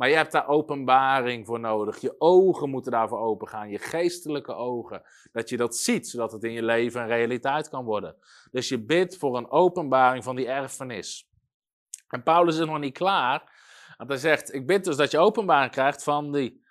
Maar 0.00 0.08
je 0.08 0.14
hebt 0.14 0.32
daar 0.32 0.48
openbaring 0.48 1.46
voor 1.46 1.60
nodig. 1.60 2.00
Je 2.00 2.14
ogen 2.18 2.70
moeten 2.70 2.92
daarvoor 2.92 3.18
open 3.18 3.48
gaan. 3.48 3.70
Je 3.70 3.78
geestelijke 3.78 4.54
ogen. 4.54 5.02
Dat 5.32 5.48
je 5.48 5.56
dat 5.56 5.76
ziet, 5.76 6.08
zodat 6.08 6.32
het 6.32 6.44
in 6.44 6.52
je 6.52 6.62
leven 6.62 7.00
een 7.00 7.06
realiteit 7.06 7.68
kan 7.68 7.84
worden. 7.84 8.16
Dus 8.50 8.68
je 8.68 8.84
bidt 8.84 9.16
voor 9.16 9.36
een 9.36 9.50
openbaring 9.50 10.24
van 10.24 10.36
die 10.36 10.48
erfenis. 10.48 11.28
En 12.08 12.22
Paulus 12.22 12.58
is 12.58 12.66
nog 12.66 12.78
niet 12.78 12.98
klaar. 12.98 13.58
Want 13.96 14.10
hij 14.10 14.18
zegt, 14.18 14.54
ik 14.54 14.66
bid 14.66 14.84
dus 14.84 14.96
dat 14.96 15.10
je 15.10 15.18
openbaring 15.18 15.72
krijgt 15.72 16.02
van, 16.02 16.32
die, 16.32 16.64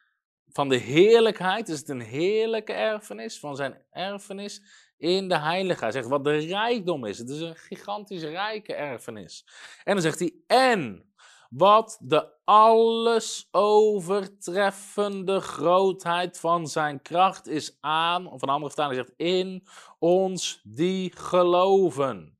van 0.47 0.69
de 0.69 0.77
heerlijkheid. 0.77 1.69
Is 1.69 1.79
het 1.79 1.89
een 1.89 2.01
heerlijke 2.01 2.73
erfenis? 2.73 3.39
Van 3.39 3.55
zijn 3.55 3.85
erfenis 3.91 4.61
in 4.97 5.27
de 5.27 5.39
heilige. 5.39 5.83
Hij 5.83 5.91
zegt 5.91 6.07
wat 6.07 6.23
de 6.23 6.37
rijkdom 6.37 7.05
is. 7.05 7.17
Het 7.17 7.29
is 7.29 7.39
een 7.39 7.55
gigantisch 7.55 8.23
rijke 8.23 8.73
erfenis. 8.73 9.45
En 9.83 9.93
dan 9.93 10.01
zegt 10.01 10.19
hij, 10.19 10.33
en 10.47 11.08
wat 11.49 11.97
de 12.01 12.27
alles 12.43 13.47
overtreffende 13.51 15.39
grootheid 15.39 16.39
van 16.39 16.67
zijn 16.67 17.01
kracht 17.01 17.47
is 17.47 17.77
aan, 17.79 18.27
of 18.27 18.41
een 18.41 18.49
andere 18.49 18.73
vertaling 18.73 19.05
zegt, 19.05 19.13
in 19.17 19.67
ons 19.99 20.61
die 20.63 21.15
geloven. 21.15 22.37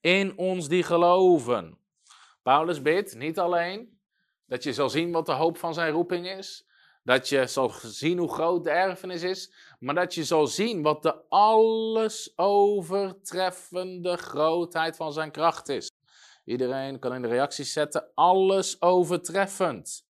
In 0.00 0.38
ons 0.38 0.68
die 0.68 0.82
geloven. 0.82 1.78
Paulus 2.42 2.82
bidt 2.82 3.14
niet 3.14 3.38
alleen 3.38 4.00
dat 4.46 4.62
je 4.62 4.72
zal 4.72 4.90
zien 4.90 5.12
wat 5.12 5.26
de 5.26 5.32
hoop 5.32 5.56
van 5.56 5.74
zijn 5.74 5.92
roeping 5.92 6.28
is, 6.28 6.68
dat 7.02 7.28
je 7.28 7.46
zal 7.46 7.70
zien 7.82 8.18
hoe 8.18 8.32
groot 8.32 8.64
de 8.64 8.70
erfenis 8.70 9.22
is, 9.22 9.54
maar 9.78 9.94
dat 9.94 10.14
je 10.14 10.24
zal 10.24 10.46
zien 10.46 10.82
wat 10.82 11.02
de 11.02 11.28
alles 11.28 12.32
overtreffende 12.36 14.16
grootheid 14.16 14.96
van 14.96 15.12
zijn 15.12 15.30
kracht 15.30 15.68
is. 15.68 15.89
Iedereen 16.50 16.98
kan 16.98 17.14
in 17.14 17.22
de 17.22 17.28
reacties 17.28 17.72
zetten, 17.72 18.10
alles 18.14 18.82
overtreffend. 18.82 20.08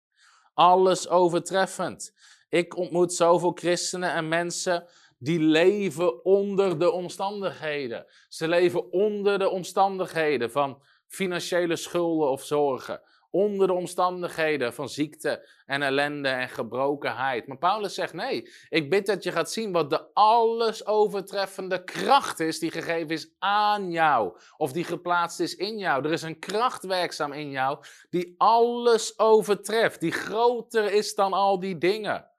Alles 0.53 1.07
overtreffend. 1.07 2.13
Ik 2.49 2.77
ontmoet 2.77 3.13
zoveel 3.13 3.51
christenen 3.51 4.11
en 4.11 4.27
mensen 4.27 4.87
die 5.17 5.39
leven 5.39 6.25
onder 6.25 6.79
de 6.79 6.91
omstandigheden. 6.91 8.05
Ze 8.27 8.47
leven 8.47 8.91
onder 8.91 9.39
de 9.39 9.49
omstandigheden 9.49 10.51
van 10.51 10.81
financiële 11.07 11.75
schulden 11.75 12.29
of 12.29 12.43
zorgen 12.43 13.01
onder 13.29 13.67
de 13.67 13.73
omstandigheden 13.73 14.73
van 14.73 14.89
ziekte 14.89 15.49
en 15.65 15.81
ellende 15.81 16.29
en 16.29 16.49
gebrokenheid. 16.49 17.47
Maar 17.47 17.57
Paulus 17.57 17.93
zegt 17.93 18.13
nee, 18.13 18.49
ik 18.69 18.89
bid 18.89 19.05
dat 19.05 19.23
je 19.23 19.31
gaat 19.31 19.51
zien 19.51 19.71
wat 19.71 19.89
de 19.89 20.13
alles 20.13 20.85
overtreffende 20.85 21.83
kracht 21.83 22.39
is 22.39 22.59
die 22.59 22.71
gegeven 22.71 23.09
is 23.09 23.35
aan 23.39 23.91
jou 23.91 24.39
of 24.57 24.71
die 24.71 24.83
geplaatst 24.83 25.39
is 25.39 25.55
in 25.55 25.77
jou. 25.77 26.05
Er 26.05 26.11
is 26.11 26.21
een 26.21 26.39
kracht 26.39 26.85
werkzaam 26.85 27.33
in 27.33 27.49
jou 27.49 27.77
die 28.09 28.35
alles 28.37 29.19
overtreft, 29.19 29.99
die 29.99 30.11
groter 30.11 30.93
is 30.93 31.15
dan 31.15 31.33
al 31.33 31.59
die 31.59 31.77
dingen. 31.77 32.35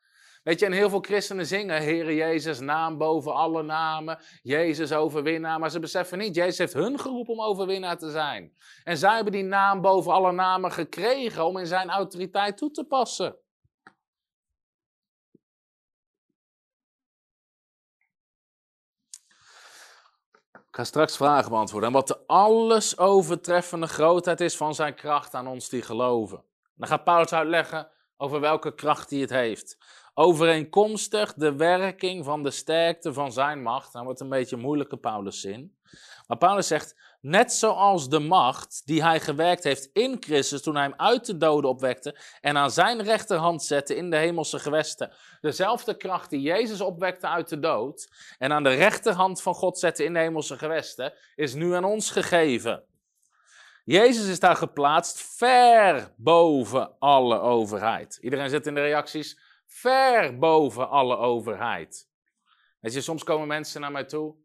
Weet 0.49 0.61
je, 0.61 0.67
en 0.67 0.73
heel 0.73 0.91
veel 0.91 1.01
christenen 1.01 1.47
zingen, 1.47 1.83
Heere 1.83 2.15
Jezus, 2.15 2.61
naam 2.61 2.99
boven 2.99 3.35
alle 3.35 3.63
namen, 3.63 4.19
Jezus 4.43 4.93
overwinnaar. 4.93 5.59
Maar 5.59 5.71
ze 5.71 5.81
beseffen 5.81 6.19
niet, 6.19 6.35
Jezus 6.35 6.59
heeft 6.59 6.73
hun 6.73 6.99
geroepen 6.99 7.33
om 7.33 7.41
overwinnaar 7.41 7.99
te 7.99 8.11
zijn. 8.11 8.57
En 8.85 8.97
zij 8.97 9.15
hebben 9.15 9.33
die 9.33 9.43
naam 9.43 9.81
boven 9.81 10.13
alle 10.13 10.33
namen 10.33 10.73
gekregen 10.73 11.45
om 11.45 11.59
in 11.59 11.67
zijn 11.67 11.91
autoriteit 11.91 12.57
toe 12.57 12.71
te 12.71 12.85
passen. 12.85 13.37
Ik 20.53 20.75
ga 20.77 20.85
straks 20.85 21.17
vragen 21.17 21.51
beantwoorden. 21.51 21.89
En 21.89 21.95
wat 21.95 22.09
de 22.09 22.27
alles 22.27 22.99
overtreffende 22.99 23.87
grootheid 23.87 24.41
is 24.41 24.57
van 24.57 24.75
zijn 24.75 24.95
kracht 24.95 25.35
aan 25.35 25.47
ons 25.47 25.69
die 25.69 25.83
geloven. 25.83 26.45
Dan 26.75 26.89
gaat 26.89 27.05
Paulus 27.05 27.33
uitleggen 27.33 27.91
over 28.17 28.41
welke 28.41 28.75
kracht 28.75 29.11
hij 29.11 29.19
het 29.19 29.31
heeft. 29.31 29.77
Overeenkomstig 30.21 31.35
de 31.35 31.57
werking 31.57 32.25
van 32.25 32.43
de 32.43 32.51
sterkte 32.51 33.13
van 33.13 33.33
zijn 33.33 33.63
macht. 33.63 33.93
Nou 33.93 34.05
wordt 34.05 34.21
een 34.21 34.29
beetje 34.29 34.57
een 34.57 34.63
moeilijke 34.63 34.97
Pauluszin. 34.97 35.77
Maar 36.27 36.39
Paulus 36.39 36.67
zegt, 36.67 36.97
net 37.21 37.53
zoals 37.53 38.09
de 38.09 38.19
macht 38.19 38.83
die 38.87 39.03
hij 39.03 39.21
gewerkt 39.21 39.65
heeft 39.65 39.91
in 39.93 40.17
Christus 40.21 40.63
toen 40.63 40.75
hij 40.75 40.85
hem 40.85 40.95
uit 40.97 41.27
de 41.27 41.37
doden 41.37 41.71
opwekte 41.71 42.17
en 42.41 42.57
aan 42.57 42.71
zijn 42.71 43.03
rechterhand 43.03 43.63
zette 43.63 43.97
in 43.97 44.11
de 44.11 44.17
hemelse 44.17 44.59
gewesten. 44.59 45.13
Dezelfde 45.41 45.97
kracht 45.97 46.31
die 46.31 46.41
Jezus 46.41 46.81
opwekte 46.81 47.29
uit 47.29 47.49
de 47.49 47.59
dood 47.59 48.09
en 48.39 48.53
aan 48.53 48.63
de 48.63 48.75
rechterhand 48.75 49.43
van 49.43 49.55
God 49.55 49.79
zette 49.79 50.05
in 50.05 50.13
de 50.13 50.19
hemelse 50.19 50.59
gewesten, 50.59 51.13
is 51.35 51.55
nu 51.55 51.75
aan 51.75 51.85
ons 51.85 52.11
gegeven. 52.11 52.85
Jezus 53.85 54.29
is 54.29 54.41
daar 54.41 54.57
geplaatst 54.57 55.37
ver 55.37 56.13
boven 56.17 56.99
alle 56.99 57.41
overheid. 57.41 58.19
Iedereen 58.21 58.51
zit 58.51 58.67
in 58.67 58.75
de 58.75 58.81
reacties 58.81 59.39
ver 59.69 60.39
boven 60.39 60.89
alle 60.89 61.17
overheid. 61.17 62.09
Weet 62.81 62.93
je, 62.93 63.01
soms 63.01 63.25
komen 63.25 63.47
mensen 63.47 63.81
naar 63.81 63.93
mij 63.93 64.05
toe 64.05 64.37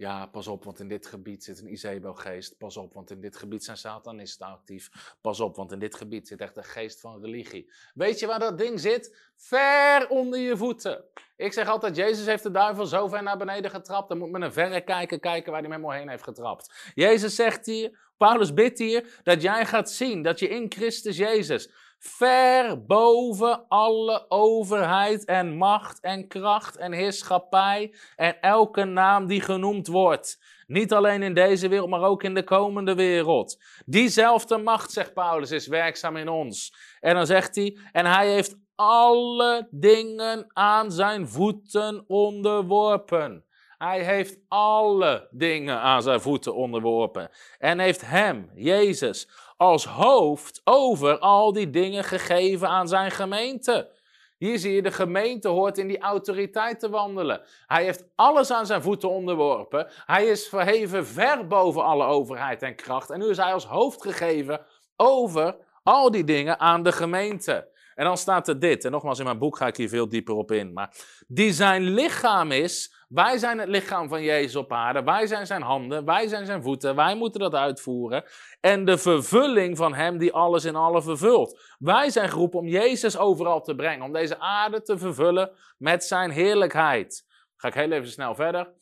ja, 0.00 0.26
pas 0.26 0.46
op, 0.46 0.64
want 0.64 0.80
in 0.80 0.88
dit 0.88 1.06
gebied 1.06 1.44
zit 1.44 1.60
een 1.60 1.72
Izebel-geest. 1.72 2.58
Pas 2.58 2.76
op, 2.76 2.94
want 2.94 3.10
in 3.10 3.20
dit 3.20 3.36
gebied 3.36 3.64
zijn 3.64 3.76
satanisten 3.76 4.46
actief. 4.46 5.14
Pas 5.20 5.40
op, 5.40 5.56
want 5.56 5.72
in 5.72 5.78
dit 5.78 5.94
gebied 5.94 6.28
zit 6.28 6.40
echt 6.40 6.56
een 6.56 6.64
geest 6.64 7.00
van 7.00 7.20
religie. 7.20 7.72
Weet 7.94 8.18
je 8.18 8.26
waar 8.26 8.38
dat 8.38 8.58
ding 8.58 8.80
zit? 8.80 9.30
Ver 9.36 10.08
onder 10.08 10.38
je 10.38 10.56
voeten. 10.56 11.04
Ik 11.36 11.52
zeg 11.52 11.68
altijd, 11.68 11.96
Jezus 11.96 12.26
heeft 12.26 12.42
de 12.42 12.50
duivel 12.50 12.86
zo 12.86 13.08
ver 13.08 13.22
naar 13.22 13.38
beneden 13.38 13.70
getrapt. 13.70 14.08
Dan 14.08 14.18
moet 14.18 14.30
men 14.30 14.42
een 14.42 14.52
verre 14.52 14.80
kijken, 14.80 15.20
kijken 15.20 15.52
waar 15.52 15.60
hij 15.60 15.70
met 15.70 15.80
me 15.80 15.94
heen 15.94 16.08
heeft 16.08 16.22
getrapt. 16.22 16.92
Jezus 16.94 17.34
zegt 17.34 17.66
hier, 17.66 17.98
Paulus 18.16 18.54
bidt 18.54 18.78
hier, 18.78 19.20
dat 19.22 19.42
jij 19.42 19.66
gaat 19.66 19.90
zien 19.90 20.22
dat 20.22 20.38
je 20.38 20.48
in 20.48 20.66
Christus 20.72 21.16
Jezus 21.16 21.70
ver 22.00 22.84
boven 22.84 23.64
alle 23.68 24.24
overheid 24.28 25.24
en 25.24 25.56
macht 25.56 26.00
en 26.00 26.28
kracht 26.28 26.76
en 26.76 26.92
heerschappij 26.92 27.94
en 28.16 28.40
elke 28.40 28.84
naam 28.84 29.26
die 29.26 29.40
genoemd 29.40 29.86
wordt. 29.86 30.38
Niet 30.66 30.92
alleen 30.92 31.22
in 31.22 31.34
deze 31.34 31.68
wereld, 31.68 31.90
maar 31.90 32.02
ook 32.02 32.22
in 32.22 32.34
de 32.34 32.44
komende 32.44 32.94
wereld. 32.94 33.62
Diezelfde 33.86 34.56
macht, 34.56 34.92
zegt 34.92 35.14
Paulus, 35.14 35.50
is 35.50 35.66
werkzaam 35.66 36.16
in 36.16 36.28
ons. 36.28 36.74
En 37.00 37.14
dan 37.14 37.26
zegt 37.26 37.54
hij, 37.54 37.78
en 37.92 38.06
hij 38.06 38.32
heeft 38.32 38.56
alle 38.74 39.68
dingen 39.70 40.50
aan 40.52 40.92
zijn 40.92 41.28
voeten 41.28 42.04
onderworpen. 42.06 43.44
Hij 43.78 44.04
heeft 44.04 44.38
alle 44.48 45.28
dingen 45.30 45.80
aan 45.80 46.02
zijn 46.02 46.20
voeten 46.20 46.54
onderworpen. 46.54 47.30
En 47.58 47.78
heeft 47.78 48.06
hem, 48.06 48.50
Jezus, 48.54 49.28
als 49.60 49.84
hoofd 49.84 50.60
over 50.64 51.18
al 51.18 51.52
die 51.52 51.70
dingen 51.70 52.04
gegeven 52.04 52.68
aan 52.68 52.88
zijn 52.88 53.10
gemeente. 53.10 53.90
Hier 54.38 54.58
zie 54.58 54.72
je, 54.72 54.82
de 54.82 54.90
gemeente 54.90 55.48
hoort 55.48 55.78
in 55.78 55.86
die 55.86 55.98
autoriteit 55.98 56.80
te 56.80 56.90
wandelen. 56.90 57.40
Hij 57.66 57.84
heeft 57.84 58.04
alles 58.14 58.50
aan 58.50 58.66
zijn 58.66 58.82
voeten 58.82 59.10
onderworpen. 59.10 59.90
Hij 60.04 60.26
is 60.26 60.48
verheven 60.48 61.06
ver 61.06 61.46
boven 61.46 61.84
alle 61.84 62.04
overheid 62.04 62.62
en 62.62 62.74
kracht. 62.74 63.10
En 63.10 63.18
nu 63.18 63.28
is 63.28 63.36
hij 63.36 63.52
als 63.52 63.64
hoofd 63.66 64.02
gegeven 64.02 64.60
over 64.96 65.56
al 65.82 66.10
die 66.10 66.24
dingen 66.24 66.60
aan 66.60 66.82
de 66.82 66.92
gemeente. 66.92 67.68
En 67.94 68.04
dan 68.04 68.16
staat 68.16 68.48
er 68.48 68.58
dit, 68.58 68.84
en 68.84 68.90
nogmaals 68.90 69.18
in 69.18 69.24
mijn 69.24 69.38
boek 69.38 69.56
ga 69.56 69.66
ik 69.66 69.76
hier 69.76 69.88
veel 69.88 70.08
dieper 70.08 70.34
op 70.34 70.52
in, 70.52 70.72
maar 70.72 70.96
die 71.26 71.52
zijn 71.52 71.82
lichaam 71.82 72.52
is 72.52 72.94
wij 73.10 73.38
zijn 73.38 73.58
het 73.58 73.68
lichaam 73.68 74.08
van 74.08 74.22
Jezus 74.22 74.56
op 74.56 74.72
aarde. 74.72 75.02
Wij 75.02 75.26
zijn 75.26 75.46
zijn 75.46 75.62
handen. 75.62 76.04
Wij 76.04 76.28
zijn 76.28 76.46
zijn 76.46 76.62
voeten. 76.62 76.96
Wij 76.96 77.14
moeten 77.14 77.40
dat 77.40 77.54
uitvoeren. 77.54 78.24
En 78.60 78.84
de 78.84 78.98
vervulling 78.98 79.76
van 79.76 79.94
Hem 79.94 80.18
die 80.18 80.32
alles 80.32 80.64
in 80.64 80.76
alle 80.76 81.02
vervult. 81.02 81.60
Wij 81.78 82.10
zijn 82.10 82.28
geroepen 82.28 82.58
om 82.58 82.66
Jezus 82.66 83.16
overal 83.16 83.60
te 83.60 83.74
brengen. 83.74 84.04
Om 84.04 84.12
deze 84.12 84.38
aarde 84.38 84.82
te 84.82 84.98
vervullen 84.98 85.50
met 85.78 86.04
zijn 86.04 86.30
heerlijkheid. 86.30 87.26
Ga 87.56 87.68
ik 87.68 87.74
heel 87.74 87.92
even 87.92 88.10
snel 88.10 88.34
verder. 88.34 88.72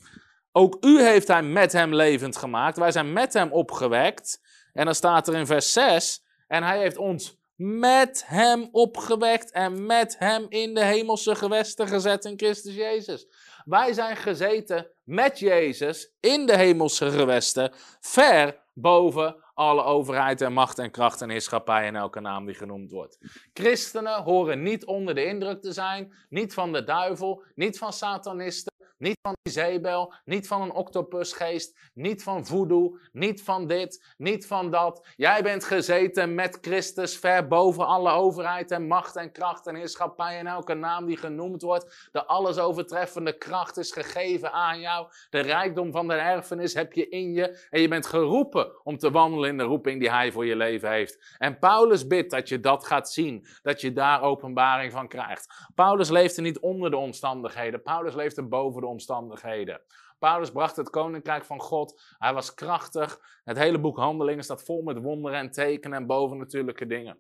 Ook 0.53 0.77
u 0.81 1.03
heeft 1.03 1.29
Hij 1.29 1.43
met 1.43 1.73
Hem 1.73 1.95
levend 1.95 2.37
gemaakt. 2.37 2.79
Wij 2.79 2.93
zijn 2.93 3.13
met 3.13 3.33
Hem 3.33 3.53
opgewekt. 3.53 4.41
En 4.73 4.85
dan 4.85 4.95
staat 4.95 5.29
er 5.29 5.35
in 5.35 5.47
vers 5.47 5.73
6. 5.73 6.25
En 6.47 6.63
Hij 6.63 6.79
heeft 6.79 6.97
ons 6.97 7.39
met 7.59 8.25
hem 8.27 8.69
opgewekt 8.73 9.51
en 9.51 9.87
met 9.87 10.19
hem 10.19 10.47
in 10.49 10.75
de 10.75 10.85
hemelse 10.85 11.35
gewesten 11.35 11.89
gezet 11.89 12.25
in 12.25 12.39
Christus 12.39 12.75
Jezus. 12.75 13.27
Wij 13.69 13.93
zijn 13.93 14.17
gezeten 14.17 14.91
met 15.05 15.39
Jezus 15.39 16.15
in 16.21 16.47
de 16.47 16.57
hemelse 16.57 17.11
gewesten, 17.11 17.73
ver 18.01 18.61
boven 18.75 19.45
alle 19.55 19.83
overheid 19.83 20.41
en 20.41 20.53
macht 20.53 20.79
en 20.79 20.91
kracht 20.91 21.21
en 21.21 21.31
heerschappij 21.31 21.87
en 21.87 21.97
elke 21.97 22.21
naam 22.21 22.47
die 22.47 22.55
genoemd 22.55 22.91
wordt. 22.91 23.19
Christenen 23.53 24.23
horen 24.23 24.63
niet 24.63 24.85
onder 24.85 25.15
de 25.15 25.25
indruk 25.25 25.63
te 25.63 25.73
zijn, 25.73 26.15
niet 26.29 26.55
van 26.55 26.73
de 26.73 26.85
duivel, 26.85 27.45
niet 27.55 27.79
van 27.79 27.93
satanisten, 27.93 28.68
niet 28.99 29.19
van 29.23 29.37
Isabel, 29.43 30.15
niet 30.25 30.47
van 30.47 30.63
een 30.63 30.73
octopusgeest, 30.73 31.91
niet 31.95 32.23
van 32.23 32.47
voodoo, 32.47 32.99
niet 33.13 33.43
van 33.43 33.67
dit, 33.67 34.15
niet 34.17 34.47
van 34.47 34.71
dat. 34.71 35.07
Jij 35.17 35.43
bent 35.43 35.65
gezeten 35.65 36.35
met 36.35 36.59
Christus 36.61 37.19
ver 37.19 37.49
boven 37.49 37.87
alle 37.87 38.11
overheid 38.11 38.71
en 38.71 38.87
macht 38.87 39.17
en 39.17 39.33
kracht 39.33 39.67
en 39.67 39.75
heerschappij 39.75 40.39
en 40.39 40.47
elke 40.47 40.75
naam 40.75 41.07
die 41.07 41.17
genoemd 41.17 41.63
wordt. 41.63 42.09
De 42.13 42.27
alles 42.27 42.59
overtreffende 42.59 43.39
kracht 43.39 43.77
is 43.77 43.93
gegeven 43.93 44.53
aan 44.53 44.81
jou. 44.81 45.07
De 45.31 45.41
rijkdom 45.41 45.93
van 45.93 46.09
de 46.09 46.15
erfenis 46.15 46.75
heb 46.75 46.93
je 46.93 47.09
in 47.09 47.33
je 47.33 47.67
en 47.71 47.81
je 47.81 47.89
bent 47.89 48.07
geroepen 48.07 48.85
om 48.85 48.99
te 48.99 49.11
wandelen 49.11 49.49
in 49.49 49.57
de 49.57 49.63
roeping 49.63 50.01
die 50.01 50.11
hij 50.11 50.33
voor 50.33 50.47
je 50.47 50.57
leven 50.57 50.91
heeft. 50.91 51.37
En 51.39 51.59
Paulus 51.59 52.07
bidt 52.07 52.31
dat 52.31 52.49
je 52.49 52.61
dat 52.61 52.87
gaat 52.87 53.11
zien, 53.11 53.47
dat 53.63 53.81
je 53.81 53.93
daar 53.93 54.23
openbaring 54.23 54.93
van 54.93 55.09
krijgt. 55.09 55.67
Paulus 55.75 56.09
leefde 56.09 56.43
niet 56.43 56.59
onder 56.59 56.91
de 56.91 56.97
omstandigheden, 56.97 57.83
Paulus 57.83 58.15
leefde 58.15 58.43
boven 58.43 58.81
de 58.81 58.87
omstandigheden. 58.89 59.81
Paulus 60.19 60.51
bracht 60.51 60.77
het 60.77 60.91
koninkrijk 60.91 61.45
van 61.45 61.61
God. 61.61 62.01
Hij 62.19 62.35
was 62.35 62.55
krachtig. 62.55 63.21
Het 63.45 63.59
hele 63.59 63.81
boek 63.81 63.97
Handelingen 63.97 64.45
staat 64.45 64.63
vol 64.63 64.83
met 64.83 64.99
wonderen 64.99 65.39
en 65.39 65.51
tekenen 65.51 65.99
en 65.99 66.07
bovennatuurlijke 66.07 66.87
dingen. 66.87 67.19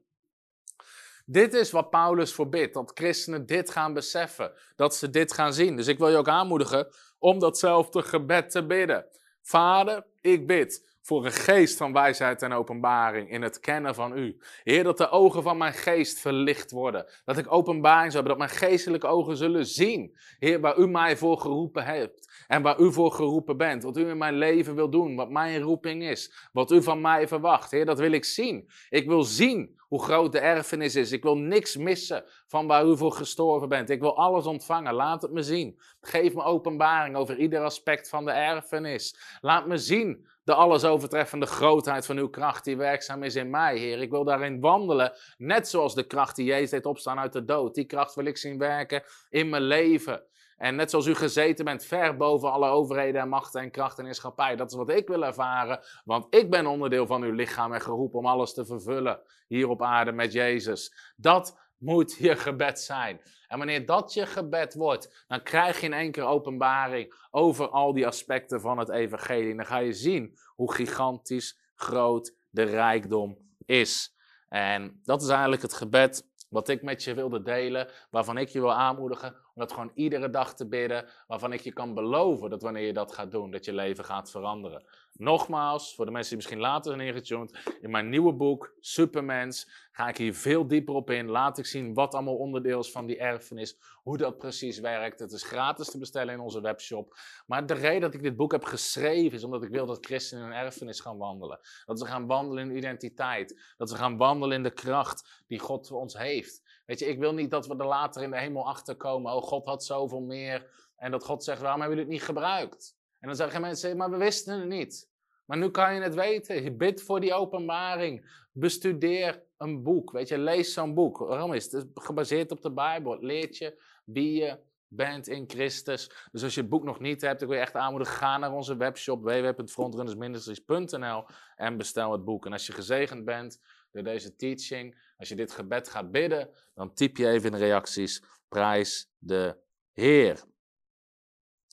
Dit 1.24 1.54
is 1.54 1.70
wat 1.70 1.90
Paulus 1.90 2.34
voorbidt, 2.34 2.74
dat 2.74 2.90
christenen 2.94 3.46
dit 3.46 3.70
gaan 3.70 3.92
beseffen, 3.92 4.52
dat 4.76 4.94
ze 4.94 5.10
dit 5.10 5.32
gaan 5.32 5.52
zien. 5.52 5.76
Dus 5.76 5.86
ik 5.86 5.98
wil 5.98 6.08
je 6.08 6.16
ook 6.16 6.28
aanmoedigen 6.28 6.88
om 7.18 7.38
datzelfde 7.38 8.02
gebed 8.02 8.50
te 8.50 8.66
bidden. 8.66 9.06
Vader, 9.42 10.06
ik 10.20 10.46
bid 10.46 10.87
voor 11.02 11.24
een 11.24 11.32
geest 11.32 11.76
van 11.76 11.92
wijsheid 11.92 12.42
en 12.42 12.52
openbaring 12.52 13.30
in 13.30 13.42
het 13.42 13.60
kennen 13.60 13.94
van 13.94 14.18
u. 14.18 14.36
Heer, 14.62 14.84
dat 14.84 14.98
de 14.98 15.10
ogen 15.10 15.42
van 15.42 15.56
mijn 15.56 15.72
geest 15.72 16.18
verlicht 16.18 16.70
worden. 16.70 17.06
Dat 17.24 17.38
ik 17.38 17.52
openbaring 17.52 18.12
zou 18.12 18.24
hebben, 18.24 18.38
dat 18.38 18.48
mijn 18.48 18.70
geestelijke 18.70 19.06
ogen 19.06 19.36
zullen 19.36 19.66
zien. 19.66 20.16
Heer, 20.38 20.60
waar 20.60 20.78
u 20.78 20.88
mij 20.88 21.16
voor 21.16 21.40
geroepen 21.40 21.84
hebt 21.84 22.27
en 22.48 22.62
waar 22.62 22.80
u 22.80 22.92
voor 22.92 23.12
geroepen 23.12 23.56
bent. 23.56 23.82
Wat 23.82 23.96
u 23.96 24.08
in 24.08 24.18
mijn 24.18 24.34
leven 24.34 24.74
wil 24.74 24.90
doen, 24.90 25.16
wat 25.16 25.30
mijn 25.30 25.60
roeping 25.60 26.02
is. 26.02 26.48
Wat 26.52 26.70
u 26.70 26.82
van 26.82 27.00
mij 27.00 27.28
verwacht. 27.28 27.70
Heer, 27.70 27.84
dat 27.84 27.98
wil 27.98 28.12
ik 28.12 28.24
zien. 28.24 28.70
Ik 28.88 29.06
wil 29.06 29.22
zien 29.22 29.78
hoe 29.80 30.02
groot 30.02 30.32
de 30.32 30.38
erfenis 30.38 30.94
is. 30.94 31.12
Ik 31.12 31.22
wil 31.22 31.36
niks 31.36 31.76
missen 31.76 32.24
van 32.46 32.66
waar 32.66 32.86
u 32.86 32.96
voor 32.96 33.12
gestorven 33.12 33.68
bent. 33.68 33.90
Ik 33.90 34.00
wil 34.00 34.16
alles 34.16 34.46
ontvangen. 34.46 34.94
Laat 34.94 35.22
het 35.22 35.32
me 35.32 35.42
zien. 35.42 35.80
Geef 36.00 36.34
me 36.34 36.42
openbaring 36.42 37.16
over 37.16 37.38
ieder 37.38 37.60
aspect 37.60 38.08
van 38.08 38.24
de 38.24 38.30
erfenis. 38.30 39.16
Laat 39.40 39.66
me 39.66 39.76
zien 39.76 40.26
de 40.44 40.54
alles 40.54 40.84
overtreffende 40.84 41.46
grootheid 41.46 42.06
van 42.06 42.18
uw 42.18 42.28
kracht 42.28 42.64
die 42.64 42.76
werkzaam 42.76 43.22
is 43.22 43.34
in 43.34 43.50
mij, 43.50 43.78
Heer. 43.78 44.00
Ik 44.00 44.10
wil 44.10 44.24
daarin 44.24 44.60
wandelen, 44.60 45.12
net 45.36 45.68
zoals 45.68 45.94
de 45.94 46.06
kracht 46.06 46.36
die 46.36 46.44
Jezus 46.44 46.70
deed 46.70 46.86
opstaan 46.86 47.18
uit 47.18 47.32
de 47.32 47.44
dood. 47.44 47.74
Die 47.74 47.84
kracht 47.84 48.14
wil 48.14 48.24
ik 48.24 48.36
zien 48.36 48.58
werken 48.58 49.02
in 49.30 49.48
mijn 49.48 49.62
leven. 49.62 50.22
En 50.58 50.76
net 50.76 50.90
zoals 50.90 51.06
u 51.06 51.14
gezeten 51.14 51.64
bent, 51.64 51.84
ver 51.84 52.16
boven 52.16 52.52
alle 52.52 52.68
overheden 52.68 53.20
en 53.20 53.28
machten 53.28 53.60
en 53.60 53.70
krachten 53.70 53.98
en 53.98 54.04
heerschappij. 54.04 54.56
Dat 54.56 54.70
is 54.70 54.76
wat 54.76 54.90
ik 54.90 55.08
wil 55.08 55.24
ervaren, 55.24 55.80
want 56.04 56.34
ik 56.34 56.50
ben 56.50 56.66
onderdeel 56.66 57.06
van 57.06 57.22
uw 57.22 57.32
lichaam 57.32 57.72
en 57.72 57.80
geroepen 57.80 58.18
om 58.18 58.26
alles 58.26 58.54
te 58.54 58.66
vervullen 58.66 59.20
hier 59.46 59.68
op 59.68 59.82
aarde 59.82 60.12
met 60.12 60.32
Jezus. 60.32 61.12
Dat 61.16 61.58
moet 61.78 62.16
je 62.16 62.36
gebed 62.36 62.80
zijn. 62.80 63.20
En 63.48 63.58
wanneer 63.58 63.86
dat 63.86 64.12
je 64.12 64.26
gebed 64.26 64.74
wordt, 64.74 65.24
dan 65.28 65.42
krijg 65.42 65.80
je 65.80 65.86
in 65.86 65.92
één 65.92 66.10
keer 66.10 66.24
openbaring 66.24 67.14
over 67.30 67.68
al 67.68 67.92
die 67.92 68.06
aspecten 68.06 68.60
van 68.60 68.78
het 68.78 68.88
evangelie. 68.88 69.50
En 69.50 69.56
dan 69.56 69.66
ga 69.66 69.78
je 69.78 69.92
zien 69.92 70.38
hoe 70.54 70.72
gigantisch 70.72 71.58
groot 71.74 72.34
de 72.50 72.62
rijkdom 72.62 73.38
is. 73.64 74.16
En 74.48 75.00
dat 75.02 75.22
is 75.22 75.28
eigenlijk 75.28 75.62
het 75.62 75.74
gebed 75.74 76.26
wat 76.48 76.68
ik 76.68 76.82
met 76.82 77.04
je 77.04 77.14
wilde 77.14 77.42
delen, 77.42 77.88
waarvan 78.10 78.38
ik 78.38 78.48
je 78.48 78.60
wil 78.60 78.72
aanmoedigen 78.72 79.36
om 79.58 79.66
dat 79.66 79.72
gewoon 79.72 79.90
iedere 79.94 80.30
dag 80.30 80.54
te 80.54 80.68
bidden, 80.68 81.08
waarvan 81.26 81.52
ik 81.52 81.60
je 81.60 81.72
kan 81.72 81.94
beloven 81.94 82.50
dat 82.50 82.62
wanneer 82.62 82.86
je 82.86 82.92
dat 82.92 83.12
gaat 83.12 83.30
doen, 83.30 83.50
dat 83.50 83.64
je 83.64 83.72
leven 83.72 84.04
gaat 84.04 84.30
veranderen. 84.30 84.84
Nogmaals, 85.12 85.94
voor 85.94 86.04
de 86.04 86.10
mensen 86.10 86.28
die 86.28 86.38
misschien 86.38 86.60
later 86.60 86.92
zijn 86.92 87.06
ingetuned, 87.08 87.58
in 87.80 87.90
mijn 87.90 88.08
nieuwe 88.08 88.32
boek 88.32 88.74
Supermens 88.80 89.86
ga 89.92 90.08
ik 90.08 90.16
hier 90.16 90.34
veel 90.34 90.66
dieper 90.66 90.94
op 90.94 91.10
in. 91.10 91.28
Laat 91.28 91.58
ik 91.58 91.66
zien 91.66 91.94
wat 91.94 92.14
allemaal 92.14 92.36
onderdeel 92.36 92.80
is 92.80 92.90
van 92.90 93.06
die 93.06 93.18
erfenis, 93.18 93.78
hoe 94.02 94.16
dat 94.16 94.38
precies 94.38 94.78
werkt. 94.78 95.18
Het 95.18 95.32
is 95.32 95.42
gratis 95.42 95.90
te 95.90 95.98
bestellen 95.98 96.34
in 96.34 96.40
onze 96.40 96.60
webshop. 96.60 97.16
Maar 97.46 97.66
de 97.66 97.74
reden 97.74 98.00
dat 98.00 98.14
ik 98.14 98.22
dit 98.22 98.36
boek 98.36 98.52
heb 98.52 98.64
geschreven 98.64 99.38
is 99.38 99.44
omdat 99.44 99.62
ik 99.62 99.70
wil 99.70 99.86
dat 99.86 100.06
christenen 100.06 100.44
in 100.44 100.50
een 100.50 100.56
erfenis 100.56 101.00
gaan 101.00 101.18
wandelen. 101.18 101.60
Dat 101.84 101.98
ze 101.98 102.06
gaan 102.06 102.26
wandelen 102.26 102.70
in 102.70 102.76
identiteit. 102.76 103.74
Dat 103.76 103.88
ze 103.90 103.96
gaan 103.96 104.16
wandelen 104.16 104.56
in 104.56 104.62
de 104.62 104.70
kracht 104.70 105.44
die 105.46 105.58
God 105.58 105.88
voor 105.88 106.00
ons 106.00 106.18
heeft. 106.18 106.67
Weet 106.88 106.98
je, 106.98 107.06
ik 107.06 107.18
wil 107.18 107.34
niet 107.34 107.50
dat 107.50 107.66
we 107.66 107.76
er 107.76 107.86
later 107.86 108.22
in 108.22 108.30
de 108.30 108.38
hemel 108.38 108.66
achter 108.66 108.96
komen. 108.96 109.34
Oh, 109.34 109.42
God 109.42 109.66
had 109.66 109.84
zoveel 109.84 110.20
meer. 110.20 110.70
En 110.96 111.10
dat 111.10 111.24
God 111.24 111.44
zegt, 111.44 111.60
waarom 111.60 111.80
hebben 111.80 111.98
jullie 111.98 112.12
het 112.12 112.20
niet 112.20 112.28
gebruikt? 112.36 112.96
En 113.20 113.28
dan 113.28 113.36
zeggen 113.36 113.60
mensen, 113.60 113.96
maar 113.96 114.10
we 114.10 114.16
wisten 114.16 114.58
het 114.58 114.68
niet. 114.68 115.10
Maar 115.44 115.58
nu 115.58 115.70
kan 115.70 115.94
je 115.94 116.00
het 116.00 116.14
weten. 116.14 116.62
Je 116.62 116.72
bidt 116.72 117.02
voor 117.02 117.20
die 117.20 117.34
openbaring. 117.34 118.44
Bestudeer 118.52 119.42
een 119.56 119.82
boek. 119.82 120.10
Weet 120.10 120.28
je, 120.28 120.38
lees 120.38 120.72
zo'n 120.72 120.94
boek. 120.94 121.18
Waarom 121.18 121.52
is 121.52 121.72
het? 121.72 121.86
Gebaseerd 121.94 122.50
op 122.50 122.62
de 122.62 122.72
Bijbel. 122.72 123.18
Leert 123.20 123.56
je 123.56 123.82
wie 124.04 124.32
je 124.32 124.58
bent 124.86 125.26
in 125.26 125.44
Christus. 125.46 126.10
Dus 126.32 126.42
als 126.42 126.54
je 126.54 126.60
het 126.60 126.70
boek 126.70 126.84
nog 126.84 127.00
niet 127.00 127.20
hebt, 127.20 127.40
ik 127.40 127.48
wil 127.48 127.56
je 127.56 127.62
echt 127.62 127.74
aanmoedigen, 127.74 128.16
ga 128.16 128.38
naar 128.38 128.52
onze 128.52 128.76
webshop 128.76 129.22
www.frontrunnersministries.nl 129.22 131.24
en 131.56 131.76
bestel 131.76 132.12
het 132.12 132.24
boek. 132.24 132.46
En 132.46 132.52
als 132.52 132.66
je 132.66 132.72
gezegend 132.72 133.24
bent 133.24 133.60
door 133.92 134.02
deze 134.02 134.36
teaching, 134.36 134.96
als 135.18 135.28
je 135.28 135.34
dit 135.34 135.52
gebed 135.52 135.88
gaat 135.88 136.10
bidden, 136.10 136.50
dan 136.74 136.94
typ 136.94 137.16
je 137.16 137.28
even 137.28 137.52
in 137.52 137.58
de 137.58 137.64
reacties, 137.64 138.22
prijs 138.48 139.10
de 139.18 139.56
Heer. 139.92 140.42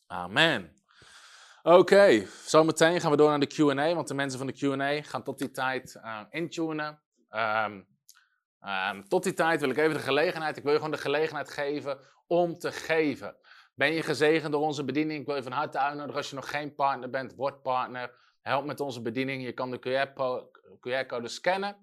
Amen. 0.07 0.75
Oké, 1.63 2.27
zometeen 2.45 3.01
gaan 3.01 3.11
we 3.11 3.17
door 3.17 3.29
naar 3.29 3.39
de 3.39 3.47
Q&A, 3.47 3.93
want 3.93 4.07
de 4.07 4.13
mensen 4.13 4.37
van 4.37 4.47
de 4.47 4.53
Q&A 4.53 5.01
gaan 5.01 5.23
tot 5.23 5.39
die 5.39 5.51
tijd 5.51 5.95
uh, 5.95 6.21
intunen. 6.29 7.01
Um, 7.29 7.87
um, 8.61 9.07
tot 9.07 9.23
die 9.23 9.33
tijd 9.33 9.59
wil 9.59 9.69
ik 9.69 9.77
even 9.77 9.93
de 9.93 9.99
gelegenheid, 9.99 10.57
ik 10.57 10.63
wil 10.63 10.71
je 10.71 10.77
gewoon 10.77 10.93
de 10.93 11.01
gelegenheid 11.01 11.49
geven 11.49 11.99
om 12.27 12.57
te 12.57 12.71
geven. 12.71 13.35
Ben 13.73 13.93
je 13.93 14.01
gezegend 14.01 14.51
door 14.51 14.61
onze 14.61 14.83
bediening? 14.83 15.19
Ik 15.19 15.25
wil 15.25 15.35
je 15.35 15.43
van 15.43 15.51
harte 15.51 15.77
uitnodigen 15.77 16.17
als 16.17 16.29
je 16.29 16.35
nog 16.35 16.49
geen 16.49 16.75
partner 16.75 17.09
bent, 17.09 17.35
word 17.35 17.61
partner. 17.61 18.13
Help 18.41 18.65
met 18.65 18.79
onze 18.79 19.01
bediening. 19.01 19.43
Je 19.43 19.51
kan 19.51 19.71
de 19.71 19.79
QR-code 20.79 21.27
scannen. 21.27 21.77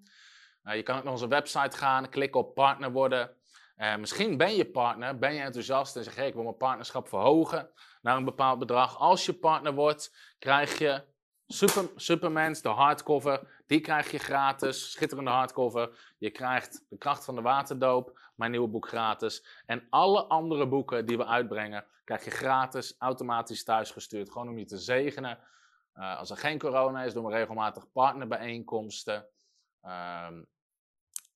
Uh, 0.65 0.75
je 0.75 0.83
kan 0.83 0.97
ook 0.97 1.03
naar 1.03 1.13
onze 1.13 1.29
website 1.29 1.77
gaan, 1.77 2.09
klik 2.09 2.37
op 2.37 2.55
partner 2.55 2.93
worden. 2.93 3.37
Uh, 3.77 3.97
misschien 3.97 4.37
ben 4.37 4.55
je 4.55 4.71
partner, 4.71 5.19
ben 5.19 5.35
je 5.35 5.41
enthousiast 5.41 5.97
en 5.97 6.05
zeg 6.05 6.15
hey, 6.15 6.27
ik 6.27 6.35
wil 6.35 6.43
mijn 6.43 6.57
partnerschap 6.57 7.09
verhogen 7.09 7.71
naar 8.03 8.17
een 8.17 8.25
bepaald 8.25 8.59
bedrag. 8.59 8.99
Als 8.99 9.27
je 9.27 9.33
partner 9.33 9.75
wordt, 9.75 10.35
krijg 10.39 10.79
je 10.79 11.03
Super, 11.47 11.91
Supermans, 11.97 12.63
de 12.63 12.69
hardcover. 12.69 13.63
Die 13.67 13.81
krijg 13.81 14.11
je 14.11 14.19
gratis, 14.19 14.91
schitterende 14.91 15.31
hardcover. 15.31 16.15
Je 16.19 16.31
krijgt 16.31 16.87
De 16.89 16.97
Kracht 16.99 17.25
van 17.25 17.35
de 17.35 17.41
Waterdoop, 17.41 18.19
mijn 18.35 18.51
nieuwe 18.51 18.69
boek 18.69 18.89
gratis. 18.89 19.63
En 19.67 19.87
alle 19.91 20.25
andere 20.25 20.69
boeken 20.69 21.07
die 21.07 21.17
we 21.17 21.27
uitbrengen, 21.27 21.85
krijg 22.05 22.25
je 22.25 22.31
gratis, 22.31 22.95
automatisch 22.99 23.65
thuisgestuurd. 23.65 24.31
Gewoon 24.31 24.49
om 24.49 24.59
je 24.59 24.65
te 24.65 24.79
zegenen. 24.79 25.39
Uh, 25.97 26.19
als 26.19 26.31
er 26.31 26.37
geen 26.37 26.59
corona 26.59 27.03
is, 27.03 27.13
doen 27.13 27.25
we 27.25 27.33
regelmatig 27.33 27.93
partnerbijeenkomsten. 27.93 29.27
Um, 29.85 30.47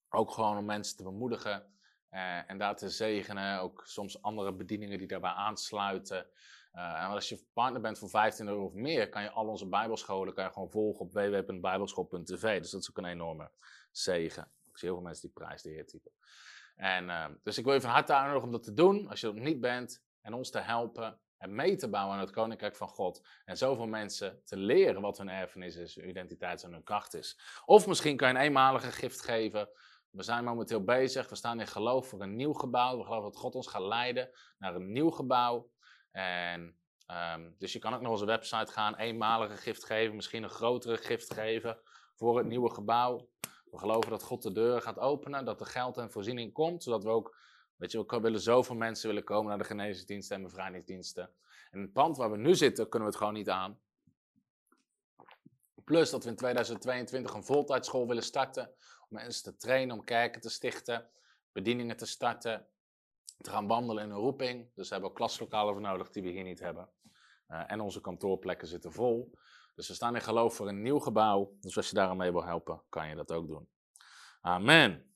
ook 0.09 0.31
gewoon 0.31 0.57
om 0.57 0.65
mensen 0.65 0.97
te 0.97 1.03
bemoedigen. 1.03 1.75
Uh, 2.11 2.51
en 2.51 2.59
daar 2.59 2.77
te 2.77 2.89
zegenen. 2.89 3.61
Ook 3.61 3.83
soms 3.87 4.23
andere 4.23 4.53
bedieningen 4.53 4.99
die 4.99 5.07
daarbij 5.07 5.31
aansluiten. 5.31 6.27
Uh, 6.73 7.03
en 7.03 7.09
als 7.09 7.29
je 7.29 7.47
partner 7.53 7.81
bent 7.81 7.99
voor 7.99 8.09
15 8.09 8.49
euro 8.49 8.65
of 8.65 8.73
meer, 8.73 9.09
kan 9.09 9.23
je 9.23 9.31
al 9.31 9.47
onze 9.47 9.69
bijbelscholen 9.69 10.35
kan 10.35 10.45
je 10.45 10.53
gewoon 10.53 10.71
volgen 10.71 11.01
op 11.01 11.13
www.bijbelschool.tv. 11.13 12.61
Dus 12.61 12.71
dat 12.71 12.81
is 12.81 12.91
ook 12.91 12.99
een 12.99 13.05
enorme 13.05 13.51
zegen. 13.91 14.43
Ik 14.43 14.79
zie 14.79 14.89
heel 14.89 14.97
veel 14.97 15.07
mensen 15.07 15.23
die 15.23 15.45
prijs 15.45 15.63
de 15.63 15.71
Heer 15.71 15.87
typen. 15.87 16.13
En, 16.77 17.05
uh, 17.05 17.27
dus 17.43 17.59
ik 17.59 17.65
wil 17.65 17.75
je 17.75 17.81
van 17.81 17.91
harte 17.91 18.15
uitnodigen 18.15 18.47
om 18.47 18.53
dat 18.53 18.63
te 18.63 18.73
doen, 18.73 19.09
als 19.09 19.21
je 19.21 19.27
dat 19.27 19.37
niet 19.37 19.61
bent, 19.61 20.05
en 20.21 20.35
ons 20.35 20.51
te 20.51 20.59
helpen 20.59 21.21
en 21.39 21.55
mee 21.55 21.77
te 21.77 21.89
bouwen 21.89 22.15
aan 22.15 22.21
het 22.21 22.31
Koninkrijk 22.31 22.77
van 22.77 22.89
God. 22.89 23.27
En 23.45 23.57
zoveel 23.57 23.87
mensen 23.87 24.41
te 24.45 24.57
leren 24.57 25.01
wat 25.01 25.19
hun 25.19 25.29
erfenis 25.29 25.77
is, 25.77 25.95
hun 25.95 26.09
identiteit 26.09 26.63
en 26.63 26.73
hun 26.73 26.83
kracht 26.83 27.15
is. 27.15 27.41
Of 27.65 27.87
misschien 27.87 28.17
kan 28.17 28.29
je 28.29 28.35
een 28.35 28.41
eenmalige 28.41 28.93
gift 28.93 29.23
geven. 29.23 29.69
We 30.11 30.23
zijn 30.23 30.45
momenteel 30.45 30.85
bezig, 30.85 31.29
we 31.29 31.37
staan 31.37 31.61
in 31.61 31.67
geloof 31.67 32.09
voor 32.09 32.23
een 32.23 32.37
nieuw 32.37 32.53
gebouw. 32.53 32.99
We 32.99 33.05
geloven 33.05 33.31
dat 33.31 33.41
God 33.41 33.55
ons 33.55 33.67
gaat 33.67 33.83
leiden 33.83 34.31
naar 34.59 34.75
een 34.75 34.93
nieuw 34.93 35.11
gebouw. 35.11 35.71
En, 36.11 36.77
um, 37.35 37.55
dus 37.59 37.73
je 37.73 37.79
kan 37.79 37.95
ook 37.95 38.01
naar 38.01 38.11
onze 38.11 38.25
website 38.25 38.73
gaan, 38.73 38.97
eenmalige 38.97 39.57
gift 39.57 39.85
geven, 39.85 40.17
misschien 40.17 40.43
een 40.43 40.51
grotere 40.51 40.97
gift 40.97 41.35
geven 41.35 41.79
voor 42.15 42.39
het 42.39 42.47
nieuwe 42.47 42.71
gebouw. 42.71 43.29
We 43.71 43.79
geloven 43.79 44.11
dat 44.11 44.23
God 44.23 44.43
de 44.43 44.53
deuren 44.53 44.83
gaat 44.83 44.99
openen, 44.99 45.45
dat 45.45 45.61
er 45.61 45.67
geld 45.67 45.97
en 45.97 46.11
voorziening 46.11 46.53
komt, 46.53 46.83
zodat 46.83 47.05
we 47.05 47.11
ook, 47.11 47.37
weet 47.77 47.93
je, 47.93 48.05
we 48.07 48.21
willen 48.21 48.41
zoveel 48.41 48.77
mensen 48.77 49.09
willen 49.09 49.25
komen 49.25 49.49
naar 49.49 49.59
de 49.59 49.65
genezingsdiensten 49.65 50.37
en 50.37 50.43
bevrijdingsdiensten. 50.43 51.31
En 51.71 51.81
het 51.81 51.93
pand 51.93 52.17
waar 52.17 52.31
we 52.31 52.37
nu 52.37 52.55
zitten, 52.55 52.89
kunnen 52.89 53.09
we 53.09 53.15
het 53.15 53.23
gewoon 53.25 53.39
niet 53.39 53.51
aan. 53.51 53.81
Plus 55.85 56.11
dat 56.11 56.25
we 56.25 56.31
in 56.31 56.37
2022 56.37 57.35
een 57.35 57.45
voltijdschool 57.45 58.07
willen 58.07 58.23
starten, 58.23 58.75
om 59.09 59.17
mensen 59.17 59.43
te 59.43 59.57
trainen, 59.57 59.97
om 59.97 60.05
kerken 60.05 60.41
te 60.41 60.51
stichten, 60.51 61.11
bedieningen 61.53 61.97
te 61.97 62.07
starten, 62.07 62.67
te 63.39 63.51
gaan 63.51 63.67
wandelen 63.67 64.05
in 64.05 64.11
een 64.11 64.17
roeping. 64.17 64.71
Dus 64.75 64.87
we 64.89 64.93
hebben 64.93 65.11
ook 65.11 65.17
klaslokalen 65.17 65.73
voor 65.73 65.83
nodig 65.83 66.11
die 66.11 66.23
we 66.23 66.29
hier 66.29 66.45
niet 66.45 66.61
hebben. 66.61 66.89
Uh, 67.49 67.63
en 67.67 67.81
onze 67.81 68.01
kantoorplekken 68.01 68.69
zitten 68.69 68.93
vol. 68.93 69.39
Dus 69.75 69.89
we 69.89 69.95
staan 69.95 70.15
in 70.15 70.21
geloof 70.21 70.55
voor 70.55 70.69
een 70.69 70.83
nieuw 70.83 70.99
gebouw. 70.99 71.57
Dus 71.61 71.77
als 71.77 71.89
je 71.89 71.95
daar 71.95 72.17
mee 72.17 72.33
wil 72.33 72.45
helpen, 72.45 72.83
kan 72.89 73.09
je 73.09 73.15
dat 73.15 73.33
ook 73.33 73.47
doen. 73.47 73.69
Amen. 74.41 75.16